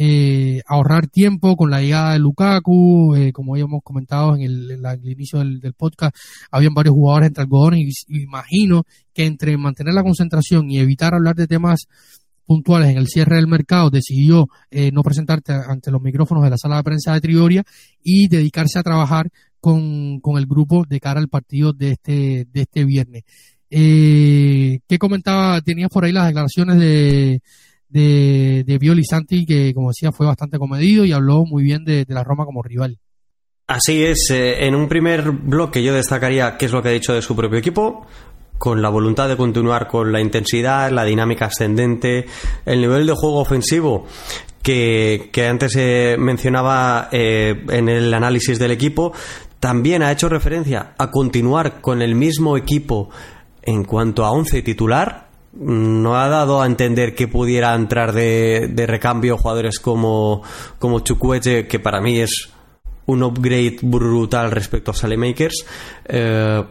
eh, 0.00 0.62
ahorrar 0.66 1.08
tiempo 1.08 1.56
con 1.56 1.70
la 1.70 1.80
llegada 1.80 2.12
de 2.12 2.20
Lukaku, 2.20 3.16
eh, 3.16 3.32
como 3.32 3.56
ya 3.56 3.64
hemos 3.64 3.82
comentado 3.82 4.36
en 4.36 4.42
el, 4.42 4.80
inicio 5.02 5.40
del, 5.40 5.74
podcast, 5.74 6.14
habían 6.52 6.72
varios 6.72 6.94
jugadores 6.94 7.26
entre 7.26 7.42
algodones 7.42 8.04
y, 8.06 8.22
imagino 8.22 8.84
que 9.12 9.26
entre 9.26 9.56
mantener 9.56 9.94
la 9.94 10.04
concentración 10.04 10.70
y 10.70 10.78
evitar 10.78 11.14
hablar 11.14 11.34
de 11.34 11.48
temas 11.48 11.88
puntuales 12.46 12.90
en 12.90 12.96
el 12.96 13.08
cierre 13.08 13.36
del 13.36 13.48
mercado, 13.48 13.90
decidió 13.90 14.48
eh, 14.70 14.92
no 14.92 15.02
presentarte 15.02 15.52
ante 15.52 15.90
los 15.90 16.00
micrófonos 16.00 16.44
de 16.44 16.50
la 16.50 16.56
sala 16.56 16.76
de 16.76 16.84
prensa 16.84 17.12
de 17.12 17.20
Trioria 17.20 17.64
y 18.00 18.28
dedicarse 18.28 18.78
a 18.78 18.84
trabajar 18.84 19.30
con, 19.60 20.20
con 20.20 20.38
el 20.38 20.46
grupo 20.46 20.84
de 20.88 21.00
cara 21.00 21.20
al 21.20 21.28
partido 21.28 21.72
de 21.72 21.92
este, 21.92 22.46
de 22.50 22.60
este 22.60 22.84
viernes. 22.84 23.24
Eh, 23.70 24.80
¿Qué 24.88 24.98
comentaba? 24.98 25.60
Tenías 25.60 25.90
por 25.90 26.04
ahí 26.04 26.12
las 26.12 26.26
declaraciones 26.26 26.78
de, 26.78 27.42
de, 27.88 28.64
de 28.66 28.78
Violi 28.78 29.04
Santi, 29.04 29.44
que 29.44 29.74
como 29.74 29.90
decía 29.90 30.12
fue 30.12 30.26
bastante 30.26 30.58
comedido 30.58 31.04
y 31.04 31.12
habló 31.12 31.44
muy 31.44 31.62
bien 31.62 31.84
de, 31.84 32.04
la 32.08 32.24
Roma 32.24 32.44
como 32.44 32.62
rival. 32.62 32.98
Así 33.66 34.02
es, 34.02 34.30
eh, 34.30 34.66
en 34.66 34.74
un 34.74 34.88
primer 34.88 35.30
bloque 35.30 35.82
yo 35.82 35.92
destacaría 35.92 36.56
qué 36.56 36.66
es 36.66 36.72
lo 36.72 36.82
que 36.82 36.88
ha 36.88 36.92
dicho 36.92 37.12
de 37.12 37.20
su 37.20 37.36
propio 37.36 37.58
equipo, 37.58 38.06
con 38.56 38.80
la 38.80 38.88
voluntad 38.88 39.28
de 39.28 39.36
continuar 39.36 39.88
con 39.88 40.10
la 40.10 40.20
intensidad, 40.20 40.90
la 40.90 41.04
dinámica 41.04 41.46
ascendente, 41.46 42.26
el 42.64 42.80
nivel 42.80 43.06
de 43.06 43.12
juego 43.12 43.40
ofensivo 43.40 44.06
que, 44.62 45.30
que 45.32 45.46
antes 45.46 45.72
se 45.72 46.16
mencionaba 46.18 47.08
eh, 47.12 47.64
en 47.70 47.88
el 47.88 48.12
análisis 48.12 48.58
del 48.58 48.70
equipo, 48.70 49.12
también 49.60 50.02
ha 50.02 50.12
hecho 50.12 50.28
referencia 50.28 50.94
a 50.98 51.10
continuar 51.10 51.80
con 51.80 52.02
el 52.02 52.14
mismo 52.14 52.56
equipo 52.56 53.10
en 53.62 53.84
cuanto 53.84 54.24
a 54.24 54.30
once 54.30 54.62
titular. 54.62 55.28
No 55.52 56.16
ha 56.16 56.28
dado 56.28 56.60
a 56.60 56.66
entender 56.66 57.14
que 57.14 57.26
pudiera 57.26 57.74
entrar 57.74 58.12
de, 58.12 58.84
recambio 58.86 59.36
jugadores 59.36 59.80
como, 59.80 60.42
como 60.78 61.00
Chukwueze, 61.00 61.66
que 61.66 61.80
para 61.80 62.00
mí 62.00 62.20
es 62.20 62.50
un 63.06 63.22
upgrade 63.22 63.78
brutal 63.82 64.50
respecto 64.50 64.90
a 64.90 64.94
Salemakers. 64.94 65.66
Eh, 66.06 66.64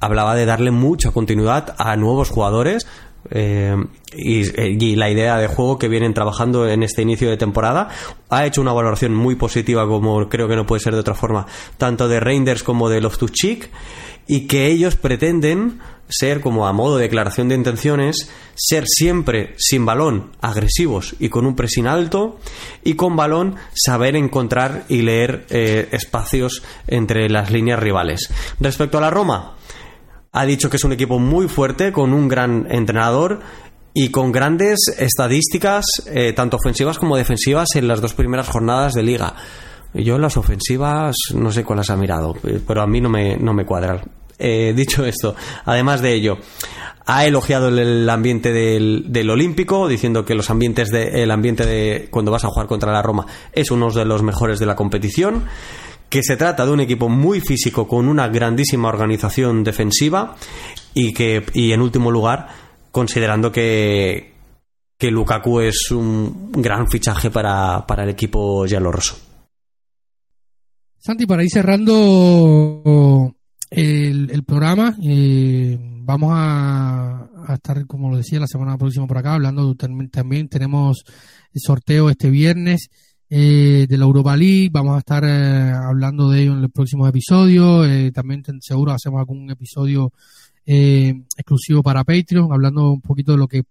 hablaba 0.00 0.34
de 0.34 0.46
darle 0.46 0.70
mucha 0.70 1.10
continuidad 1.10 1.74
a 1.78 1.96
nuevos 1.96 2.30
jugadores, 2.30 2.86
eh, 3.30 3.76
y, 4.14 4.96
la 4.96 5.10
idea 5.10 5.36
de 5.38 5.48
juego 5.48 5.78
que 5.78 5.88
vienen 5.88 6.14
trabajando 6.14 6.68
en 6.68 6.82
este 6.82 7.02
inicio 7.02 7.28
de 7.28 7.36
temporada. 7.36 7.88
Ha 8.30 8.46
hecho 8.46 8.60
una 8.60 8.72
valoración 8.72 9.14
muy 9.14 9.34
positiva, 9.34 9.86
como 9.86 10.28
creo 10.28 10.48
que 10.48 10.56
no 10.56 10.66
puede 10.66 10.80
ser 10.80 10.94
de 10.94 11.00
otra 11.00 11.14
forma, 11.14 11.46
tanto 11.78 12.08
de 12.08 12.20
Reinders 12.20 12.62
como 12.62 12.88
de 12.88 13.00
Loftus-Cheek, 13.00 13.68
y 14.26 14.46
que 14.46 14.66
ellos 14.66 14.96
pretenden 14.96 15.80
ser, 16.08 16.40
como 16.40 16.66
a 16.66 16.72
modo 16.72 16.96
de 16.96 17.04
declaración 17.04 17.48
de 17.48 17.54
intenciones, 17.54 18.30
ser 18.54 18.84
siempre 18.86 19.54
sin 19.58 19.84
balón, 19.84 20.32
agresivos 20.40 21.14
y 21.18 21.28
con 21.28 21.46
un 21.46 21.56
pressing 21.56 21.86
alto, 21.86 22.38
y 22.84 22.94
con 22.94 23.16
balón 23.16 23.56
saber 23.74 24.16
encontrar 24.16 24.84
y 24.88 25.02
leer 25.02 25.46
eh, 25.50 25.88
espacios 25.92 26.62
entre 26.86 27.28
las 27.28 27.50
líneas 27.50 27.80
rivales. 27.80 28.30
Respecto 28.60 28.98
a 28.98 29.02
la 29.02 29.10
Roma, 29.10 29.55
ha 30.32 30.46
dicho 30.46 30.70
que 30.70 30.76
es 30.76 30.84
un 30.84 30.92
equipo 30.92 31.18
muy 31.18 31.48
fuerte, 31.48 31.92
con 31.92 32.12
un 32.12 32.28
gran 32.28 32.66
entrenador 32.70 33.40
y 33.94 34.10
con 34.10 34.30
grandes 34.30 34.78
estadísticas, 34.98 35.86
eh, 36.06 36.32
tanto 36.34 36.58
ofensivas 36.58 36.98
como 36.98 37.16
defensivas, 37.16 37.68
en 37.76 37.88
las 37.88 38.00
dos 38.00 38.14
primeras 38.14 38.48
jornadas 38.48 38.92
de 38.92 39.02
liga. 39.02 39.34
Yo 39.94 40.18
las 40.18 40.36
ofensivas 40.36 41.16
no 41.34 41.50
sé 41.50 41.64
cuáles 41.64 41.88
ha 41.88 41.96
mirado, 41.96 42.36
pero 42.66 42.82
a 42.82 42.86
mí 42.86 43.00
no 43.00 43.08
me, 43.08 43.36
no 43.38 43.54
me 43.54 43.64
cuadran. 43.64 44.02
Eh, 44.38 44.74
dicho 44.76 45.06
esto, 45.06 45.34
además 45.64 46.02
de 46.02 46.12
ello, 46.12 46.36
ha 47.06 47.24
elogiado 47.24 47.68
el, 47.68 48.08
ambiente 48.10 48.52
del, 48.52 49.04
del, 49.08 49.30
Olímpico, 49.30 49.88
diciendo 49.88 50.26
que 50.26 50.34
los 50.34 50.50
ambientes 50.50 50.90
de, 50.90 51.22
el 51.22 51.30
ambiente 51.30 51.64
de 51.64 52.08
cuando 52.10 52.32
vas 52.32 52.44
a 52.44 52.48
jugar 52.48 52.66
contra 52.66 52.92
la 52.92 53.00
Roma 53.00 53.26
es 53.52 53.70
uno 53.70 53.90
de 53.90 54.04
los 54.04 54.22
mejores 54.22 54.58
de 54.58 54.66
la 54.66 54.76
competición 54.76 55.44
que 56.08 56.22
se 56.22 56.36
trata 56.36 56.64
de 56.64 56.72
un 56.72 56.80
equipo 56.80 57.08
muy 57.08 57.40
físico 57.40 57.86
con 57.88 58.08
una 58.08 58.28
grandísima 58.28 58.88
organización 58.88 59.64
defensiva 59.64 60.36
y 60.94 61.12
que 61.12 61.44
y 61.52 61.72
en 61.72 61.80
último 61.80 62.10
lugar 62.10 62.48
considerando 62.90 63.50
que 63.50 64.36
que 64.98 65.10
Lukaku 65.10 65.60
es 65.60 65.90
un 65.90 66.50
gran 66.52 66.88
fichaje 66.88 67.30
para, 67.30 67.84
el 67.98 68.08
equipo 68.08 68.64
gialloroso. 68.66 69.16
Santi, 70.98 71.26
para 71.26 71.44
ir 71.44 71.50
cerrando 71.50 73.34
el, 73.70 74.30
el 74.30 74.44
programa, 74.44 74.96
eh, 75.02 75.78
vamos 75.78 76.30
a, 76.32 77.28
a, 77.46 77.54
estar, 77.54 77.86
como 77.86 78.10
lo 78.10 78.16
decía, 78.16 78.40
la 78.40 78.46
semana 78.46 78.78
próxima 78.78 79.06
por 79.06 79.18
acá, 79.18 79.34
hablando 79.34 79.74
también 79.74 80.48
tenemos 80.48 81.04
el 81.52 81.60
sorteo 81.60 82.08
este 82.08 82.30
viernes 82.30 82.88
eh, 83.28 83.86
de 83.88 83.98
la 83.98 84.04
Europa 84.04 84.36
League. 84.36 84.68
Vamos 84.70 84.96
a 84.96 84.98
estar 84.98 85.24
eh, 85.24 85.72
hablando 85.72 86.30
de 86.30 86.42
ello 86.42 86.52
en 86.52 86.62
los 86.62 86.70
próximos 86.70 87.08
episodios. 87.08 87.86
Eh, 87.88 88.12
también 88.12 88.42
seguro 88.60 88.92
hacemos 88.92 89.20
algún 89.20 89.50
episodio 89.50 90.12
exclusivo 90.68 91.80
para 91.80 92.02
Patreon, 92.02 92.52
hablando 92.52 92.90
un 92.90 93.00
poquito 93.00 93.30
de 93.30 93.38
lo 93.38 93.46
que 93.46 93.62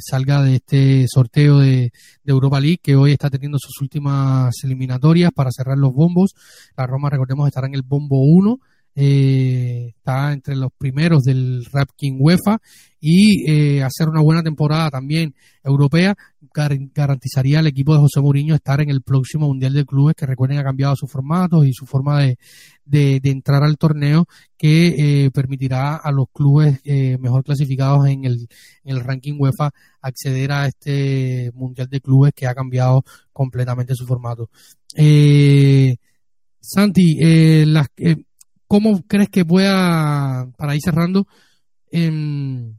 salga 0.00 0.42
de 0.42 0.56
este 0.56 1.06
sorteo 1.08 1.60
de, 1.60 1.90
de, 2.22 2.30
Europa 2.30 2.60
League, 2.60 2.80
que 2.82 2.94
hoy 2.94 3.12
está 3.12 3.30
teniendo 3.30 3.56
sus 3.58 3.80
últimas 3.80 4.52
eliminatorias 4.62 5.32
para 5.32 5.50
cerrar 5.50 5.78
los 5.78 5.94
bombos. 5.94 6.34
La 6.76 6.86
Roma, 6.86 7.08
recordemos, 7.08 7.48
estará 7.48 7.68
en 7.68 7.74
el 7.74 7.80
bombo 7.80 8.22
1 8.22 8.60
eh, 8.94 9.94
está 9.96 10.32
entre 10.32 10.54
los 10.56 10.70
primeros 10.76 11.22
del 11.22 11.66
King 11.96 12.16
UEFA 12.18 12.58
y 13.00 13.50
eh, 13.50 13.82
hacer 13.82 14.08
una 14.08 14.20
buena 14.20 14.42
temporada 14.42 14.90
también 14.90 15.34
europea 15.64 16.14
garantizaría 16.94 17.58
al 17.58 17.66
equipo 17.66 17.94
de 17.94 18.00
José 18.00 18.20
Mourinho 18.20 18.54
estar 18.54 18.80
en 18.80 18.90
el 18.90 19.02
próximo 19.02 19.48
Mundial 19.48 19.72
de 19.72 19.86
Clubes 19.86 20.14
que 20.14 20.26
recuerden 20.26 20.58
ha 20.58 20.62
cambiado 20.62 20.94
su 20.94 21.06
formato 21.06 21.64
y 21.64 21.72
su 21.72 21.86
forma 21.86 22.20
de, 22.20 22.38
de, 22.84 23.20
entrar 23.24 23.64
al 23.64 23.78
torneo 23.78 24.26
que 24.56 25.24
eh, 25.24 25.30
permitirá 25.30 25.96
a 25.96 26.12
los 26.12 26.26
clubes 26.32 26.80
eh, 26.84 27.16
mejor 27.18 27.42
clasificados 27.42 28.06
en 28.06 28.24
el, 28.24 28.46
en 28.84 28.96
el 28.96 29.00
ranking 29.00 29.34
UEFA 29.38 29.70
acceder 30.00 30.52
a 30.52 30.66
este 30.66 31.50
Mundial 31.54 31.88
de 31.88 32.00
Clubes 32.00 32.32
que 32.34 32.46
ha 32.46 32.54
cambiado 32.54 33.02
completamente 33.32 33.94
su 33.94 34.06
formato. 34.06 34.50
Santi, 36.60 37.16
las, 37.64 37.88
¿Cómo 38.72 39.02
crees 39.06 39.28
que 39.28 39.44
pueda, 39.44 40.50
para 40.56 40.74
ir 40.74 40.80
cerrando, 40.82 41.26
em, 41.90 42.74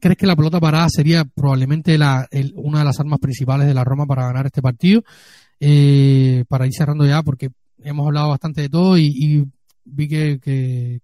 crees 0.00 0.16
que 0.16 0.24
la 0.24 0.36
pelota 0.36 0.60
parada 0.60 0.88
sería 0.88 1.24
probablemente 1.24 1.98
la, 1.98 2.28
una 2.54 2.78
de 2.78 2.84
las 2.84 3.00
armas 3.00 3.18
principales 3.18 3.66
de 3.66 3.74
la 3.74 3.82
Roma 3.82 4.06
para 4.06 4.26
ganar 4.26 4.46
este 4.46 4.62
partido? 4.62 5.02
Eh, 5.58 6.44
para 6.46 6.64
ir 6.64 6.72
cerrando 6.72 7.04
ya, 7.04 7.24
porque 7.24 7.48
hemos 7.82 8.06
hablado 8.06 8.28
bastante 8.28 8.60
de 8.60 8.68
todo 8.68 8.96
y, 8.96 9.44
vi 9.84 10.06
que, 10.06 11.00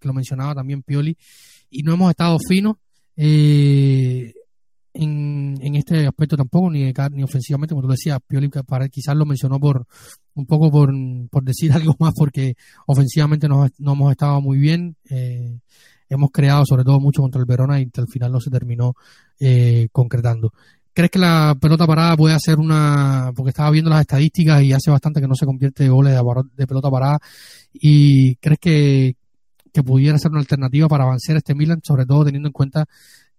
lo 0.00 0.14
mencionaba 0.14 0.54
también 0.54 0.82
Pioli 0.82 1.14
y 1.68 1.82
no 1.82 1.92
hemos 1.92 2.08
estado 2.08 2.38
finos. 2.38 2.76
Eh, 3.14 4.32
en, 4.92 5.74
este 5.76 6.06
aspecto 6.06 6.36
tampoco, 6.36 6.70
ni, 6.70 6.92
ni 7.12 7.22
ofensivamente, 7.22 7.74
como 7.74 7.86
tú 7.86 7.92
decías, 7.92 8.18
Pioli 8.26 8.50
quizás 8.90 9.16
lo 9.16 9.24
mencionó 9.24 9.60
por 9.60 9.86
un 10.34 10.46
poco 10.46 10.70
por, 10.70 10.92
por 11.30 11.44
decir 11.44 11.72
algo 11.72 11.94
más, 11.98 12.14
porque 12.16 12.54
ofensivamente 12.86 13.48
no, 13.48 13.66
no 13.78 13.92
hemos 13.92 14.10
estado 14.10 14.40
muy 14.40 14.58
bien. 14.58 14.96
Eh, 15.08 15.58
hemos 16.08 16.30
creado 16.30 16.64
sobre 16.66 16.84
todo 16.84 17.00
mucho 17.00 17.22
contra 17.22 17.40
el 17.40 17.46
Verona 17.46 17.80
y 17.80 17.88
al 17.96 18.08
final 18.08 18.32
no 18.32 18.40
se 18.40 18.50
terminó 18.50 18.94
eh, 19.38 19.88
concretando. 19.92 20.52
¿Crees 20.92 21.10
que 21.12 21.20
la 21.20 21.56
pelota 21.60 21.86
parada 21.86 22.16
puede 22.16 22.34
hacer 22.34 22.58
una, 22.58 23.32
porque 23.34 23.50
estaba 23.50 23.70
viendo 23.70 23.90
las 23.90 24.00
estadísticas 24.00 24.60
y 24.62 24.72
hace 24.72 24.90
bastante 24.90 25.20
que 25.20 25.28
no 25.28 25.36
se 25.36 25.46
convierte 25.46 25.84
de 25.84 25.88
goles 25.88 26.18
de, 26.56 26.66
pelota 26.66 26.90
parada, 26.90 27.18
y 27.72 28.34
crees 28.36 28.58
que, 28.58 29.16
que 29.72 29.82
pudiera 29.84 30.18
ser 30.18 30.32
una 30.32 30.40
alternativa 30.40 30.88
para 30.88 31.04
avanzar 31.04 31.36
este 31.36 31.54
Milan, 31.54 31.80
sobre 31.84 32.06
todo 32.06 32.24
teniendo 32.24 32.48
en 32.48 32.52
cuenta 32.52 32.86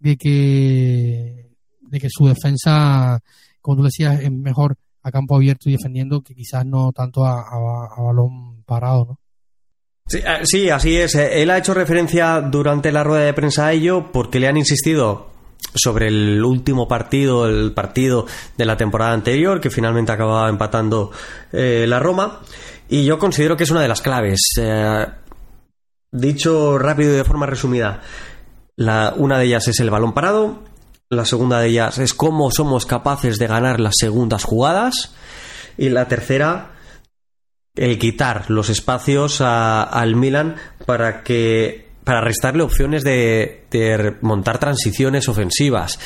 de 0.01 0.17
que, 0.17 1.51
de 1.81 1.99
que 1.99 2.07
su 2.09 2.27
defensa, 2.27 3.19
como 3.61 3.77
tú 3.77 3.83
decías, 3.83 4.19
es 4.19 4.31
mejor 4.31 4.75
a 5.03 5.11
campo 5.11 5.35
abierto 5.35 5.69
y 5.69 5.73
defendiendo 5.73 6.21
que 6.21 6.35
quizás 6.35 6.65
no 6.65 6.91
tanto 6.91 7.25
a, 7.25 7.45
balón 7.97 8.63
parado, 8.63 9.05
¿no? 9.05 9.19
Sí, 10.07 10.17
eh, 10.17 10.39
sí, 10.43 10.69
así 10.69 10.97
es. 10.97 11.15
Eh, 11.15 11.41
él 11.41 11.51
ha 11.51 11.57
hecho 11.57 11.73
referencia 11.73 12.41
durante 12.41 12.91
la 12.91 13.03
rueda 13.03 13.25
de 13.25 13.33
prensa 13.33 13.67
a 13.67 13.73
ello 13.73 14.11
porque 14.11 14.39
le 14.39 14.47
han 14.47 14.57
insistido 14.57 15.29
sobre 15.75 16.07
el 16.07 16.43
último 16.43 16.87
partido, 16.87 17.47
el 17.47 17.71
partido 17.73 18.25
de 18.57 18.65
la 18.65 18.75
temporada 18.75 19.13
anterior, 19.13 19.61
que 19.61 19.69
finalmente 19.69 20.11
acababa 20.11 20.49
empatando 20.49 21.11
eh, 21.53 21.85
la 21.87 21.99
Roma. 21.99 22.41
Y 22.89 23.05
yo 23.05 23.19
considero 23.19 23.55
que 23.55 23.63
es 23.63 23.71
una 23.71 23.81
de 23.81 23.87
las 23.87 24.01
claves. 24.01 24.41
dicho 26.11 26.77
rápido 26.77 27.13
y 27.13 27.17
de 27.17 27.23
forma 27.23 27.45
resumida, 27.45 28.01
la, 28.75 29.13
una 29.15 29.37
de 29.37 29.45
ellas 29.45 29.67
es 29.67 29.79
el 29.79 29.89
balón 29.89 30.13
parado, 30.13 30.59
la 31.09 31.25
segunda 31.25 31.59
de 31.59 31.67
ellas 31.67 31.97
es 31.97 32.13
cómo 32.13 32.51
somos 32.51 32.85
capaces 32.85 33.37
de 33.37 33.47
ganar 33.47 33.79
las 33.79 33.95
segundas 33.97 34.43
jugadas 34.43 35.13
y 35.77 35.89
la 35.89 36.07
tercera 36.07 36.71
el 37.75 37.99
quitar 37.99 38.49
los 38.49 38.69
espacios 38.69 39.41
al 39.41 40.15
Milan 40.15 40.55
para 40.85 41.23
que 41.23 41.89
para 42.03 42.21
restarle 42.21 42.63
opciones 42.63 43.03
de, 43.03 43.65
de 43.69 44.17
montar 44.21 44.57
transiciones 44.57 45.29
ofensivas. 45.29 45.99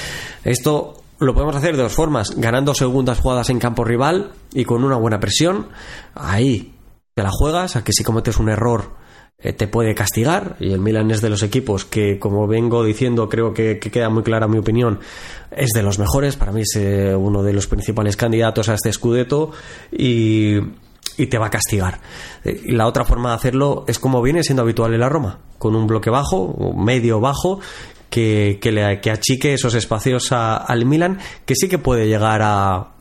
Esto 0.43 1.03
lo 1.19 1.33
podemos 1.33 1.55
hacer 1.55 1.77
de 1.77 1.83
dos 1.83 1.93
formas, 1.93 2.35
ganando 2.35 2.73
segundas 2.73 3.19
jugadas 3.19 3.49
en 3.49 3.59
campo 3.59 3.83
rival 3.83 4.31
y 4.53 4.65
con 4.65 4.83
una 4.83 4.97
buena 4.97 5.19
presión. 5.19 5.69
Ahí 6.13 6.75
te 7.13 7.23
la 7.23 7.31
juegas, 7.31 7.75
a 7.75 7.83
que 7.83 7.93
si 7.93 8.03
cometes 8.03 8.37
un 8.37 8.49
error 8.49 8.95
te 9.37 9.67
puede 9.67 9.93
castigar 9.93 10.55
y 10.59 10.71
el 10.71 10.79
Milan 10.79 11.11
es 11.11 11.21
de 11.21 11.29
los 11.29 11.43
equipos 11.43 11.85
que, 11.85 12.17
como 12.19 12.47
vengo 12.47 12.83
diciendo, 12.83 13.29
creo 13.29 13.53
que, 13.53 13.79
queda 13.79 14.09
muy 14.09 14.23
clara 14.23 14.47
mi 14.47 14.57
opinión, 14.57 14.99
es 15.51 15.69
de 15.75 15.83
los 15.83 15.99
mejores, 15.99 16.35
para 16.35 16.51
mí 16.51 16.61
es 16.61 16.75
eh, 16.77 17.15
uno 17.15 17.43
de 17.43 17.53
los 17.53 17.67
principales 17.67 18.17
candidatos 18.17 18.69
a 18.69 18.73
este 18.73 18.91
Scudetto 18.91 19.51
y, 19.91 20.59
te 21.29 21.37
va 21.37 21.47
a 21.47 21.49
castigar. 21.49 21.99
Eh, 22.43 22.61
y 22.65 22.71
la 22.71 22.87
otra 22.87 23.05
forma 23.05 23.29
de 23.29 23.35
hacerlo 23.35 23.83
es 23.87 23.99
como 23.99 24.21
viene 24.21 24.43
siendo 24.43 24.63
habitual 24.63 24.93
en 24.93 25.01
la 25.01 25.09
Roma, 25.09 25.39
con 25.57 25.75
un 25.75 25.85
bloque 25.85 26.09
bajo, 26.09 26.73
medio 26.73 27.19
bajo, 27.19 27.59
que, 28.09 28.59
que, 28.61 28.71
le, 28.71 29.01
que 29.01 29.11
achique 29.11 29.53
esos 29.53 29.75
espacios 29.75 30.31
al 30.31 30.85
Milan, 30.85 31.19
que 31.45 31.55
sí 31.55 31.67
que 31.67 31.77
puede 31.77 32.07
llegar 32.07 32.41
a, 32.41 32.95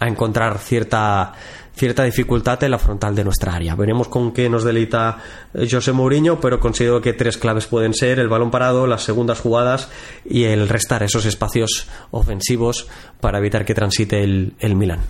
a 0.00 0.08
encontrar 0.08 0.58
cierta 0.58 1.34
cierta 1.74 2.04
dificultad 2.04 2.62
en 2.62 2.70
la 2.70 2.78
frontal 2.78 3.14
de 3.14 3.24
nuestra 3.24 3.54
área. 3.54 3.74
Veremos 3.74 4.08
con 4.08 4.32
qué 4.32 4.48
nos 4.48 4.64
deleita 4.64 5.18
eh, 5.52 5.66
José 5.70 5.92
Mourinho, 5.92 6.40
pero 6.40 6.60
considero 6.60 7.00
que 7.00 7.12
tres 7.12 7.36
claves 7.36 7.66
pueden 7.66 7.94
ser 7.94 8.18
el 8.18 8.28
balón 8.28 8.50
parado, 8.50 8.86
las 8.86 9.02
segundas 9.02 9.40
jugadas 9.40 9.88
y 10.24 10.44
el 10.44 10.68
restar 10.68 11.02
esos 11.02 11.26
espacios 11.26 11.88
ofensivos 12.10 12.88
para 13.20 13.38
evitar 13.38 13.64
que 13.64 13.74
transite 13.74 14.22
el, 14.22 14.54
el 14.58 14.76
Milan. 14.76 15.00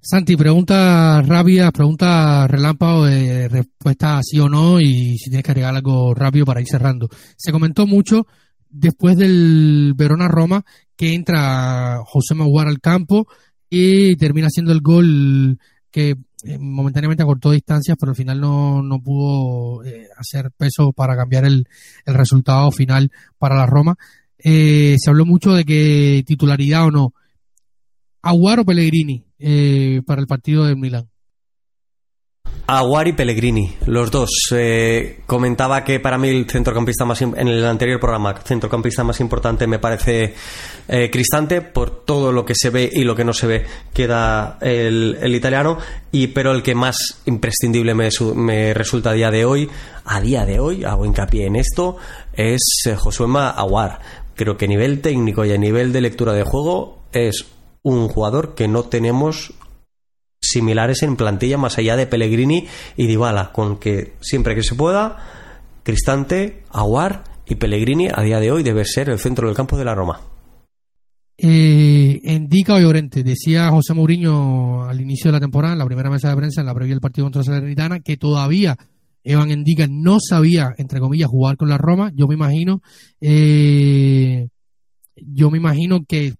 Santi, 0.00 0.36
pregunta 0.36 1.20
rápida, 1.22 1.72
pregunta 1.72 2.46
relámpago 2.46 3.06
de 3.06 3.48
respuesta 3.48 4.20
sí 4.22 4.38
o 4.38 4.48
no 4.48 4.80
y 4.80 5.18
si 5.18 5.30
tienes 5.30 5.42
que 5.42 5.50
agregar 5.50 5.74
algo 5.74 6.14
rápido 6.14 6.44
para 6.46 6.60
ir 6.60 6.68
cerrando. 6.68 7.08
Se 7.36 7.50
comentó 7.50 7.88
mucho 7.88 8.24
después 8.70 9.16
del 9.16 9.94
Verona-Roma 9.96 10.64
que 10.96 11.12
entra 11.12 11.98
José 12.04 12.34
Maguar 12.34 12.68
al 12.68 12.80
campo 12.80 13.26
y 13.68 14.14
termina 14.16 14.48
siendo 14.48 14.72
el 14.72 14.80
gol 14.80 15.58
que 15.96 16.10
eh, 16.44 16.58
momentáneamente 16.58 17.22
acortó 17.22 17.52
distancias, 17.52 17.96
pero 17.98 18.10
al 18.10 18.16
final 18.16 18.38
no, 18.38 18.82
no 18.82 19.00
pudo 19.00 19.82
eh, 19.82 20.08
hacer 20.18 20.50
peso 20.54 20.92
para 20.92 21.16
cambiar 21.16 21.46
el, 21.46 21.66
el, 22.04 22.14
resultado 22.14 22.70
final 22.70 23.10
para 23.38 23.56
la 23.56 23.64
Roma. 23.64 23.96
Eh, 24.36 24.96
se 24.98 25.08
habló 25.08 25.24
mucho 25.24 25.54
de 25.54 25.64
que 25.64 26.22
titularidad 26.26 26.84
o 26.84 26.90
no. 26.90 27.14
Aguar 28.20 28.60
o 28.60 28.66
Pellegrini 28.66 29.24
para 30.04 30.20
el 30.20 30.26
partido 30.26 30.66
de 30.66 30.76
Milán. 30.76 31.08
Aguar 32.68 33.06
y 33.06 33.12
Pellegrini, 33.12 33.76
los 33.86 34.10
dos. 34.10 34.48
Eh, 34.50 35.20
comentaba 35.24 35.84
que 35.84 36.00
para 36.00 36.18
mí 36.18 36.28
el 36.28 36.50
centrocampista 36.50 37.04
más 37.04 37.22
en 37.22 37.36
el 37.36 37.64
anterior 37.64 38.00
programa, 38.00 38.34
centrocampista 38.44 39.04
más 39.04 39.20
importante 39.20 39.68
me 39.68 39.78
parece 39.78 40.34
eh, 40.88 41.08
Cristante 41.08 41.62
por 41.62 42.04
todo 42.04 42.32
lo 42.32 42.44
que 42.44 42.54
se 42.56 42.70
ve 42.70 42.90
y 42.92 43.04
lo 43.04 43.14
que 43.14 43.24
no 43.24 43.32
se 43.32 43.46
ve 43.46 43.66
queda 43.94 44.58
el, 44.60 45.32
italiano 45.32 45.78
y 46.10 46.26
pero 46.28 46.50
el 46.50 46.64
que 46.64 46.74
más 46.74 47.22
imprescindible 47.26 47.94
me, 47.94 48.08
me, 48.34 48.74
resulta 48.74 49.10
a 49.10 49.12
día 49.14 49.30
de 49.30 49.44
hoy, 49.44 49.70
a 50.04 50.20
día 50.20 50.44
de 50.44 50.58
hoy 50.58 50.82
hago 50.82 51.06
hincapié 51.06 51.46
en 51.46 51.54
esto 51.54 51.98
es 52.32 52.82
eh, 52.86 52.96
Josuema 52.96 53.50
Aguar. 53.50 54.00
Creo 54.34 54.56
que 54.56 54.64
a 54.64 54.68
nivel 54.68 55.02
técnico 55.02 55.44
y 55.44 55.52
a 55.52 55.58
nivel 55.58 55.92
de 55.92 56.00
lectura 56.00 56.32
de 56.32 56.42
juego 56.42 57.04
es 57.12 57.46
un 57.84 58.08
jugador 58.08 58.56
que 58.56 58.66
no 58.66 58.82
tenemos 58.82 59.52
similares 60.50 61.02
en 61.02 61.16
plantilla 61.16 61.58
más 61.58 61.78
allá 61.78 61.96
de 61.96 62.06
Pellegrini 62.06 62.66
y 62.96 63.06
Dybala, 63.06 63.52
con 63.52 63.78
que 63.78 64.14
siempre 64.20 64.54
que 64.54 64.62
se 64.62 64.74
pueda, 64.74 65.16
Cristante, 65.82 66.64
Aguar 66.70 67.24
y 67.46 67.54
Pellegrini 67.54 68.08
a 68.12 68.22
día 68.22 68.40
de 68.40 68.50
hoy 68.50 68.62
debe 68.62 68.84
ser 68.84 69.08
el 69.08 69.18
centro 69.18 69.46
del 69.46 69.56
campo 69.56 69.76
de 69.76 69.84
la 69.84 69.94
Roma. 69.94 70.20
Eh, 71.38 72.20
Indica 72.24 72.74
o 72.74 72.80
Llorente, 72.80 73.22
decía 73.22 73.68
José 73.68 73.92
Mourinho 73.92 74.84
al 74.84 75.00
inicio 75.00 75.28
de 75.28 75.32
la 75.32 75.40
temporada, 75.40 75.74
en 75.74 75.78
la 75.78 75.86
primera 75.86 76.10
mesa 76.10 76.30
de 76.30 76.36
prensa, 76.36 76.60
en 76.62 76.66
la 76.66 76.74
previa 76.74 76.94
del 76.94 77.00
partido 77.00 77.26
contra 77.26 77.42
Salernitana, 77.42 78.00
que 78.00 78.16
todavía 78.16 78.76
Evan 79.22 79.50
Endica 79.50 79.86
no 79.88 80.18
sabía, 80.20 80.74
entre 80.78 81.00
comillas, 81.00 81.28
jugar 81.28 81.56
con 81.56 81.68
la 81.68 81.78
Roma. 81.78 82.10
Yo 82.14 82.26
me 82.26 82.34
imagino, 82.34 82.80
eh, 83.20 84.48
yo 85.16 85.50
me 85.50 85.58
imagino 85.58 86.04
que 86.06 86.34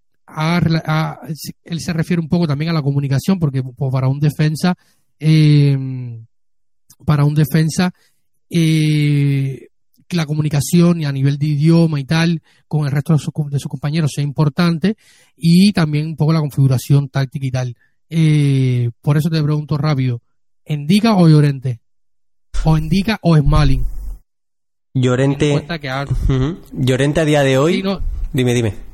él 1.65 1.81
se 1.81 1.93
refiere 1.93 2.21
un 2.21 2.29
poco 2.29 2.47
también 2.47 2.71
a 2.71 2.75
la 2.75 2.83
comunicación, 2.83 3.39
porque 3.39 3.63
pues, 3.63 3.93
para 3.93 4.09
un 4.09 4.21
defensa, 4.21 4.75
eh, 5.19 5.77
para 7.05 7.25
un 7.25 7.35
defensa, 7.35 7.93
eh, 8.51 9.69
la 10.11 10.27
comunicación 10.27 11.01
y 11.01 11.05
a 11.05 11.13
nivel 11.13 11.39
de 11.39 11.47
idioma 11.47 11.99
y 11.99 12.05
tal 12.05 12.41
con 12.69 12.87
el 12.87 12.93
resto 12.93 13.15
de, 13.15 13.19
sus 13.19 13.69
compañeros 13.69 14.13
sea 14.15 14.23
importante 14.23 14.97
y 15.37 15.73
también 15.73 16.07
un 16.07 16.17
poco 16.17 16.33
la 16.33 16.41
configuración 16.41 17.09
táctica 17.09 17.47
y 17.47 17.51
tal. 17.51 17.77
Eh, 18.09 18.91
por 19.01 19.17
eso 19.17 19.31
te 19.31 19.43
pregunto 19.43 19.77
rápido, 19.77 20.23
¿Endica 20.65 21.17
o 21.17 21.29
Llorente? 21.29 21.81
¿O 22.65 22.77
Endica 22.77 23.19
o 23.23 23.37
Smalling? 23.37 23.85
Llorente. 24.95 25.67
Llorente 26.73 27.21
a 27.21 27.25
día 27.25 27.43
de 27.43 27.59
hoy. 27.59 27.83
Dime, 28.33 28.55
dime. 28.55 28.86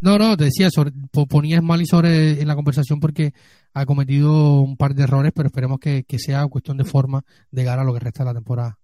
No, 0.00 0.18
no, 0.18 0.36
te 0.36 0.44
decía, 0.44 0.68
sobre, 0.70 0.92
ponías 1.28 1.62
mal 1.62 1.80
y 1.80 1.86
sobre 1.86 2.40
en 2.40 2.48
la 2.48 2.54
conversación 2.54 3.00
porque 3.00 3.32
ha 3.74 3.86
cometido 3.86 4.60
un 4.60 4.76
par 4.76 4.94
de 4.94 5.02
errores, 5.02 5.32
pero 5.34 5.48
esperemos 5.48 5.78
que, 5.80 6.04
sea 6.18 6.46
cuestión 6.46 6.76
de 6.76 6.84
forma 6.84 7.22
de 7.50 7.64
cara 7.64 7.82
a 7.82 7.84
lo 7.84 7.92
que 7.92 8.00
resta 8.00 8.22
de 8.22 8.30
la 8.30 8.34
temporada. 8.34 8.78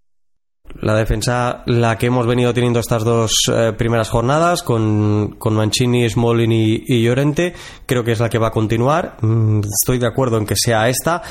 La 0.83 0.95
defensa, 0.95 1.63
la 1.67 1.99
que 1.99 2.07
hemos 2.07 2.27
venido 2.27 2.55
teniendo 2.55 2.79
estas 2.79 3.03
dos 3.03 3.33
eh, 3.53 3.73
primeras 3.77 4.09
jornadas, 4.09 4.63
con, 4.63 5.37
con 5.39 5.55
Mancini, 5.55 6.09
Smolin 6.09 6.53
y, 6.53 7.03
Llorente, 7.03 7.55
creo 7.87 8.05
que 8.05 8.13
es 8.13 8.21
la 8.21 8.29
que 8.29 8.39
va 8.39 8.49
a 8.49 8.53
continuar. 8.53 9.17
Mm, 9.21 9.61
estoy 9.61 9.99
de 9.99 10.07
acuerdo 10.07 10.39
en 10.39 10.47
que 10.47 10.55
sea 10.57 10.89
esta. 10.89 11.23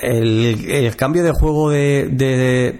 El, 0.00 0.94
cambio 0.96 1.22
de 1.22 1.32
juego 1.32 1.70
de, 1.70 2.78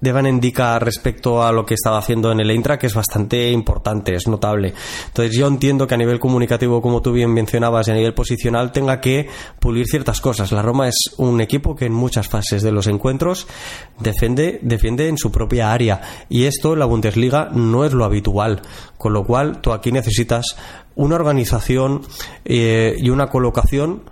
Devan 0.00 0.26
indica 0.26 0.78
respecto 0.78 1.42
a 1.42 1.52
lo 1.52 1.64
que 1.64 1.74
estaba 1.74 1.98
haciendo 1.98 2.30
en 2.30 2.40
el 2.40 2.50
Eintracht 2.50 2.80
que 2.80 2.86
es 2.86 2.94
bastante 2.94 3.50
importante, 3.50 4.14
es 4.14 4.28
notable. 4.28 4.74
Entonces 5.06 5.34
yo 5.34 5.46
entiendo 5.46 5.86
que 5.86 5.94
a 5.94 5.98
nivel 5.98 6.20
comunicativo, 6.20 6.82
como 6.82 7.00
tú 7.00 7.12
bien 7.12 7.32
mencionabas, 7.32 7.88
y 7.88 7.92
a 7.92 7.94
nivel 7.94 8.12
posicional 8.12 8.72
tenga 8.72 9.00
que 9.00 9.28
pulir 9.58 9.86
ciertas 9.86 10.20
cosas. 10.20 10.52
La 10.52 10.60
Roma 10.60 10.88
es 10.88 10.96
un 11.16 11.40
equipo 11.40 11.74
que 11.74 11.86
en 11.86 11.94
muchas 11.94 12.28
fases 12.28 12.62
de 12.62 12.72
los 12.72 12.86
encuentros 12.86 13.46
defiende, 13.98 14.58
defiende 14.62 15.08
en 15.08 15.16
su 15.16 15.32
propia 15.32 15.72
área 15.72 16.00
y 16.28 16.44
esto 16.44 16.74
en 16.74 16.80
la 16.80 16.86
Bundesliga 16.86 17.48
no 17.52 17.84
es 17.84 17.92
lo 17.92 18.04
habitual, 18.04 18.60
con 18.98 19.14
lo 19.14 19.24
cual 19.24 19.60
tú 19.60 19.72
aquí 19.72 19.92
necesitas 19.92 20.44
una 20.94 21.14
organización 21.14 22.02
eh, 22.44 22.96
y 22.98 23.10
una 23.10 23.28
colocación 23.28 24.02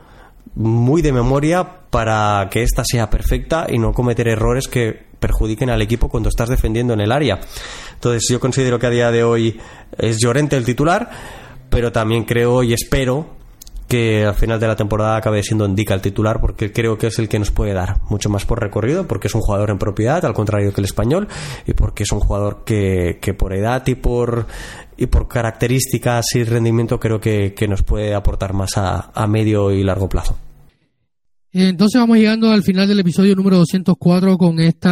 muy 0.55 1.03
de 1.03 1.12
memoria 1.12 1.66
para 1.91 2.49
que 2.51 2.62
ésta 2.62 2.85
sea 2.85 3.11
perfecta 3.11 3.66
y 3.68 3.78
no 3.78 3.93
cometer 3.93 4.28
errores 4.28 4.68
que 4.68 5.14
perjudiquen 5.25 5.70
al 5.70 5.81
equipo 5.81 6.11
cuando 6.11 6.29
estás 6.29 6.51
defendiendo 6.51 6.93
en 6.93 7.01
el 7.01 7.11
área. 7.11 7.41
Entonces 7.95 8.27
yo 8.29 8.39
considero 8.39 8.79
que 8.79 8.87
a 8.87 8.91
día 8.91 9.11
de 9.11 9.25
hoy 9.25 9.59
es 9.97 10.18
Llorente 10.18 10.55
el 10.55 10.66
titular, 10.66 11.09
pero 11.70 11.93
también 11.93 12.25
creo 12.25 12.62
y 12.62 12.75
espero 12.75 13.27
que 13.89 14.27
al 14.27 14.35
final 14.35 14.61
de 14.61 14.66
la 14.66 14.77
temporada 14.77 15.16
acabe 15.16 15.43
siendo 15.43 15.64
Indica 15.64 15.95
el 15.95 16.03
titular 16.03 16.43
porque 16.43 16.72
creo 16.72 16.99
que 16.99 17.07
es 17.07 17.18
el 17.18 17.31
que 17.31 17.39
nos 17.39 17.51
puede 17.51 17.72
dar 17.72 18.03
mucho 18.11 18.29
más 18.29 18.45
por 18.45 18.61
recorrido 18.61 19.07
porque 19.07 19.29
es 19.29 19.35
un 19.35 19.41
jugador 19.41 19.70
en 19.70 19.79
propiedad 19.79 20.22
al 20.27 20.35
contrario 20.35 20.75
que 20.75 20.83
el 20.83 20.85
español 20.85 21.27
y 21.66 21.72
porque 21.72 22.03
es 22.03 22.12
un 22.12 22.20
jugador 22.20 22.64
que, 22.64 23.18
por 23.39 23.55
edad 23.55 23.83
y 23.87 23.95
por 23.95 24.47
y 24.99 25.07
por 25.07 25.27
características 25.27 26.27
y 26.35 26.45
rendimiento 26.45 27.01
creo 27.01 27.18
que, 27.18 27.55
nos 27.66 27.83
puede 27.83 28.14
aportar 28.14 28.53
más 28.53 28.72
a 28.77 29.27
medio 29.27 29.70
y 29.70 29.83
largo 29.83 30.07
plazo. 30.09 30.37
Entonces 31.57 32.00
vamos 32.00 32.16
llegando 32.18 32.50
al 32.50 32.64
final 32.64 32.88
del 32.88 32.98
episodio 32.98 33.36
número 33.36 33.59
204 33.59 34.36
con 34.36 34.59
este 34.59 34.88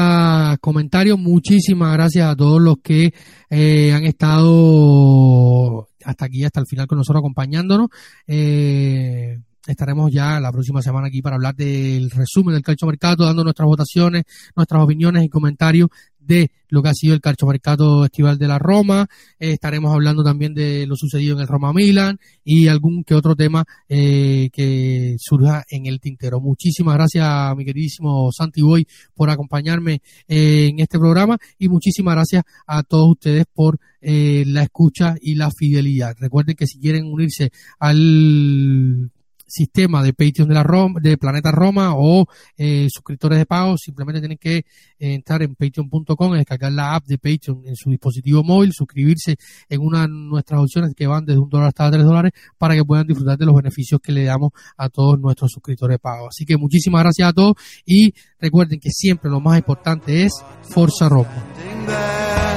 comentario. 0.60 1.18
Muchísimas 1.18 1.92
gracias 1.92 2.28
a 2.30 2.36
todos 2.36 2.62
los 2.62 2.76
que 2.80 3.12
eh, 3.50 3.92
han 3.92 4.04
estado 4.04 5.88
hasta 6.04 6.24
aquí, 6.24 6.44
hasta 6.44 6.60
el 6.60 6.66
final 6.68 6.86
con 6.86 6.98
nosotros 6.98 7.18
acompañándonos. 7.18 7.88
Eh, 8.28 9.40
estaremos 9.66 10.12
ya 10.12 10.38
la 10.38 10.52
próxima 10.52 10.82
semana 10.82 11.08
aquí 11.08 11.20
para 11.20 11.34
hablar 11.34 11.56
del 11.56 12.12
resumen 12.12 12.54
del 12.54 12.62
calcio 12.62 12.86
mercado, 12.86 13.24
dando 13.24 13.42
nuestras 13.42 13.66
votaciones, 13.66 14.22
nuestras 14.54 14.84
opiniones 14.84 15.24
y 15.24 15.28
comentarios 15.28 15.88
de 16.27 16.51
lo 16.68 16.83
que 16.83 16.89
ha 16.89 16.95
sido 16.95 17.14
el 17.14 17.20
calciomercato 17.20 18.05
estival 18.05 18.39
de 18.39 18.49
la 18.49 18.59
Roma. 18.59 19.07
Eh, 19.39 19.53
estaremos 19.53 19.93
hablando 19.93 20.25
también 20.25 20.55
de 20.55 20.87
lo 20.87 20.97
sucedido 20.97 21.35
en 21.37 21.43
el 21.43 21.49
Roma 21.49 21.73
Milan 21.73 22.18
y 22.45 22.68
algún 22.68 23.05
que 23.05 23.14
otro 23.14 23.37
tema 23.37 23.64
eh, 23.89 24.49
que 24.53 25.16
surja 25.18 25.64
en 25.68 25.87
el 25.87 26.01
tintero. 26.01 26.41
Muchísimas 26.41 26.95
gracias, 26.95 27.57
mi 27.57 27.64
queridísimo 27.64 28.31
Santi 28.33 28.62
Boy, 28.62 28.87
por 29.14 29.31
acompañarme 29.31 30.01
eh, 30.27 30.68
en 30.70 30.81
este 30.81 30.99
programa 30.99 31.37
y 31.59 31.68
muchísimas 31.68 32.14
gracias 32.14 32.45
a 32.66 32.83
todos 32.83 33.11
ustedes 33.11 33.45
por 33.53 33.79
la 34.05 34.62
escucha 34.64 35.14
y 35.20 35.37
la 35.37 35.49
fidelidad. 35.57 36.16
Recuerden 36.18 36.57
que 36.57 36.66
si 36.66 36.81
quieren 36.81 37.05
unirse 37.05 37.53
al 37.79 39.12
sistema 39.53 40.03
de 40.03 40.14
Patreon 40.14 40.48
de 40.48 40.55
la 40.55 40.62
Roma, 40.62 40.98
de 41.00 41.18
Planeta 41.18 41.50
Roma 41.50 41.94
o 41.94 42.26
eh, 42.57 42.88
suscriptores 42.90 43.38
de 43.38 43.46
pago, 43.46 43.76
simplemente 43.76 44.20
tienen 44.20 44.38
que 44.38 44.57
eh, 44.57 44.64
entrar 44.98 45.42
en 45.42 45.55
patreon.com, 45.55 46.32
descargar 46.32 46.72
la 46.72 46.94
app 46.94 47.05
de 47.07 47.18
Patreon 47.18 47.62
en 47.66 47.76
su 47.76 47.90
dispositivo 47.90 48.42
móvil, 48.42 48.72
suscribirse 48.72 49.36
en 49.68 49.80
una 49.80 50.03
de 50.03 50.09
nuestras 50.09 50.61
opciones 50.61 50.94
que 50.94 51.07
van 51.07 51.24
desde 51.26 51.40
un 51.40 51.50
dólar 51.50 51.68
hasta 51.68 51.90
tres 51.90 52.05
dólares 52.05 52.32
para 52.57 52.74
que 52.74 52.84
puedan 52.84 53.07
disfrutar 53.07 53.36
de 53.36 53.44
los 53.44 53.55
beneficios 53.55 54.00
que 54.03 54.12
le 54.12 54.24
damos 54.24 54.53
a 54.76 54.88
todos 54.88 55.18
nuestros 55.18 55.50
suscriptores 55.53 55.96
de 55.96 55.98
pago. 55.98 56.28
Así 56.28 56.46
que 56.46 56.57
muchísimas 56.57 57.03
gracias 57.03 57.28
a 57.28 57.32
todos 57.32 57.55
y 57.84 58.14
recuerden 58.40 58.80
que 58.80 58.90
siempre 58.90 59.30
lo 59.30 59.40
más 59.40 59.59
importante 59.59 60.24
es 60.24 60.32
Forza 60.62 61.09
Roma. 61.09 62.51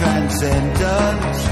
Transcendence. 0.00 1.49